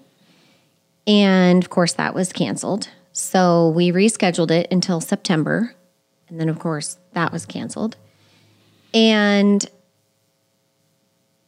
And 1.06 1.62
of 1.64 1.70
course 1.70 1.94
that 1.94 2.14
was 2.14 2.32
canceled. 2.32 2.90
So 3.12 3.70
we 3.70 3.90
rescheduled 3.92 4.50
it 4.50 4.68
until 4.70 5.00
september 5.00 5.74
and 6.28 6.40
then 6.40 6.48
of 6.48 6.58
course 6.58 6.98
that 7.14 7.32
was 7.32 7.46
canceled. 7.46 7.96
And 8.94 9.68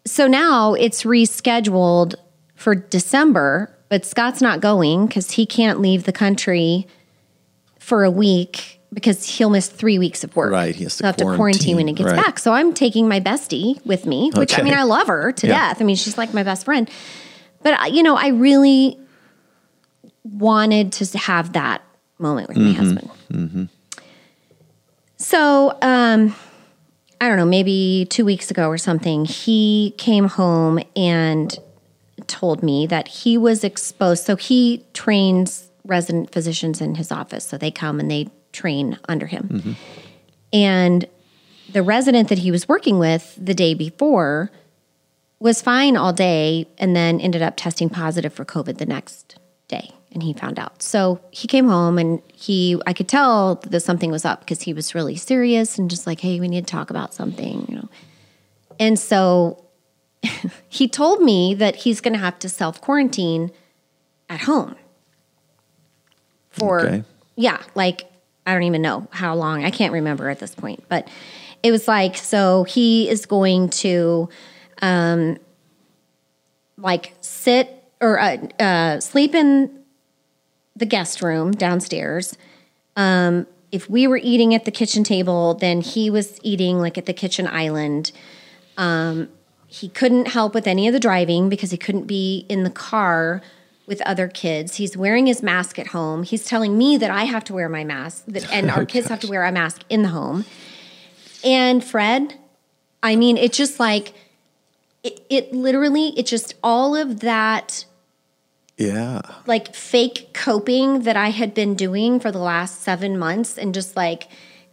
so 0.06 0.26
now 0.26 0.74
it's 0.74 1.04
rescheduled 1.04 2.14
for 2.54 2.74
December, 2.74 3.74
but 3.88 4.04
Scott's 4.04 4.42
not 4.42 4.61
going 4.61 5.06
because 5.06 5.32
he 5.32 5.46
can't 5.46 5.80
leave 5.80 6.04
the 6.04 6.12
country 6.12 6.86
for 7.80 8.04
a 8.04 8.10
week 8.10 8.80
because 8.92 9.26
he'll 9.26 9.50
miss 9.50 9.68
three 9.68 9.98
weeks 9.98 10.22
of 10.22 10.34
work. 10.36 10.52
Right, 10.52 10.74
he 10.74 10.84
has 10.84 10.96
to 10.98 11.04
He'll 11.04 11.08
have 11.08 11.16
to 11.16 11.24
quarantine 11.36 11.76
when 11.76 11.88
he 11.88 11.94
gets 11.94 12.12
right. 12.12 12.24
back. 12.24 12.38
So 12.38 12.52
I'm 12.52 12.72
taking 12.72 13.08
my 13.08 13.20
bestie 13.20 13.84
with 13.86 14.06
me, 14.06 14.30
which 14.34 14.56
I 14.58 14.62
mean, 14.62 14.74
I 14.74 14.82
love 14.82 15.08
her 15.08 15.32
to 15.32 15.46
Yeah. 15.46 15.68
death. 15.68 15.80
I 15.80 15.84
mean, 15.84 15.96
she's 15.96 16.18
like 16.18 16.34
my 16.34 16.42
best 16.42 16.64
friend. 16.64 16.88
But, 17.62 17.80
uh, 17.80 17.86
you 17.86 18.02
know, 18.02 18.16
I 18.16 18.28
really 18.28 18.98
wanted 20.24 20.92
to 20.92 21.18
have 21.18 21.52
that 21.54 21.82
moment 22.18 22.48
with 22.48 22.58
my 22.58 22.64
mm-hmm. 22.64 22.78
husband. 22.78 23.10
Mm-hmm. 23.32 23.64
So, 25.16 25.78
um, 25.82 26.34
I 27.20 27.28
don't 27.28 27.36
know, 27.36 27.46
maybe 27.46 28.06
two 28.10 28.24
weeks 28.24 28.50
ago 28.50 28.68
or 28.68 28.78
something, 28.78 29.24
he 29.24 29.94
came 29.98 30.26
home 30.28 30.80
and 30.96 31.56
told 32.26 32.62
me 32.62 32.86
that 32.86 33.08
he 33.08 33.38
was 33.38 33.62
exposed. 33.62 34.24
So 34.24 34.36
he 34.36 34.84
trains 34.94 35.69
resident 35.91 36.32
physicians 36.32 36.80
in 36.80 36.95
his 36.95 37.12
office. 37.12 37.45
So 37.45 37.59
they 37.59 37.70
come 37.70 38.01
and 38.01 38.11
they 38.11 38.28
train 38.53 38.99
under 39.09 39.26
him. 39.26 39.76
And 40.53 41.07
the 41.72 41.82
resident 41.82 42.28
that 42.28 42.38
he 42.38 42.51
was 42.51 42.68
working 42.68 42.99
with 42.99 43.36
the 43.41 43.55
day 43.55 43.74
before 43.74 44.51
was 45.38 45.61
fine 45.61 45.97
all 45.97 46.12
day 46.12 46.66
and 46.78 46.95
then 46.95 47.20
ended 47.20 47.43
up 47.43 47.57
testing 47.57 47.88
positive 47.88 48.32
for 48.32 48.45
COVID 48.45 48.78
the 48.78 48.86
next 48.86 49.38
day. 49.68 49.91
And 50.12 50.22
he 50.22 50.32
found 50.32 50.59
out. 50.59 50.82
So 50.82 51.20
he 51.30 51.47
came 51.47 51.68
home 51.68 51.97
and 51.99 52.20
he, 52.32 52.80
I 52.86 52.93
could 52.93 53.09
tell 53.09 53.57
that 53.57 53.80
something 53.80 54.11
was 54.11 54.24
up 54.24 54.41
because 54.41 54.62
he 54.62 54.72
was 54.72 54.95
really 54.95 55.16
serious 55.16 55.78
and 55.78 55.88
just 55.88 56.07
like, 56.07 56.20
hey, 56.20 56.41
we 56.41 56.49
need 56.49 56.66
to 56.66 56.70
talk 56.70 56.91
about 56.91 57.14
something, 57.14 57.66
you 57.68 57.76
know. 57.76 57.88
And 58.80 58.99
so 58.99 59.64
he 60.68 60.88
told 60.88 61.22
me 61.22 61.55
that 61.55 61.76
he's 61.76 62.01
going 62.01 62.14
to 62.14 62.18
have 62.18 62.38
to 62.41 62.49
self 62.49 62.80
quarantine 62.80 63.53
at 64.28 64.41
home 64.41 64.74
for, 66.61 66.80
Okay. 66.80 67.04
yeah, 67.36 67.61
like, 67.74 68.04
I 68.46 68.52
don't 68.54 68.62
even 68.64 68.82
know 68.82 69.08
how 69.11 69.34
long. 69.34 69.64
I 69.64 69.70
can't 69.70 69.92
remember 69.92 70.28
at 70.28 70.38
this 70.38 70.54
point, 70.54 70.84
but 70.88 71.08
it 71.62 71.70
was 71.72 71.88
like, 71.88 72.16
so 72.16 72.64
he 72.64 73.08
is 73.08 73.26
going 73.26 73.70
to, 73.70 74.28
um, 74.82 75.38
like 76.78 77.14
sit 77.20 77.84
or 78.00 78.18
uh, 78.18 78.36
uh, 78.58 79.00
sleep 79.00 79.34
in 79.34 79.70
the 80.74 80.86
guest 80.86 81.20
room 81.20 81.52
downstairs. 81.52 82.36
Um, 82.96 83.46
if 83.70 83.88
we 83.88 84.06
were 84.06 84.16
eating 84.16 84.54
at 84.54 84.64
the 84.64 84.70
kitchen 84.70 85.04
table, 85.04 85.54
then 85.54 85.80
he 85.82 86.11
was 86.11 86.40
eating 86.42 86.78
like 86.78 86.96
at 86.96 87.06
the 87.06 87.12
kitchen 87.12 87.46
island. 87.46 88.12
Um, 88.76 89.28
he 89.66 89.88
couldn't 89.88 90.28
help 90.28 90.54
with 90.54 90.66
any 90.66 90.88
of 90.88 90.94
the 90.94 91.00
driving 91.00 91.48
because 91.48 91.70
he 91.70 91.76
couldn't 91.76 92.06
be 92.06 92.46
in 92.48 92.64
the 92.64 92.70
car 92.70 93.42
with 93.91 94.01
other 94.03 94.28
kids. 94.28 94.76
He's 94.76 94.97
wearing 94.97 95.26
his 95.26 95.43
mask 95.43 95.76
at 95.78 95.88
home. 95.88 96.22
He's 96.22 96.45
telling 96.47 96.78
me 96.78 96.97
that 96.97 97.11
I 97.11 97.24
have 97.24 97.43
to 97.45 97.53
wear 97.53 97.68
my 97.68 97.82
mask, 97.82 98.24
that, 98.28 98.51
and 98.51 98.70
our 98.70 98.82
oh, 98.82 98.86
kids 98.86 99.09
have 99.09 99.20
to 99.20 99.28
wear 99.28 99.45
a 99.45 99.51
mask 99.53 99.82
in 99.91 100.03
the 100.03 100.09
home. 100.11 100.47
And 101.45 101.84
Fred, 101.84 102.38
I 103.03 103.16
mean, 103.16 103.36
it's 103.36 103.59
just 103.59 103.80
like 103.80 104.14
it, 105.03 105.20
it 105.28 105.53
literally, 105.53 106.18
it 106.18 106.26
just 106.26 106.55
all 106.62 106.95
of 106.95 107.20
that 107.20 107.84
Yeah. 108.78 109.20
like 109.47 109.74
fake 109.74 110.30
coping 110.34 111.01
that 111.03 111.16
I 111.16 111.30
had 111.30 111.53
been 111.53 111.74
doing 111.74 112.20
for 112.20 112.30
the 112.30 112.38
last 112.38 112.82
seven 112.82 113.18
months 113.18 113.59
and 113.59 113.74
just 113.74 113.97
like 113.97 114.28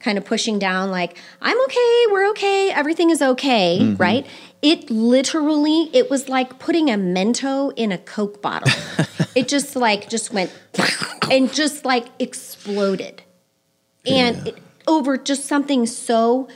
kind 0.08 0.18
of 0.18 0.24
pushing 0.24 0.58
down, 0.58 0.90
like, 0.90 1.18
I'm 1.42 1.62
okay, 1.66 2.06
we're 2.12 2.30
okay, 2.30 2.72
everything 2.72 3.10
is 3.10 3.22
okay, 3.22 3.78
mm-hmm. 3.82 4.02
right? 4.02 4.26
It 4.62 4.90
literally, 4.90 5.90
it 5.92 6.10
was 6.10 6.30
like 6.30 6.60
putting 6.60 6.90
a 6.90 6.94
Mento 6.94 7.74
in 7.76 7.92
a 7.92 7.98
Coke 7.98 8.42
bottle. 8.42 8.72
it 9.36 9.50
just 9.50 9.76
like, 9.76 10.08
just 10.08 10.32
went 10.32 10.50
and 11.30 11.54
just 11.54 11.84
like 11.84 12.06
exploded. 12.20 13.22
And 14.06 14.48
it, 14.48 14.58
over 14.88 15.18
just 15.18 15.44
something 15.44 15.86
so 15.86 16.48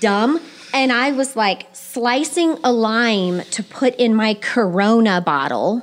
dumb. 0.00 0.38
And 0.74 0.92
I 0.92 1.12
was 1.12 1.34
like 1.34 1.68
slicing 1.72 2.58
a 2.62 2.70
lime 2.70 3.40
to 3.52 3.62
put 3.62 3.96
in 3.96 4.14
my 4.14 4.34
Corona 4.34 5.22
bottle 5.22 5.82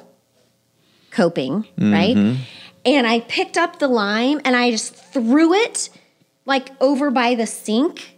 coping, 1.10 1.66
right? 1.80 2.16
Mm-hmm. 2.16 2.44
And 2.86 3.08
I 3.08 3.22
picked 3.22 3.58
up 3.58 3.80
the 3.80 3.88
lime 3.88 4.40
and 4.46 4.56
I 4.56 4.70
just 4.70 4.94
threw 4.94 5.56
it 5.56 5.90
like 6.50 6.72
over 6.82 7.12
by 7.12 7.36
the 7.36 7.46
sink, 7.46 8.18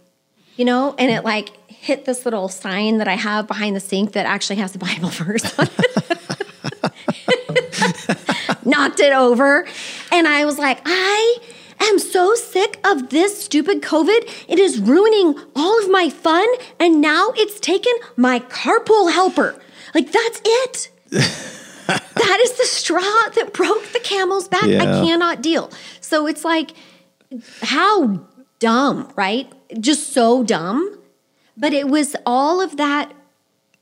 you 0.56 0.64
know, 0.64 0.94
and 0.98 1.10
it 1.10 1.22
like 1.22 1.50
hit 1.70 2.06
this 2.06 2.24
little 2.24 2.48
sign 2.48 2.98
that 2.98 3.06
I 3.06 3.14
have 3.14 3.46
behind 3.46 3.76
the 3.76 3.80
sink 3.80 4.12
that 4.12 4.26
actually 4.26 4.56
has 4.56 4.72
the 4.72 4.78
Bible 4.78 5.08
verse 5.10 5.58
on 5.58 5.68
it. 5.78 5.92
Knocked 8.66 9.00
it 9.00 9.12
over. 9.12 9.66
And 10.10 10.26
I 10.26 10.44
was 10.44 10.58
like, 10.58 10.80
I 10.86 11.38
am 11.80 11.98
so 11.98 12.34
sick 12.34 12.80
of 12.84 13.10
this 13.10 13.44
stupid 13.44 13.82
COVID. 13.82 14.46
It 14.48 14.58
is 14.58 14.80
ruining 14.80 15.38
all 15.54 15.82
of 15.82 15.90
my 15.90 16.08
fun. 16.08 16.46
And 16.80 17.00
now 17.00 17.32
it's 17.36 17.60
taken 17.60 17.92
my 18.16 18.40
carpool 18.40 19.12
helper. 19.12 19.60
Like, 19.94 20.10
that's 20.10 20.40
it 20.44 20.88
that 21.86 22.40
is 22.42 22.52
the 22.52 22.64
straw 22.64 23.28
that 23.34 23.52
broke 23.52 23.84
the 23.92 24.00
camel's 24.00 24.48
back. 24.48 24.64
I 24.64 25.04
cannot 25.04 25.42
deal. 25.42 25.70
So 26.00 26.26
it's 26.26 26.44
like, 26.44 26.72
how 27.62 28.26
dumb, 28.58 29.12
right? 29.16 29.52
Just 29.80 30.12
so 30.12 30.42
dumb. 30.42 30.98
But 31.56 31.72
it 31.72 31.88
was 31.88 32.16
all 32.24 32.60
of 32.60 32.76
that 32.76 33.12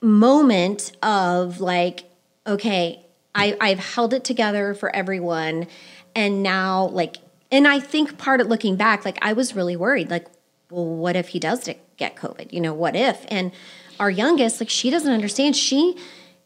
moment 0.00 0.92
of 1.02 1.60
like, 1.60 2.04
okay, 2.46 3.04
I, 3.34 3.56
I've 3.60 3.78
held 3.78 4.12
it 4.12 4.24
together 4.24 4.74
for 4.74 4.94
everyone. 4.94 5.66
And 6.14 6.42
now, 6.42 6.86
like, 6.86 7.16
and 7.52 7.66
I 7.68 7.80
think 7.80 8.18
part 8.18 8.40
of 8.40 8.48
looking 8.48 8.76
back, 8.76 9.04
like, 9.04 9.18
I 9.22 9.32
was 9.32 9.54
really 9.54 9.76
worried, 9.76 10.10
like, 10.10 10.26
well, 10.70 10.86
what 10.86 11.16
if 11.16 11.28
he 11.28 11.38
does 11.38 11.68
get 11.96 12.16
COVID? 12.16 12.52
You 12.52 12.60
know, 12.60 12.74
what 12.74 12.96
if? 12.96 13.24
And 13.28 13.52
our 13.98 14.10
youngest, 14.10 14.60
like, 14.60 14.70
she 14.70 14.90
doesn't 14.90 15.12
understand. 15.12 15.56
She, 15.56 15.96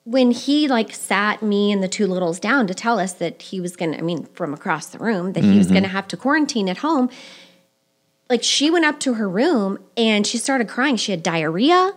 when 0.04 0.30
he 0.30 0.68
like 0.68 0.94
sat 0.94 1.42
me 1.42 1.72
and 1.72 1.82
the 1.82 1.88
two 1.88 2.06
littles 2.06 2.38
down 2.38 2.66
to 2.66 2.74
tell 2.74 2.98
us 3.00 3.14
that 3.14 3.40
he 3.40 3.60
was 3.60 3.74
gonna, 3.74 3.96
I 3.96 4.02
mean, 4.02 4.24
from 4.34 4.52
across 4.52 4.86
the 4.86 4.98
room, 4.98 5.32
that 5.32 5.42
he 5.42 5.56
was 5.56 5.66
mm-hmm. 5.66 5.76
gonna 5.76 5.88
have 5.88 6.06
to 6.08 6.16
quarantine 6.16 6.68
at 6.68 6.78
home, 6.78 7.08
like 8.28 8.42
she 8.42 8.70
went 8.70 8.84
up 8.84 9.00
to 9.00 9.14
her 9.14 9.28
room 9.28 9.78
and 9.96 10.26
she 10.26 10.38
started 10.38 10.68
crying. 10.68 10.96
She 10.96 11.10
had 11.12 11.22
diarrhea. 11.22 11.92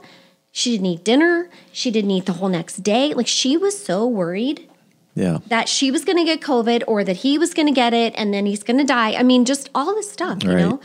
She 0.51 0.71
didn't 0.71 0.85
eat 0.87 1.03
dinner. 1.03 1.49
She 1.71 1.91
didn't 1.91 2.11
eat 2.11 2.25
the 2.25 2.33
whole 2.33 2.49
next 2.49 2.77
day. 2.77 3.13
Like 3.13 3.27
she 3.27 3.57
was 3.57 3.81
so 3.81 4.07
worried. 4.07 4.69
Yeah. 5.15 5.39
that 5.47 5.67
she 5.67 5.89
was 5.89 6.05
going 6.05 6.19
to 6.19 6.23
get 6.23 6.41
COVID 6.41 6.83
or 6.85 7.03
that 7.03 7.17
he 7.17 7.39
was 7.39 7.55
going 7.55 7.65
to 7.65 7.73
get 7.73 7.91
it 7.91 8.13
and 8.15 8.31
then 8.31 8.45
he's 8.45 8.61
going 8.61 8.77
to 8.77 8.83
die. 8.83 9.15
I 9.15 9.23
mean, 9.23 9.45
just 9.45 9.67
all 9.73 9.95
this 9.95 10.11
stuff, 10.11 10.43
you 10.43 10.51
Right. 10.51 10.59
know? 10.59 10.79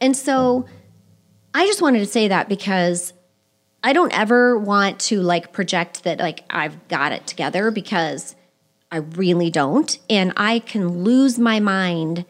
And 0.00 0.16
so 0.16 0.64
I 1.52 1.66
just 1.66 1.82
wanted 1.82 1.98
to 1.98 2.06
say 2.06 2.28
that 2.28 2.48
because 2.48 3.12
I 3.84 3.92
don't 3.92 4.18
ever 4.18 4.58
want 4.58 4.98
to 5.00 5.20
like 5.20 5.52
project 5.52 6.04
that 6.04 6.18
like 6.18 6.42
I've 6.48 6.88
got 6.88 7.12
it 7.12 7.26
together 7.26 7.70
because 7.70 8.34
I 8.90 8.96
really 8.96 9.50
don't. 9.50 9.96
And 10.08 10.32
I 10.38 10.60
can 10.60 11.04
lose 11.04 11.38
my 11.38 11.60
mind 11.60 12.24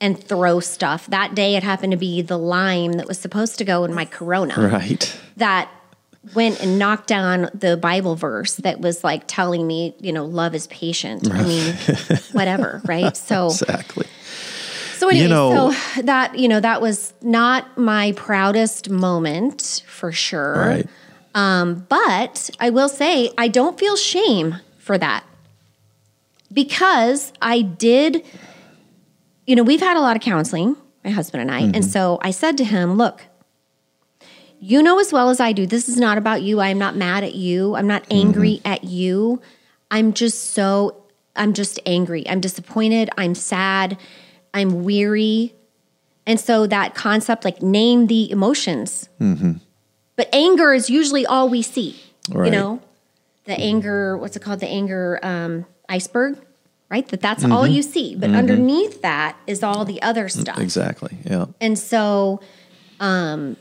and 0.00 0.18
throw 0.18 0.58
stuff. 0.60 1.06
That 1.08 1.34
day 1.34 1.56
it 1.56 1.62
happened 1.62 1.90
to 1.92 1.98
be 1.98 2.22
the 2.22 2.38
lime 2.38 2.94
that 2.94 3.06
was 3.06 3.18
supposed 3.18 3.58
to 3.58 3.64
go 3.64 3.84
in 3.84 3.92
my 3.92 4.06
corona 4.06 4.54
Right. 4.56 5.20
that 5.36 5.70
went 6.34 6.62
and 6.62 6.78
knocked 6.78 7.06
down 7.08 7.50
the 7.52 7.76
Bible 7.76 8.16
verse 8.16 8.56
that 8.56 8.80
was 8.80 9.04
like 9.04 9.24
telling 9.26 9.66
me, 9.66 9.94
you 10.00 10.12
know, 10.12 10.24
love 10.24 10.54
is 10.54 10.66
patient. 10.68 11.30
I 11.30 11.42
mean, 11.42 11.74
whatever, 12.32 12.80
right? 12.86 13.14
So, 13.14 13.48
Exactly. 13.48 14.06
So 15.00 15.08
anyway, 15.08 15.22
You 15.24 15.28
know- 15.28 15.72
so 15.72 16.02
that 16.02 16.38
you 16.38 16.46
know 16.48 16.60
that 16.60 16.80
was 16.82 17.14
not 17.22 17.78
my 17.78 18.12
proudest 18.12 18.90
moment 18.90 19.82
for 19.86 20.12
sure. 20.12 20.54
Right. 20.56 20.86
Um, 21.34 21.86
But 21.88 22.50
I 22.60 22.68
will 22.70 22.88
say 22.88 23.30
I 23.38 23.48
don't 23.48 23.78
feel 23.78 23.96
shame 23.96 24.56
for 24.78 24.98
that 24.98 25.24
because 26.52 27.32
I 27.40 27.62
did. 27.62 28.24
You 29.46 29.56
know, 29.56 29.62
we've 29.62 29.80
had 29.80 29.96
a 29.96 30.00
lot 30.00 30.16
of 30.16 30.22
counseling, 30.22 30.76
my 31.04 31.10
husband 31.10 31.40
and 31.42 31.50
I, 31.50 31.60
and 31.74 31.84
so 31.84 32.18
I 32.22 32.30
said 32.30 32.56
to 32.58 32.64
him, 32.64 32.96
"Look, 32.96 33.22
you 34.60 34.82
know 34.82 34.98
as 35.00 35.12
well 35.12 35.30
as 35.30 35.40
I 35.40 35.52
do, 35.52 35.66
this 35.66 35.88
is 35.88 35.96
not 35.96 36.18
about 36.18 36.42
you. 36.42 36.60
I 36.60 36.68
am 36.68 36.78
not 36.78 36.94
mad 36.96 37.24
at 37.24 37.34
you. 37.34 37.74
I'm 37.74 37.86
not 37.86 38.04
angry 38.10 38.60
at 38.64 38.84
you. 38.84 39.40
I'm 39.90 40.12
just 40.12 40.52
so, 40.52 40.94
I'm 41.34 41.52
just 41.52 41.80
angry. 41.86 42.28
I'm 42.28 42.40
disappointed. 42.40 43.08
I'm 43.16 43.34
sad. 43.34 43.96
I'm 44.52 44.84
weary. 44.84 45.54
And 46.26 46.38
so 46.38 46.66
that 46.66 46.94
concept, 46.94 47.44
like 47.44 47.62
name 47.62 48.06
the 48.06 48.30
emotions. 48.30 49.08
Mm-hmm. 49.20 49.54
But 50.16 50.28
anger 50.32 50.72
is 50.72 50.90
usually 50.90 51.24
all 51.24 51.48
we 51.48 51.62
see, 51.62 52.00
you 52.28 52.50
know? 52.50 52.80
The 53.46 53.58
anger, 53.58 54.18
what's 54.18 54.36
it 54.36 54.40
called? 54.40 54.60
The 54.60 54.68
anger 54.68 55.18
um, 55.22 55.64
iceberg, 55.88 56.38
right? 56.90 57.08
That 57.08 57.20
that's 57.20 57.42
all 57.42 57.64
mm-hmm. 57.64 57.72
you 57.72 57.82
see. 57.82 58.14
But 58.14 58.28
mm-hmm. 58.28 58.38
underneath 58.38 59.02
that 59.02 59.38
is 59.46 59.62
all 59.62 59.84
the 59.84 60.00
other 60.02 60.26
mm, 60.26 60.40
stuff. 60.40 60.58
Exactly. 60.58 61.16
Yeah. 61.24 61.46
And 61.60 61.78
so, 61.78 62.42
um, 63.00 63.56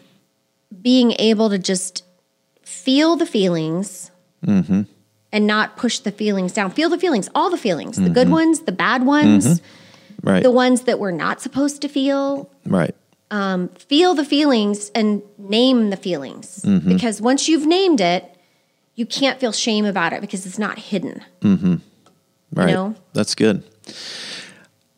being 0.82 1.14
able 1.18 1.50
to 1.50 1.58
just 1.58 2.04
feel 2.62 3.16
the 3.16 3.26
feelings 3.26 4.12
and 5.32 5.48
not 5.48 5.78
push 5.78 6.00
the 6.00 6.12
feelings 6.12 6.54
down. 6.54 6.72
Feel 6.72 6.90
the 6.90 6.98
feelings, 6.98 7.30
all 7.34 7.50
the 7.50 7.58
feelings, 7.58 7.98
the 7.98 8.10
good 8.10 8.30
ones, 8.30 8.62
the 8.62 8.72
bad 8.72 9.06
ones, 9.06 9.62
Right. 10.22 10.44
the 10.44 10.52
ones 10.52 10.82
that 10.82 11.00
we're 11.00 11.12
not 11.12 11.42
supposed 11.42 11.82
to 11.82 11.88
feel. 11.88 12.50
right. 12.66 12.96
Um, 13.32 13.70
feel 13.70 14.16
the 14.16 14.26
feelings 14.26 14.90
and 14.96 15.22
name 15.38 15.92
the 15.92 15.98
feelings. 15.98 16.64
Mm-hmm. 16.64 16.92
Because 16.92 17.22
once 17.22 17.48
you've 17.48 17.68
named 17.68 18.02
it, 18.02 18.26
you 18.96 19.06
can't 19.06 19.40
feel 19.40 19.52
shame 19.52 19.86
about 19.86 20.14
it 20.14 20.22
because 20.22 20.48
it's 20.48 20.58
not 20.58 20.80
hidden. 20.80 21.24
Mm-hmm. 21.42 21.76
Right. 22.54 22.74
know? 22.74 22.96
That's 23.14 23.36
good. 23.36 23.64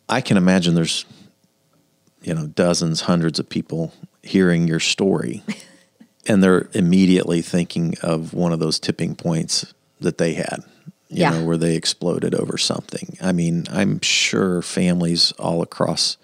I 0.08 0.22
can 0.22 0.38
imagine 0.38 0.74
there's, 0.74 1.04
you 2.22 2.32
know, 2.32 2.46
dozens, 2.46 3.02
hundreds 3.02 3.38
of 3.38 3.48
people 3.50 3.92
hearing 4.22 4.66
your 4.66 4.80
story 4.80 5.42
and 6.26 6.42
they're 6.42 6.68
immediately 6.72 7.42
thinking 7.42 7.94
of 8.02 8.32
one 8.34 8.52
of 8.52 8.60
those 8.60 8.78
tipping 8.78 9.14
points 9.14 9.74
that 10.00 10.18
they 10.18 10.34
had, 10.34 10.62
you 11.12 11.20
Yeah. 11.20 11.30
know, 11.30 11.44
where 11.44 11.56
they 11.58 11.76
exploded 11.76 12.34
over 12.34 12.56
something. 12.58 13.16
I 13.20 13.32
mean, 13.32 13.64
I'm 13.70 14.00
sure 14.00 14.62
families 14.62 15.32
all 15.38 15.60
across 15.62 16.16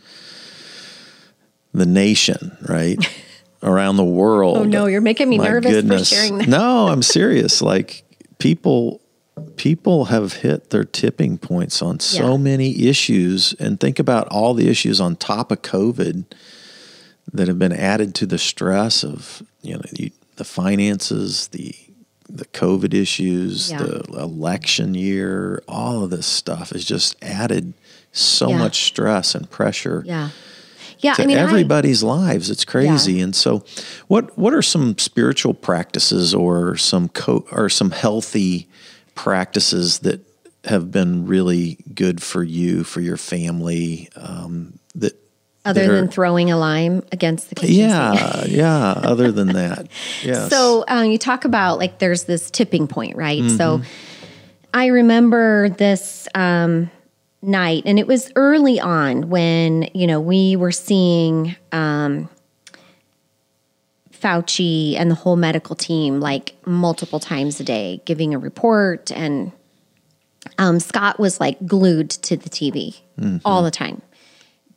the 1.73 1.87
nation, 1.87 2.57
right? 2.69 2.99
Around 3.63 3.97
the 3.97 4.05
world. 4.05 4.57
Oh, 4.59 4.65
no, 4.65 4.87
you're 4.87 5.01
making 5.01 5.29
me 5.29 5.37
My 5.39 5.49
nervous 5.49 5.71
for 5.71 5.83
goodness. 5.83 6.09
sharing 6.09 6.39
that. 6.39 6.49
No, 6.49 6.89
I'm 6.89 7.03
serious. 7.03 7.61
Like 7.69 8.05
people 8.39 9.01
people 9.57 10.07
have 10.07 10.33
hit 10.35 10.71
their 10.71 10.85
tipping 10.85 11.39
points 11.39 11.81
on 11.83 12.01
so 12.01 12.33
Yeah. 12.33 12.37
many 12.39 12.87
issues 12.89 13.53
and 13.61 13.79
think 13.79 13.99
about 14.01 14.27
all 14.29 14.53
the 14.55 14.69
issues 14.69 15.01
on 15.01 15.15
top 15.17 15.53
of 15.53 15.63
COVID 15.63 16.25
that 17.33 17.47
have 17.47 17.59
been 17.59 17.73
added 17.73 18.15
to 18.17 18.27
the 18.27 18.39
stress 18.39 19.05
of, 19.05 19.43
you 19.63 19.75
know, 19.75 19.83
the 20.37 20.45
finances, 20.45 21.49
the 21.49 21.75
the 22.29 22.45
COVID 22.47 22.93
issues, 22.95 23.71
Yeah. 23.71 23.79
the 23.79 24.01
election 24.19 24.95
year, 24.95 25.63
all 25.67 26.05
of 26.05 26.11
this 26.11 26.27
stuff 26.27 26.71
has 26.71 26.85
just 26.85 27.17
added 27.23 27.73
so 28.13 28.51
Yeah. 28.51 28.59
much 28.59 28.85
stress 28.85 29.35
and 29.35 29.51
pressure 29.51 30.03
Yeah. 30.07 30.31
Yeah. 31.01 31.15
to 31.15 31.23
I 31.23 31.27
mean, 31.27 31.39
I- 31.39 31.43
everybody's 31.43 32.03
lives. 32.03 32.51
It's 32.51 32.65
crazy. 32.65 33.21
And 33.21 33.35
so, 33.35 33.65
what 34.09 34.37
what 34.39 34.53
are 34.55 34.63
some 34.63 34.97
spiritual 34.99 35.55
practices 35.55 36.35
or 36.35 36.77
some 36.77 37.09
co- 37.09 37.47
or 37.51 37.69
some 37.69 37.91
healthy 37.93 38.69
practices 39.15 40.01
that 40.01 40.21
have 40.65 40.91
been 40.91 41.27
really 41.27 41.79
good 41.95 42.23
for 42.23 42.43
you 42.45 42.85
for 42.85 43.01
your 43.01 43.17
family? 43.17 44.09
Um, 44.17 44.79
that 44.95 45.17
other 45.69 45.85
are- 45.93 45.95
than 45.97 46.09
throwing 46.09 46.51
a 46.51 46.57
lime 46.59 47.03
against 47.13 47.49
the 47.49 47.55
kitchen 47.55 47.75
sink. 47.77 47.91
yeah, 47.91 48.45
yeah. 48.49 48.93
Other 49.05 49.31
than 49.33 49.49
that, 49.49 49.87
yeah. 50.23 50.49
So 50.49 50.85
um, 50.89 51.11
you 51.11 51.19
talk 51.19 51.45
about 51.45 51.79
like 51.79 51.99
there's 51.99 52.25
this 52.25 52.51
tipping 52.51 52.87
point, 52.89 53.17
right? 53.17 53.43
So 53.51 53.79
Mm-hmm. 53.79 53.85
I 54.75 54.87
remember 54.89 55.71
this 55.71 56.29
um, 56.35 56.91
night, 57.41 57.85
and 57.87 57.99
it 57.99 58.07
was 58.07 58.31
early 58.37 58.79
on 58.79 59.31
when 59.31 59.89
you 59.95 60.07
know 60.07 60.21
we 60.21 60.57
were 60.57 60.73
seeing 60.73 61.57
um, 61.73 62.29
Fauci 64.13 64.95
and 64.99 65.11
the 65.11 65.15
whole 65.15 65.37
medical 65.37 65.77
team 65.77 66.21
like 66.21 66.55
multiple 66.67 67.21
times 67.21 67.61
a 67.61 67.65
day, 67.65 68.03
giving 68.05 68.35
a 68.35 68.39
report, 68.39 69.11
and 69.13 69.53
um, 70.59 70.81
Scott 70.81 71.19
was 71.19 71.41
like 71.41 71.65
glued 71.67 72.11
to 72.11 72.37
the 72.37 72.49
TV 72.51 73.01
all 73.45 73.63
the 73.63 73.71
time 73.71 74.01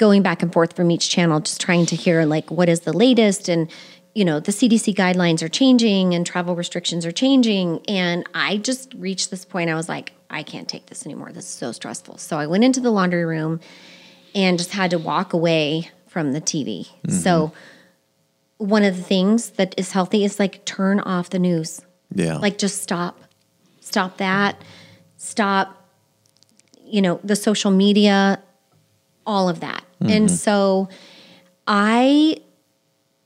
going 0.02 0.24
back 0.24 0.42
and 0.42 0.52
forth 0.52 0.76
from 0.76 0.90
each 0.90 1.10
channel, 1.10 1.40
just 1.40 1.62
trying 1.62 1.86
to 1.86 1.96
hear 1.96 2.26
like 2.26 2.50
what 2.50 2.68
is 2.68 2.82
the 2.82 2.92
latest? 2.92 3.48
And 3.48 3.70
you 4.16 4.26
know 4.26 4.40
the 4.40 4.52
CDC 4.52 4.96
guidelines 4.96 5.44
are 5.44 5.48
changing 5.48 6.16
and 6.16 6.26
travel 6.26 6.56
restrictions 6.56 7.06
are 7.06 7.12
changing. 7.12 7.82
And 7.88 8.28
I 8.34 8.58
just 8.58 8.94
reached 8.96 9.30
this 9.30 9.46
point 9.46 9.70
I 9.70 9.76
was 9.76 9.88
like 9.88 10.14
I 10.32 10.42
can't 10.42 10.68
take 10.68 10.88
this 10.88 11.06
anymore. 11.06 11.32
This 11.32 11.46
is 11.46 11.52
so 11.52 11.72
stressful. 11.72 12.18
So 12.18 12.40
I 12.40 12.48
went 12.48 12.64
into 12.64 12.80
the 12.80 12.90
laundry 12.90 13.26
room 13.26 13.60
and 14.34 14.58
just 14.58 14.72
had 14.72 14.90
to 14.92 14.98
walk 14.98 15.34
away 15.34 15.92
from 16.08 16.34
the 16.34 16.42
TV 16.42 16.88
mm-hmm. 16.88 17.12
so 17.12 17.54
one 18.58 18.84
of 18.84 18.98
the 18.98 19.04
things 19.04 19.52
that 19.52 19.74
is 19.78 19.92
healthy 19.92 20.24
is 20.24 20.40
like 20.40 20.66
turn 20.66 21.00
off 21.00 21.30
the 21.30 21.40
news. 21.40 21.82
Yeah, 22.14 22.38
like 22.38 22.58
just 22.58 22.82
stop. 22.82 23.22
Stop 23.82 24.18
that. 24.18 24.62
Stop 25.18 25.78
you 26.84 27.04
know 27.04 27.20
the 27.24 27.36
social 27.36 27.70
media 27.70 28.42
all 29.26 29.48
of 29.48 29.60
that 29.60 29.86
and 30.02 30.28
mm-hmm. 30.28 30.36
so 30.36 30.90
i 31.68 32.36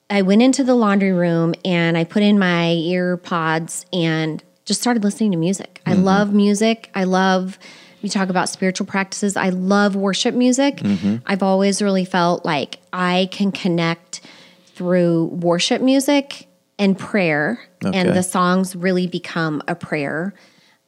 i 0.09 0.21
went 0.21 0.41
into 0.41 0.63
the 0.63 0.75
laundry 0.75 1.11
room 1.11 1.53
and 1.63 1.97
i 1.97 2.03
put 2.03 2.23
in 2.23 2.37
my 2.37 2.71
ear 2.71 3.17
pods 3.17 3.85
and 3.93 4.43
just 4.65 4.81
started 4.81 5.03
listening 5.03 5.31
to 5.31 5.37
music. 5.37 5.81
I 5.85 5.93
mm-hmm. 5.93 6.03
love 6.03 6.33
music. 6.33 6.89
I 6.93 7.05
love 7.05 7.57
we 8.01 8.09
talk 8.09 8.29
about 8.29 8.49
spiritual 8.49 8.85
practices. 8.85 9.35
I 9.35 9.49
love 9.49 9.95
worship 9.95 10.35
music. 10.35 10.77
Mm-hmm. 10.77 11.17
I've 11.25 11.41
always 11.41 11.81
really 11.81 12.05
felt 12.05 12.45
like 12.45 12.79
i 12.91 13.29
can 13.31 13.51
connect 13.51 14.21
through 14.67 15.25
worship 15.25 15.81
music 15.81 16.47
and 16.77 16.97
prayer 16.97 17.59
Okay. 17.83 17.97
and 17.97 18.09
the 18.09 18.23
songs 18.23 18.75
really 18.75 19.05
become 19.05 19.61
a 19.67 19.75
prayer 19.75 20.33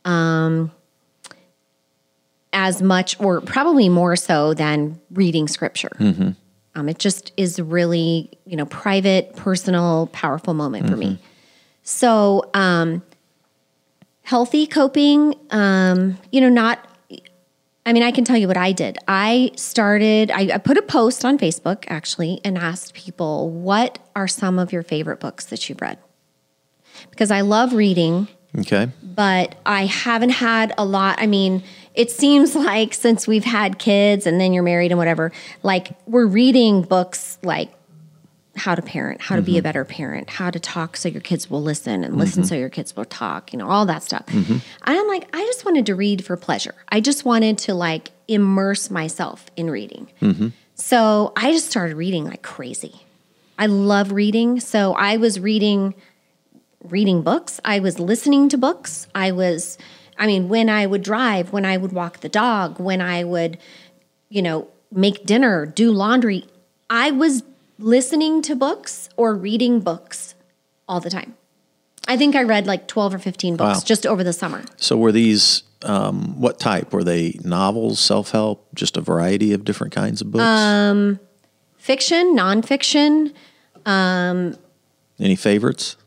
um, 0.04 0.72
as 2.58 2.82
much 2.82 3.20
or 3.20 3.40
probably 3.40 3.88
more 3.88 4.16
so 4.16 4.56
than 4.56 5.00
reading 5.12 5.48
scripture. 5.48 5.92
Um, 6.74 6.90
it 6.90 6.98
just 6.98 7.32
is 7.38 7.60
really, 7.60 8.32
you 8.46 8.58
know, 8.58 8.66
private, 8.66 9.36
personal, 9.36 10.08
powerful 10.12 10.56
moment 10.56 10.90
for 10.90 10.98
me. 10.98 11.20
So, 11.84 12.50
um, 12.56 13.04
healthy 14.24 14.66
coping, 14.66 15.36
um, 15.52 16.18
you 16.32 16.42
know, 16.42 16.50
not, 16.50 16.80
I 17.86 17.94
mean, 17.94 18.04
I 18.04 18.12
can 18.12 18.26
tell 18.26 18.38
you 18.38 18.48
what 18.48 18.58
I 18.58 18.72
did. 18.72 18.98
I 19.08 19.52
started, 19.56 20.32
I, 20.32 20.56
I 20.56 20.58
put 20.58 20.78
a 20.78 20.82
post 20.82 21.24
on 21.24 21.38
Facebook 21.38 21.86
actually 21.88 22.42
and 22.44 22.58
asked 22.58 22.96
people, 22.96 23.52
what 23.52 24.00
are 24.16 24.28
some 24.28 24.58
of 24.58 24.74
your 24.74 24.84
favorite 24.84 25.20
books 25.20 25.46
that 25.46 25.70
you've 25.70 25.80
read? 25.80 26.00
Because 27.12 27.30
I 27.30 27.42
love 27.42 27.74
reading 27.74 28.28
okay, 28.60 28.90
but 29.04 29.56
I 29.66 29.86
haven't 29.86 30.32
had 30.32 30.74
a 30.78 30.86
lot. 30.86 31.18
I 31.20 31.28
mean, 31.28 31.64
it 31.98 32.12
seems 32.12 32.56
like 32.56 32.94
since 32.94 33.28
we've 33.28 33.44
had 33.44 33.80
kids 33.80 34.28
and 34.28 34.40
then 34.40 34.54
you're 34.54 34.64
married 34.64 34.92
and 34.92 35.00
whatever, 35.00 35.32
like 35.64 35.90
we're 36.06 36.28
reading 36.28 36.84
books 36.84 37.40
like 37.42 37.74
how 38.56 38.76
to 38.76 38.84
parent, 38.84 39.20
how 39.20 39.36
to 39.36 39.42
be 39.42 39.54
a 39.54 39.56
mm-hmm. 39.56 39.64
better 39.64 39.84
parent, 39.84 40.30
how 40.30 40.52
to 40.52 40.60
talk 40.60 40.96
so 40.96 41.10
your 41.10 41.22
kids 41.22 41.50
will 41.50 41.62
listen 41.62 42.04
and 42.04 42.16
listen 42.16 42.44
mm-hmm. 42.44 42.50
so 42.50 42.56
your 42.56 42.70
kids 42.70 42.96
will 42.96 43.06
talk, 43.06 43.52
you 43.52 43.58
know, 43.58 43.68
all 43.68 43.88
that 43.88 44.04
stuff. 44.04 44.26
Mm-hmm. 44.28 44.54
And 44.54 44.62
I'm 44.98 45.08
like, 45.08 45.28
I 45.36 45.44
just 45.46 45.66
wanted 45.66 45.88
to 45.88 45.96
read 45.96 46.24
for 46.24 46.38
pleasure. 46.38 46.76
I 46.90 47.02
just 47.02 47.26
wanted 47.26 47.58
to 47.60 47.74
like 47.74 48.12
immerse 48.28 48.92
myself 48.92 49.48
in 49.56 49.70
reading. 49.70 50.08
So 50.76 51.34
I 51.36 51.52
just 51.52 51.68
started 51.70 51.98
reading 51.98 52.26
like 52.26 52.44
crazy. 52.44 53.02
I 53.58 53.66
love 53.66 54.12
reading. 54.12 54.60
So 54.60 54.94
I 54.94 55.18
was 55.18 55.40
reading 55.40 55.96
reading 56.84 57.24
books. 57.24 57.60
I 57.66 57.80
was 57.80 58.00
listening 58.00 58.50
to 58.50 58.58
books. 58.58 59.08
I 59.16 59.32
was 59.32 59.80
I 60.18 60.28
mean, 60.28 60.50
when 60.50 60.70
I 60.70 60.86
would 60.86 61.04
drive, 61.04 61.52
when 61.54 61.66
I 61.66 61.78
would 61.78 61.92
walk 61.92 62.22
the 62.22 62.30
dog, 62.30 62.80
when 62.80 63.02
I 63.02 63.24
would, 63.24 63.58
you 64.30 64.42
know, 64.42 64.68
make 64.92 65.26
dinner, 65.26 65.66
do 65.66 65.92
laundry, 65.92 66.46
I 66.90 67.12
was 67.12 67.44
listening 67.78 68.42
to 68.44 68.56
books 68.56 69.10
or 69.18 69.36
reading 69.36 69.80
books 69.80 70.34
all 70.88 71.00
the 71.00 71.10
time. 71.10 71.36
I 72.08 72.18
think 72.18 72.36
I 72.36 72.44
read 72.44 72.66
like 72.66 72.88
12 72.88 73.16
or 73.16 73.20
15 73.20 73.58
books 73.58 73.80
Wow. 73.80 73.84
just 73.86 74.08
over 74.08 74.24
the 74.24 74.34
summer. 74.34 74.64
So 74.78 74.98
were 74.98 75.12
these 75.12 75.64
um, 75.84 76.40
what 76.40 76.60
type? 76.60 76.94
Were 76.94 77.04
they 77.04 77.38
novels, 77.44 78.00
self 78.00 78.32
help, 78.32 78.68
just 78.74 78.98
a 78.98 79.02
variety 79.02 79.54
of 79.54 79.64
different 79.64 79.94
kinds 79.94 80.22
of 80.22 80.32
books? 80.32 80.44
Um, 80.44 81.20
Fiction, 81.78 82.36
nonfiction. 82.36 83.34
Any 85.20 85.36
favorites? 85.36 85.98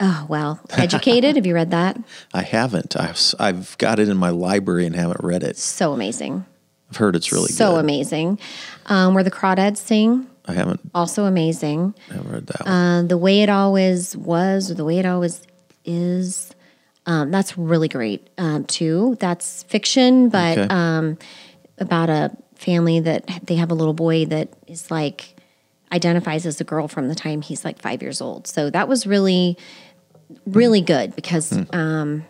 Oh, 0.00 0.26
well, 0.28 0.60
Educated. 0.70 1.36
Have 1.36 1.46
you 1.46 1.54
read 1.54 1.70
that? 1.70 1.96
I 2.34 2.42
haven't. 2.42 2.96
I've, 2.98 3.20
I've 3.38 3.78
got 3.78 3.98
it 4.00 4.08
in 4.08 4.16
my 4.16 4.30
library 4.30 4.86
and 4.86 4.94
haven't 4.96 5.22
read 5.22 5.42
it. 5.42 5.56
So 5.56 5.92
amazing. 5.92 6.44
I've 6.90 6.96
heard 6.96 7.16
it's 7.16 7.32
really 7.32 7.46
good. 7.46 7.56
so 7.56 7.72
good. 7.72 7.80
amazing. 7.80 8.38
Um, 8.86 9.14
Where 9.14 9.22
the 9.24 9.30
Crawdads 9.30 9.78
Sing, 9.78 10.26
I 10.46 10.52
haven't, 10.52 10.80
also 10.94 11.24
amazing. 11.24 11.94
I 12.10 12.14
haven't 12.14 12.32
read 12.32 12.46
that 12.48 12.60
one. 12.66 12.68
Uh, 12.74 13.02
the 13.06 13.16
way 13.18 13.42
it 13.42 13.48
always 13.48 14.16
was, 14.16 14.70
or 14.70 14.74
the 14.74 14.84
way 14.84 14.98
it 14.98 15.06
always 15.06 15.40
is. 15.84 16.50
Um, 17.06 17.30
that's 17.30 17.56
really 17.56 17.88
great 17.88 18.28
um, 18.38 18.64
too. 18.64 19.16
That's 19.20 19.62
fiction, 19.64 20.28
but 20.28 20.58
Okay. 20.58 20.74
um, 20.74 21.18
about 21.78 22.08
a 22.10 22.30
family 22.56 22.98
that 23.00 23.26
they 23.44 23.56
have 23.56 23.70
a 23.70 23.74
little 23.74 23.92
boy 23.94 24.24
that 24.26 24.48
is 24.66 24.90
like 24.90 25.36
identifies 25.92 26.46
as 26.46 26.60
a 26.60 26.64
girl 26.64 26.88
from 26.88 27.08
the 27.08 27.14
time 27.14 27.42
he's 27.42 27.64
like 27.64 27.78
five 27.80 28.02
years 28.02 28.20
old. 28.20 28.46
So 28.46 28.70
that 28.70 28.88
was 28.88 29.06
really, 29.06 29.56
really 30.46 30.80
good 30.80 31.14
because 31.16 31.52
um, 31.72 32.24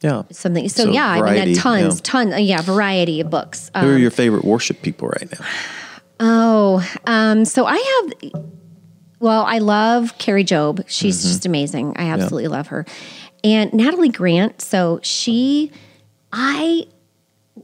yeah. 0.00 0.22
something. 0.30 0.68
So, 0.68 0.84
So 0.84 0.90
yeah, 0.92 1.08
I 1.10 1.18
variety, 1.20 1.46
mean, 1.52 1.56
tons, 1.56 1.96
yeah. 1.96 2.00
ton, 2.02 2.44
yeah, 2.44 2.62
variety 2.62 3.20
of 3.20 3.30
books. 3.30 3.70
Um, 3.74 3.84
Who 3.86 3.94
are 3.94 3.98
your 3.98 4.10
favorite 4.10 4.44
worship 4.44 4.82
people 4.82 5.08
right 5.08 5.30
now? 5.30 5.46
Oh, 6.20 6.88
um, 7.06 7.44
so 7.44 7.64
I 7.66 7.76
have. 8.22 8.32
Well, 9.20 9.44
I 9.44 9.58
love 9.58 10.16
Kari 10.18 10.44
Jobe. 10.44 10.84
She's 10.86 11.18
Mm-hmm. 11.20 11.28
just 11.28 11.46
amazing. 11.46 11.92
I 11.96 12.08
absolutely 12.10 12.48
love 12.48 12.68
her. 12.68 12.86
And 13.44 13.72
Natalie 13.72 14.08
Grant. 14.08 14.60
So 14.60 15.00
she, 15.02 15.70
I 16.32 16.86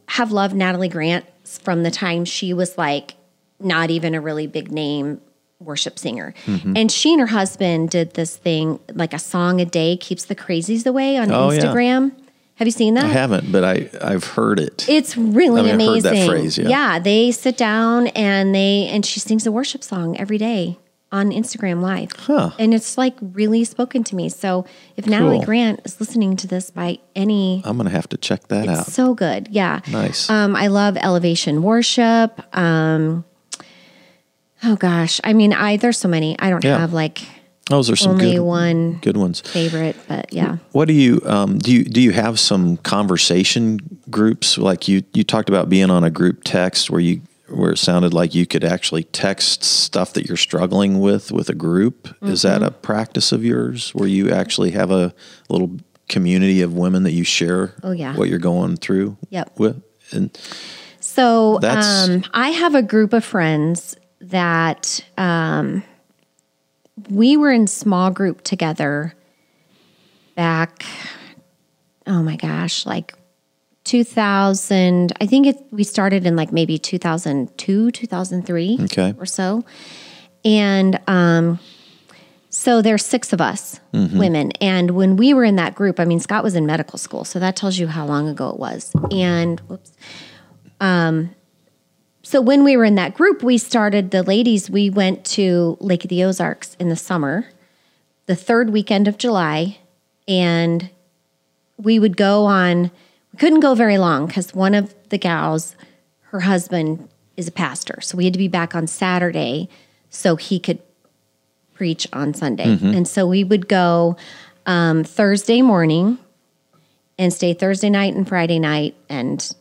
have 0.09 0.33
loved 0.33 0.55
Natalie 0.55 0.89
Grant 0.89 1.25
from 1.45 1.83
the 1.85 1.91
time 1.91 2.25
she 2.25 2.53
was 2.55 2.77
like 2.79 3.15
not 3.61 3.91
even 3.91 4.15
a 4.15 4.21
really 4.21 4.47
big 4.47 4.71
name 4.73 5.21
worship 5.61 5.99
singer. 5.99 6.35
Mm-hmm. 6.47 6.77
And 6.77 6.91
she 6.93 7.13
and 7.13 7.21
her 7.21 7.27
husband 7.29 7.91
did 7.91 8.15
this 8.15 8.37
thing 8.37 8.81
like 8.93 9.13
a 9.15 9.19
song 9.19 9.61
a 9.61 9.65
day 9.65 9.97
keeps 9.97 10.25
the 10.25 10.35
crazies 10.35 10.87
away 10.87 11.17
on 11.17 11.31
Oh, 11.31 11.51
yeah. 11.51 11.61
Instagram. 11.61 12.13
Have 12.57 12.69
you 12.69 12.73
seen 12.73 12.95
that? 12.95 13.05
I 13.07 13.09
haven't, 13.09 13.51
but 13.51 13.65
I, 13.65 13.91
I've 14.01 14.23
heard 14.25 14.61
it. 14.61 14.89
It's 14.89 15.17
really 15.17 15.61
I 15.63 15.77
mean, 15.77 15.89
amazing. 15.89 16.03
that 16.15 16.27
phrase, 16.29 16.57
yeah. 16.57 16.69
yeah, 16.69 16.99
they 17.01 17.33
sit 17.33 17.57
down 17.57 18.07
and 18.09 18.55
they 18.55 18.89
and 18.93 19.05
she 19.05 19.19
sings 19.19 19.45
a 19.45 19.51
worship 19.51 19.83
song 19.83 20.17
every 20.19 20.39
day 20.39 20.79
on 21.11 21.31
Instagram 21.31 21.81
Live. 21.81 22.13
Huh. 22.13 22.51
And 22.59 22.73
it's 22.73 22.97
like 22.97 23.15
really 23.21 23.65
spoken 23.65 24.05
to 24.05 24.15
me. 24.17 24.29
So 24.29 24.67
if 24.97 25.07
Natalie 25.07 25.39
Cool. 25.39 25.47
Grant 25.47 25.81
is 25.85 25.99
listening 25.99 26.37
to 26.37 26.47
this 26.47 26.71
by 26.71 26.99
any 27.17 27.61
I'm 27.65 27.77
going 27.77 27.87
to 27.89 27.93
have 27.93 28.09
to 28.11 28.17
check 28.17 28.47
that 28.49 28.69
out. 28.69 28.87
It's 28.87 28.93
so 28.95 29.15
good. 29.15 29.49
Yeah. 29.51 29.81
Nice. 29.91 30.31
Um, 30.31 30.55
I 30.55 30.69
love 30.69 30.97
elevation 30.97 31.63
worship. 31.63 32.41
Um, 32.57 33.25
oh 34.65 34.77
gosh. 34.77 35.21
I 35.25 35.33
mean, 35.33 35.53
I 35.53 35.77
there's 35.77 35.99
so 35.99 36.09
many. 36.09 36.37
I 36.39 36.51
don't 36.51 36.65
Yeah. 36.65 36.79
have 36.79 36.93
like 36.93 37.23
Those 37.71 37.89
are 37.91 37.97
some 37.97 38.13
only 38.13 38.33
good, 38.33 38.41
one 38.43 38.99
good 39.01 39.17
ones. 39.17 39.41
favorite, 39.41 39.97
but 40.09 40.33
yeah. 40.33 40.59
What 40.73 40.87
do 40.89 40.95
you 40.95 41.21
um, 41.25 41.59
do? 41.59 41.73
You 41.73 41.85
do 41.85 42.01
you 42.01 42.13
have 42.13 42.39
some 42.39 42.77
conversation 42.79 43.79
groups? 44.11 44.59
Like 44.59 44.89
you 44.89 45.03
you 45.13 45.25
talked 45.25 45.49
about 45.49 45.69
being 45.69 45.91
on 45.91 46.05
a 46.05 46.11
group 46.11 46.43
text 46.45 46.91
where 46.91 47.01
you 47.01 47.21
where 47.49 47.73
it 47.73 47.79
sounded 47.79 48.13
like 48.15 48.35
you 48.35 48.47
could 48.47 48.65
actually 48.65 49.05
text 49.05 49.63
stuff 49.63 50.15
that 50.15 50.27
you're 50.27 50.37
struggling 50.37 51.01
with 51.01 51.31
with 51.31 51.49
a 51.51 51.55
group. 51.55 52.09
Is 52.23 52.43
that 52.43 52.57
Mm-hmm. 52.57 52.65
a 52.65 52.71
practice 52.71 53.33
of 53.33 53.45
yours 53.45 53.91
where 53.95 54.09
you 54.09 54.31
actually 54.31 54.71
have 54.73 54.91
a 54.91 55.15
little 55.49 55.77
community 56.09 56.63
of 56.63 56.73
women 56.75 57.03
that 57.05 57.13
you 57.13 57.23
share? 57.25 57.75
Oh, 57.83 57.93
yeah. 57.93 58.17
what 58.17 58.29
you're 58.29 58.39
going 58.39 58.77
through. 58.77 59.17
Yep. 59.31 59.59
With 59.59 59.83
and 60.13 60.37
So 61.01 61.59
That's- 61.61 62.09
um, 62.09 62.25
I 62.33 62.49
have 62.51 62.75
a 62.75 62.83
group 62.83 63.13
of 63.13 63.25
friends 63.25 63.95
that 64.31 65.05
um, 65.19 65.83
we 67.11 67.37
were 67.37 67.51
in 67.51 67.67
small 67.67 68.11
group 68.11 68.43
together 68.43 69.15
back. 70.35 70.85
Oh 72.07 72.23
my 72.23 72.37
gosh, 72.37 72.87
like 72.87 73.15
2000. 73.85 75.13
I 75.21 75.27
think 75.27 75.47
it, 75.47 75.57
we 75.71 75.85
started 75.85 76.27
in 76.27 76.37
like 76.37 76.53
maybe 76.53 76.79
2002, 76.79 77.91
2003 77.91 78.79
Okay. 78.83 79.15
or 79.19 79.27
so. 79.27 79.65
And 80.45 81.01
um, 81.07 81.59
so 82.51 82.83
there's 82.83 83.05
six 83.05 83.33
of 83.33 83.41
us 83.41 83.81
women. 83.93 84.53
And 84.61 84.91
when 84.93 85.17
we 85.17 85.33
were 85.35 85.45
in 85.45 85.57
that 85.57 85.75
group, 85.75 85.99
I 86.01 86.05
mean, 86.05 86.21
Scott 86.21 86.45
was 86.45 86.55
in 86.55 86.67
medical 86.67 86.99
school. 86.99 87.25
So 87.25 87.39
that 87.39 87.57
tells 87.57 87.79
you 87.79 87.87
how 87.87 88.05
long 88.07 88.29
ago 88.29 88.51
it 88.51 88.59
was. 88.59 88.93
And 89.11 89.61
whoops. 89.61 89.93
Um, 90.81 91.35
so 92.25 92.41
when 92.41 92.65
we 92.65 92.77
were 92.77 92.85
in 92.85 92.95
that 92.95 93.15
group, 93.15 93.43
we 93.43 93.59
started 93.59 94.11
the 94.11 94.23
ladies, 94.23 94.71
we 94.71 94.89
went 94.89 95.25
to 95.27 95.77
Lake 95.79 96.05
of 96.05 96.09
the 96.09 96.25
Ozarks 96.25 96.75
in 96.81 96.89
the 96.89 96.97
summer, 96.97 97.47
the 98.27 98.35
third 98.35 98.71
weekend 98.71 99.07
of 99.07 99.19
July. 99.19 99.79
And 100.27 100.89
we 101.77 101.99
would 101.99 102.17
go 102.17 102.47
on, 102.47 102.91
we 103.33 103.39
couldn't 103.39 103.61
go 103.61 103.75
very 103.75 103.99
long 103.99 104.27
because 104.27 104.55
one 104.55 104.75
of 104.75 104.95
the 105.11 105.19
gals, 105.19 105.77
her 106.31 106.41
husband 106.41 107.09
is 107.37 107.47
a 107.47 107.53
pastor. 107.53 108.01
So 108.01 108.17
we 108.17 108.25
had 108.25 108.33
to 108.33 108.39
be 108.39 108.49
back 108.49 108.75
on 108.75 108.87
Saturday 108.87 109.69
so 110.09 110.37
he 110.37 110.59
could 110.59 110.79
preach 111.75 112.07
on 112.15 112.33
Sunday. 112.33 112.65
And 112.95 113.07
so 113.07 113.27
we 113.27 113.45
would 113.45 113.69
go 113.69 114.17
um, 114.65 115.05
Thursday 115.05 115.61
morning 115.61 116.19
and 117.19 117.33
stay 117.35 117.53
Thursday 117.53 117.91
night 117.91 118.15
and 118.15 118.27
Friday 118.27 118.59
night 118.59 118.95
and 119.11 119.55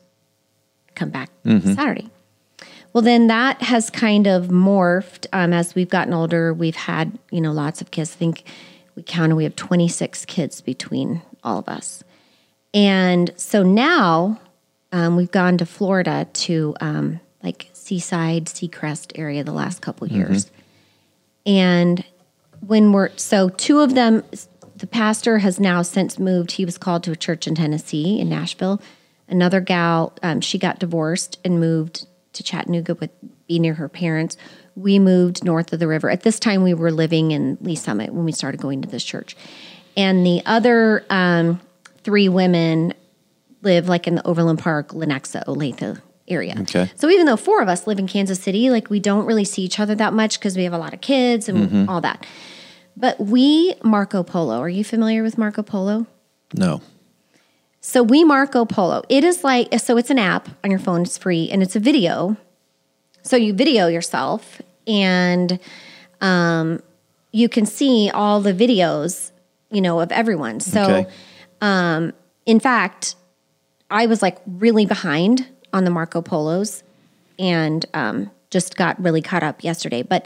come 0.96 1.10
back 1.10 1.30
Saturday. 1.76 2.10
Well, 2.94 3.02
then 3.02 3.28
that 3.28 3.62
has 3.64 3.90
kind 3.90 4.28
of 4.28 4.48
morphed 4.48 5.26
um, 5.34 5.52
as 5.52 5.74
we've 5.74 5.90
gotten 5.90 6.14
older. 6.14 6.54
We've 6.54 6.76
had, 6.76 7.18
you 7.32 7.42
know, 7.42 7.52
lots 7.52 7.82
of 7.82 7.90
kids. 7.90 8.12
I 8.12 8.18
think 8.18 8.44
we 8.96 9.02
counted, 9.02 9.36
we 9.36 9.44
have 9.46 9.56
26 9.56 10.26
kids 10.26 10.62
between 10.62 11.24
all 11.44 11.58
of 11.58 11.68
us. 11.68 12.04
And 12.74 13.32
so 13.36 13.64
now 13.64 14.40
um, 14.92 15.16
we've 15.16 15.32
gone 15.32 15.58
to 15.58 15.66
Florida 15.66 16.28
to 16.34 16.76
um, 16.80 17.20
like 17.42 17.70
Seaside, 17.74 18.46
Seacrest 18.46 19.12
area 19.16 19.44
the 19.44 19.52
last 19.52 19.82
couple 19.82 20.08
years. 20.08 20.52
And 21.46 22.04
when 22.66 22.94
we're, 22.94 23.10
so 23.18 23.50
two 23.50 23.80
of 23.80 23.96
them, 23.96 24.24
the 24.76 24.88
pastor 24.88 25.40
has 25.40 25.60
now 25.60 25.82
since 25.82 26.20
moved. 26.20 26.54
He 26.54 26.66
was 26.66 26.78
called 26.78 27.04
to 27.04 27.12
a 27.12 27.16
church 27.16 27.48
in 27.48 27.56
Tennessee, 27.56 28.20
in 28.20 28.30
Nashville. 28.30 28.82
Another 29.28 29.60
gal, 29.60 30.14
um, 30.22 30.42
she 30.42 30.58
got 30.58 30.80
divorced 30.80 31.40
and 31.44 31.60
moved 31.60 32.06
to 32.34 32.44
Chattanooga 32.44 32.96
with 32.96 33.12
be 33.48 33.60
near 33.60 33.74
her 33.76 33.90
parents. 33.90 34.38
We 34.76 35.00
moved 35.00 35.44
north 35.44 35.72
of 35.74 35.80
the 35.80 35.88
river. 35.88 36.10
At 36.10 36.22
this 36.22 36.40
time, 36.40 36.64
we 36.64 36.74
were 36.74 36.92
living 36.92 37.32
in 37.32 37.58
Lee's 37.62 37.82
Summit 37.82 38.14
when 38.14 38.26
we 38.26 38.32
started 38.32 38.60
going 38.60 38.82
to 38.82 38.90
this 38.90 39.04
church. 39.04 39.36
And 39.96 40.26
the 40.26 40.42
other 40.46 41.06
um, 41.10 41.62
three 42.04 42.30
women 42.30 42.94
live 43.62 43.88
like 43.88 44.08
in 44.08 44.16
the 44.16 44.28
Overland 44.28 44.60
Park, 44.60 44.90
Lenexa, 44.90 45.46
Olathe 45.46 46.02
area. 46.28 46.56
Okay. 46.62 46.92
So 46.96 47.10
even 47.10 47.26
though 47.26 47.38
four 47.38 47.62
of 47.62 47.68
us 47.68 47.86
live 47.86 48.00
in 48.00 48.08
Kansas 48.08 48.40
City, 48.40 48.70
like 48.70 48.90
we 48.90 49.00
don't 49.00 49.26
really 49.26 49.46
see 49.46 49.62
each 49.62 49.80
other 49.80 49.96
that 49.96 50.14
much 50.14 50.40
because 50.40 50.56
we 50.56 50.64
have 50.64 50.74
a 50.74 50.78
lot 50.78 50.94
of 50.94 51.02
kids 51.02 51.50
and 51.50 51.90
all 51.90 52.02
that. 52.02 52.26
But 52.96 53.20
we 53.20 53.76
Marco 53.84 54.24
Polo. 54.24 54.60
Are 54.60 54.70
you 54.70 54.84
familiar 54.84 55.24
with 55.24 55.38
Marco 55.38 55.64
Polo? 55.64 56.08
no. 56.54 56.82
So 57.86 58.02
we 58.02 58.24
Marco 58.24 58.64
Polo. 58.64 59.04
It 59.10 59.26
is 59.26 59.44
like 59.44 59.78
so 59.78 59.98
it's 59.98 60.10
an 60.10 60.18
app 60.18 60.48
on 60.64 60.72
your 60.72 60.80
phone, 60.80 61.02
it's 61.02 61.18
free 61.18 61.50
and 61.52 61.62
it's 61.62 61.76
a 61.76 61.82
video. 61.82 62.38
So 63.24 63.36
you 63.36 63.54
video 63.54 63.88
yourself 63.88 64.62
and 64.88 65.60
um, 66.22 66.82
you 67.34 67.50
can 67.50 67.66
see 67.66 68.10
all 68.10 68.40
the 68.40 68.54
videos, 68.54 69.32
you 69.70 69.82
know, 69.82 70.00
of 70.00 70.14
everyone. 70.14 70.62
So 70.62 70.82
Okay. 71.62 72.14
in 72.46 72.60
fact, 72.62 73.16
I 73.92 74.06
was 74.06 74.22
like 74.22 74.38
really 74.48 74.86
behind 74.86 75.46
on 75.74 75.84
the 75.84 75.92
Marco 75.92 76.22
Polos 76.22 76.84
and 77.38 77.86
um, 77.94 78.32
just 78.50 78.78
got 78.78 78.98
really 79.04 79.22
caught 79.22 79.44
up 79.44 79.62
yesterday. 79.62 80.04
But 80.04 80.26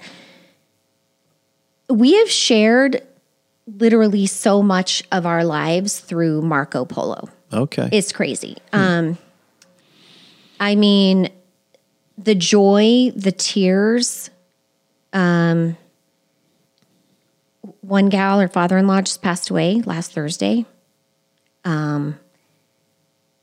we 1.89 2.13
have 2.17 2.29
shared 2.29 3.01
literally 3.65 4.27
so 4.27 4.61
much 4.61 5.01
of 5.11 5.25
our 5.25 5.43
lives 5.43 5.99
through 5.99 6.43
Marco 6.43 6.85
Polo. 6.85 7.29
Okay. 7.51 7.89
It's 7.91 8.11
crazy. 8.11 8.57
Um, 8.73 9.17
I 10.59 10.75
mean, 10.75 11.29
the 12.17 12.35
joy, 12.35 13.11
the 13.15 13.31
tears. 13.31 14.29
Um, 15.13 15.77
one 17.81 18.09
gal, 18.09 18.39
her 18.39 18.47
father-in-law 18.47 19.01
just 19.01 19.21
passed 19.21 19.49
away 19.49 19.81
last 19.85 20.11
Thursday. 20.11 20.65
Um, 21.63 22.19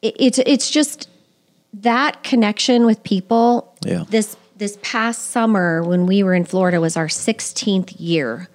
it, 0.02 0.14
it's 0.18 0.38
it's 0.38 0.70
just 0.70 1.08
that 1.72 2.22
connection 2.22 2.84
with 2.84 3.02
people. 3.02 3.74
Yeah. 3.84 4.04
This 4.08 4.36
this 4.56 4.78
past 4.82 5.30
summer 5.30 5.82
when 5.82 6.06
we 6.06 6.22
were 6.22 6.34
in 6.34 6.44
Florida 6.44 6.80
was 6.80 6.96
our 6.96 7.08
16th 7.08 7.94
year 7.98 8.48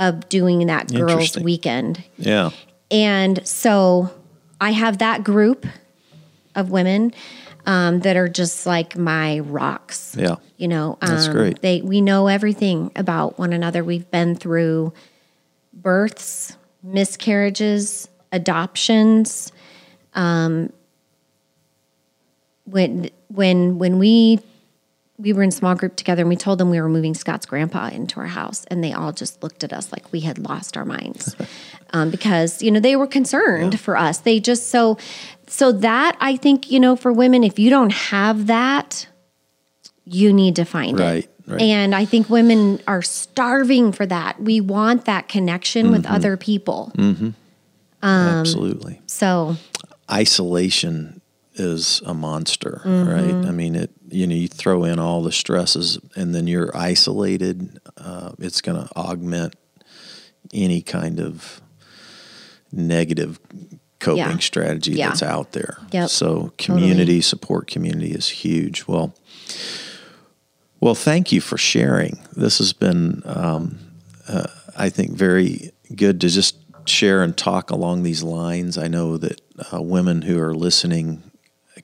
of 0.00 0.28
doing 0.28 0.66
that 0.66 0.92
girls' 0.92 1.38
weekend. 1.38 2.02
yeah. 2.18 2.50
And 2.90 3.46
so 3.46 4.10
I 4.62 4.70
have 4.70 4.98
that 4.98 5.24
group 5.24 5.66
of 6.54 6.70
women 6.70 7.12
um, 7.66 7.98
that 8.00 8.16
are 8.16 8.28
just 8.28 8.64
like 8.64 8.96
my 8.96 9.40
rocks. 9.40 10.14
Yeah. 10.16 10.36
You 10.56 10.68
know, 10.68 10.98
um, 11.02 11.10
That's 11.10 11.26
great. 11.26 11.60
They 11.62 11.82
we 11.82 12.00
know 12.00 12.28
everything 12.28 12.92
about 12.94 13.40
one 13.40 13.52
another. 13.52 13.82
We've 13.82 14.08
been 14.12 14.36
through 14.36 14.92
births, 15.72 16.56
miscarriages, 16.80 18.08
adoptions. 18.30 19.50
Um, 20.14 20.72
when 22.64 23.10
when 23.26 23.78
when 23.78 23.98
we 23.98 24.38
we 25.22 25.32
were 25.32 25.42
in 25.44 25.50
small 25.52 25.74
group 25.76 25.94
together 25.96 26.22
and 26.22 26.28
we 26.28 26.34
told 26.36 26.58
them 26.58 26.68
we 26.68 26.80
were 26.80 26.88
moving 26.88 27.14
Scott's 27.14 27.46
grandpa 27.46 27.88
into 27.88 28.18
our 28.18 28.26
house 28.26 28.64
and 28.66 28.82
they 28.82 28.92
all 28.92 29.12
just 29.12 29.42
looked 29.42 29.62
at 29.62 29.72
us 29.72 29.92
like 29.92 30.12
we 30.12 30.20
had 30.20 30.38
lost 30.38 30.76
our 30.76 30.84
minds. 30.84 31.34
Um, 31.94 32.10
because 32.10 32.62
you 32.62 32.70
know 32.70 32.80
they 32.80 32.96
were 32.96 33.06
concerned 33.06 33.78
for 33.78 33.98
us. 33.98 34.16
They 34.20 34.40
just 34.40 34.70
so 34.70 34.96
so 35.46 35.72
that 35.72 36.16
I 36.20 36.36
think 36.38 36.70
you 36.70 36.80
know 36.80 36.96
for 36.96 37.12
women 37.12 37.44
if 37.44 37.58
you 37.58 37.68
don't 37.68 37.92
have 37.92 38.46
that 38.46 39.06
you 40.06 40.32
need 40.32 40.56
to 40.56 40.64
find 40.64 40.98
Right, 40.98 41.24
it. 41.24 41.30
Right. 41.46 41.60
and 41.60 41.94
I 41.94 42.06
think 42.06 42.30
women 42.30 42.80
are 42.86 43.02
starving 43.02 43.92
for 43.92 44.06
that. 44.06 44.40
We 44.40 44.58
want 44.62 45.04
that 45.04 45.28
connection 45.28 45.90
with 45.90 46.04
Mm-hmm. 46.04 46.14
other 46.14 46.36
people. 46.38 46.92
Absolutely. 48.02 49.00
so 49.06 49.56
isolation 50.10 51.20
is 51.54 52.00
a 52.06 52.14
monster, 52.14 52.80
Mm-hmm. 52.84 53.08
right? 53.10 53.48
I 53.48 53.50
mean, 53.52 53.74
it. 53.74 53.90
You 54.08 54.26
know, 54.26 54.34
you 54.34 54.48
throw 54.48 54.84
in 54.84 54.98
all 54.98 55.22
the 55.22 55.32
stresses, 55.32 55.98
and 56.16 56.34
then 56.34 56.46
you're 56.46 56.70
isolated. 56.76 57.78
Uh, 57.96 58.32
it's 58.38 58.60
going 58.60 58.82
to 58.82 58.90
augment 58.96 59.54
any 60.52 60.82
kind 60.82 61.18
of 61.20 61.62
negative 62.70 63.38
coping 64.00 64.18
Yeah. 64.18 64.38
strategy 64.38 64.92
Yeah. 64.92 65.08
that's 65.08 65.22
out 65.22 65.52
there. 65.52 65.78
Yep. 65.92 66.10
So, 66.10 66.52
community 66.58 67.20
support, 67.20 67.66
community 67.68 68.10
is 68.12 68.28
huge. 68.28 68.86
Well, 68.86 69.14
well, 70.80 70.94
thank 70.94 71.32
you 71.32 71.40
for 71.40 71.56
sharing. 71.56 72.18
This 72.36 72.58
has 72.58 72.72
been, 72.72 73.22
um, 73.24 73.78
uh, 74.28 74.48
I 74.76 74.88
think, 74.88 75.12
very 75.12 75.70
good 75.94 76.20
to 76.22 76.28
just 76.28 76.56
share 76.86 77.22
and 77.22 77.36
talk 77.36 77.70
along 77.70 78.02
these 78.02 78.22
lines. 78.24 78.76
I 78.76 78.88
know 78.88 79.16
that 79.18 79.40
uh, 79.72 79.80
women 79.80 80.22
who 80.22 80.40
are 80.40 80.54
listening 80.54 81.22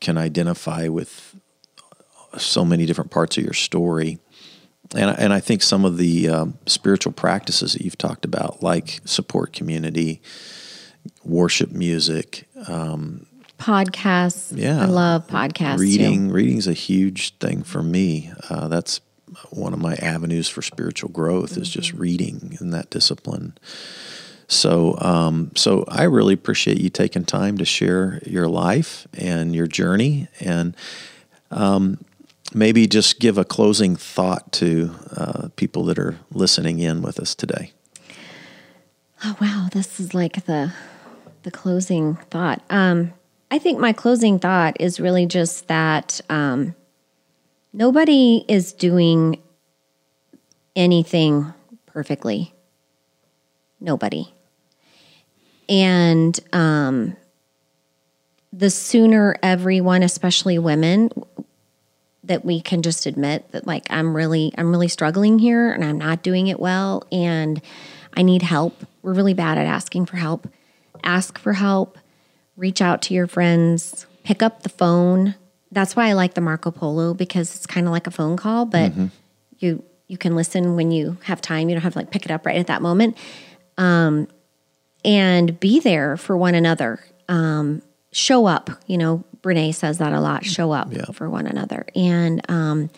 can 0.00 0.16
identify 0.18 0.88
with 0.88 1.34
so 2.36 2.64
many 2.64 2.86
different 2.86 3.10
parts 3.10 3.36
of 3.38 3.44
your 3.44 3.54
story. 3.54 4.18
And, 4.94 5.10
I- 5.10 5.14
and 5.14 5.32
I 5.32 5.40
think 5.40 5.62
some 5.62 5.84
of 5.84 5.96
the 5.98 6.28
um, 6.28 6.58
spiritual 6.66 7.12
practices 7.12 7.72
that 7.72 7.82
you've 7.82 7.98
talked 7.98 8.24
about, 8.24 8.62
like 8.62 9.00
support 9.04 9.52
community, 9.52 10.20
worship 11.24 11.70
music, 11.72 12.48
podcasts 13.58 14.52
Yeah. 14.56 14.82
I 14.82 14.86
love 14.86 15.26
podcasts 15.26 15.76
too. 15.76 15.82
reading 15.82 16.30
reading's 16.30 16.68
a 16.68 16.72
huge 16.72 17.36
thing 17.38 17.64
for 17.64 17.82
me 17.82 18.30
uh, 18.48 18.68
that's 18.68 19.00
one 19.50 19.72
of 19.72 19.80
my 19.80 19.94
avenues 19.96 20.48
for 20.48 20.62
spiritual 20.62 21.10
growth 21.10 21.56
is 21.56 21.68
just 21.68 21.88
Mm-hmm. 21.90 22.00
reading 22.00 22.56
and 22.60 22.72
that 22.72 22.88
discipline 22.90 23.58
so 24.48 24.98
um, 25.00 25.52
so 25.54 25.84
i 25.88 26.02
really 26.02 26.34
appreciate 26.34 26.80
you 26.80 26.90
taking 26.90 27.24
time 27.24 27.56
to 27.58 27.64
share 27.64 28.20
your 28.26 28.48
life 28.48 29.06
and 29.16 29.54
your 29.54 29.66
journey 29.66 30.26
and 30.40 30.76
um, 31.50 31.98
maybe 32.52 32.86
just 32.86 33.20
give 33.20 33.38
a 33.38 33.44
closing 33.44 33.94
thought 33.94 34.50
to 34.52 34.94
uh, 35.16 35.48
people 35.56 35.84
that 35.84 35.98
are 35.98 36.18
listening 36.32 36.78
in 36.80 37.02
with 37.02 37.20
us 37.20 37.34
today 37.34 37.72
Oh 39.24 39.36
wow, 39.40 39.68
this 39.72 39.98
is 39.98 40.14
like 40.14 40.44
the 40.44 40.72
the 41.42 41.50
closing 41.50 42.16
thought. 42.30 42.62
Um, 42.70 43.12
I 43.50 43.58
think 43.58 43.78
my 43.78 43.92
closing 43.92 44.38
thought 44.38 44.76
is 44.80 45.00
really 45.00 45.26
just 45.26 45.66
that 45.68 46.20
um, 46.28 46.74
nobody 47.72 48.44
is 48.48 48.72
doing 48.72 49.42
anything 50.76 51.52
perfectly. 51.86 52.54
Nobody. 53.80 54.32
And 55.68 56.38
um, 56.52 57.16
the 58.52 58.70
sooner 58.70 59.36
everyone, 59.42 60.02
especially 60.02 60.58
women, 60.58 61.10
that 62.24 62.44
we 62.44 62.60
can 62.60 62.82
just 62.82 63.06
admit 63.06 63.50
that 63.52 63.66
like 63.66 63.86
I'm 63.90 64.14
really 64.14 64.52
I'm 64.56 64.70
really 64.70 64.88
struggling 64.88 65.38
here 65.38 65.72
and 65.72 65.84
I'm 65.84 65.98
not 65.98 66.22
doing 66.22 66.46
it 66.46 66.60
well 66.60 67.04
and 67.10 67.60
I 68.14 68.22
need 68.22 68.42
help. 68.42 68.84
We're 69.02 69.14
really 69.14 69.34
bad 69.34 69.58
at 69.58 69.66
asking 69.66 70.06
for 70.06 70.16
help. 70.16 70.48
Ask 71.02 71.38
for 71.38 71.54
help. 71.54 71.98
Reach 72.56 72.80
out 72.82 73.02
to 73.02 73.14
your 73.14 73.26
friends. 73.26 74.06
Pick 74.24 74.42
up 74.42 74.62
the 74.62 74.68
phone. 74.68 75.36
That's 75.70 75.96
why 75.96 76.08
I 76.08 76.12
like 76.14 76.34
the 76.34 76.40
Marco 76.40 76.70
Polo 76.70 77.14
because 77.14 77.54
it's 77.54 77.66
kind 77.66 77.86
of 77.86 77.92
like 77.92 78.06
a 78.06 78.10
phone 78.10 78.36
call, 78.36 78.64
but 78.66 78.92
you 79.58 79.82
you 80.06 80.18
can 80.18 80.34
listen 80.34 80.76
when 80.76 80.90
you 80.90 81.18
have 81.24 81.40
time. 81.40 81.68
You 81.68 81.74
don't 81.74 81.82
have 81.82 81.92
to 81.92 81.98
like 81.98 82.10
pick 82.10 82.24
it 82.24 82.30
up 82.30 82.46
right 82.46 82.56
at 82.56 82.66
that 82.66 82.82
moment. 82.82 83.16
Um, 83.76 84.28
and 85.04 85.58
be 85.60 85.80
there 85.80 86.16
for 86.16 86.36
one 86.36 86.54
another. 86.54 87.00
Um, 87.28 87.82
show 88.12 88.46
up. 88.46 88.70
You 88.86 88.98
know, 88.98 89.24
Brene 89.42 89.74
says 89.74 89.98
that 89.98 90.12
a 90.12 90.20
lot. 90.20 90.44
Show 90.44 90.72
up 90.72 90.92
Yeah. 90.92 91.04
for 91.12 91.28
one 91.30 91.46
another. 91.46 91.86
And 91.94 92.48
um, 92.50 92.90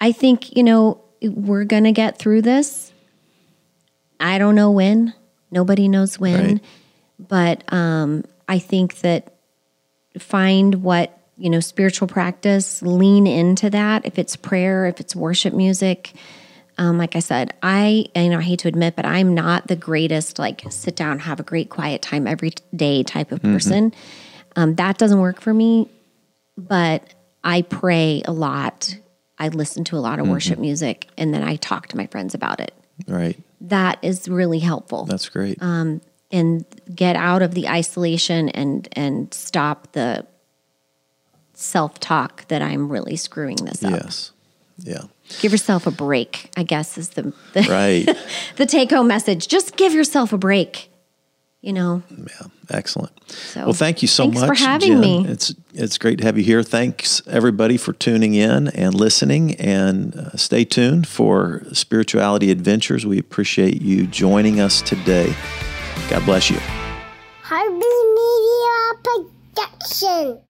I 0.00 0.12
think 0.12 0.56
you 0.56 0.62
know 0.62 1.00
we're 1.22 1.64
gonna 1.64 1.92
get 1.92 2.18
through 2.18 2.42
this. 2.42 2.92
I 4.20 4.38
don't 4.38 4.54
know 4.54 4.70
when. 4.70 5.14
Nobody 5.50 5.88
knows 5.88 6.18
when. 6.18 6.44
Right. 6.54 6.64
But 7.18 7.72
um, 7.72 8.24
I 8.48 8.58
think 8.58 8.96
that 9.00 9.32
find 10.18 10.76
what 10.82 11.14
you 11.36 11.50
know 11.50 11.60
spiritual 11.60 12.08
practice 12.08 12.82
lean 12.82 13.26
into 13.26 13.70
that 13.70 14.04
if 14.04 14.18
it's 14.18 14.34
prayer 14.34 14.86
if 14.86 14.98
it's 14.98 15.14
worship 15.14 15.54
music 15.54 16.12
um, 16.78 16.96
like 16.96 17.16
i 17.16 17.18
said 17.18 17.52
i 17.62 18.06
you 18.14 18.28
know 18.28 18.38
i 18.38 18.42
hate 18.42 18.60
to 18.60 18.68
admit 18.68 18.96
but 18.96 19.04
i'm 19.04 19.34
not 19.34 19.66
the 19.66 19.76
greatest 19.76 20.38
like 20.38 20.62
sit 20.70 20.96
down 20.96 21.18
have 21.18 21.40
a 21.40 21.42
great 21.42 21.68
quiet 21.68 22.00
time 22.00 22.26
every 22.26 22.52
day 22.74 23.02
type 23.02 23.32
of 23.32 23.42
person. 23.42 23.92
Um, 24.56 24.74
that 24.76 24.98
doesn't 24.98 25.20
work 25.20 25.40
for 25.40 25.52
me 25.52 25.90
but 26.56 27.02
i 27.44 27.62
pray 27.62 28.22
a 28.24 28.32
lot. 28.32 28.96
I 29.38 29.48
listen 29.48 29.84
to 29.84 29.96
a 29.96 30.00
lot 30.00 30.18
of 30.18 30.26
worship 30.26 30.58
music 30.58 31.08
and 31.16 31.34
then 31.34 31.42
i 31.42 31.56
talk 31.56 31.88
to 31.88 31.96
my 31.96 32.06
friends 32.06 32.34
about 32.34 32.60
it. 32.60 32.72
Right. 33.06 33.38
That 33.60 33.98
is 34.02 34.28
really 34.28 34.58
helpful. 34.58 35.04
That's 35.04 35.28
great. 35.28 35.58
And 36.30 36.64
get 36.94 37.16
out 37.16 37.40
of 37.42 37.54
the 37.54 37.68
isolation 37.68 38.50
and 38.50 38.88
and 38.92 39.32
stop 39.32 39.92
the 39.92 40.26
self-talk 41.54 42.46
that 42.48 42.60
I'm 42.62 42.92
really 42.92 43.16
screwing 43.16 43.56
this 43.56 43.82
up. 43.82 43.92
yes. 43.92 44.32
Yeah 44.78 45.02
Give 45.40 45.52
yourself 45.52 45.86
a 45.86 45.90
break, 45.90 46.50
I 46.56 46.62
guess 46.62 46.98
is 46.98 47.10
the 47.10 47.32
the, 47.52 47.62
right 47.62 48.16
the 48.56 48.66
take-home 48.66 49.06
message. 49.06 49.48
Just 49.48 49.76
give 49.76 49.92
yourself 49.92 50.32
a 50.32 50.38
break. 50.38 50.90
You 51.60 51.72
know. 51.72 52.02
Yeah, 52.16 52.46
excellent. 52.70 53.12
So, 53.30 53.64
well, 53.64 53.72
thank 53.72 54.00
you 54.00 54.06
so 54.06 54.24
thanks 54.24 54.40
much 54.40 54.48
for 54.48 54.54
having 54.54 54.92
Jenn. 54.92 55.00
me. 55.00 55.26
It's 55.26 55.54
it's 55.74 55.98
great 55.98 56.18
to 56.18 56.24
have 56.24 56.38
you 56.38 56.44
here. 56.44 56.62
Thanks 56.62 57.20
everybody 57.26 57.76
for 57.76 57.92
tuning 57.92 58.34
in 58.34 58.68
and 58.68 58.94
listening, 58.94 59.56
and 59.56 60.14
uh, 60.14 60.36
stay 60.36 60.64
tuned 60.64 61.08
for 61.08 61.64
Spirituality 61.72 62.52
Adventures. 62.52 63.04
We 63.04 63.18
appreciate 63.18 63.82
you 63.82 64.06
joining 64.06 64.60
us 64.60 64.80
today. 64.82 65.34
God 66.08 66.24
bless 66.24 66.48
you. 66.48 66.58
Harvey 67.42 67.72
Media 67.74 69.24
Production. 69.54 70.47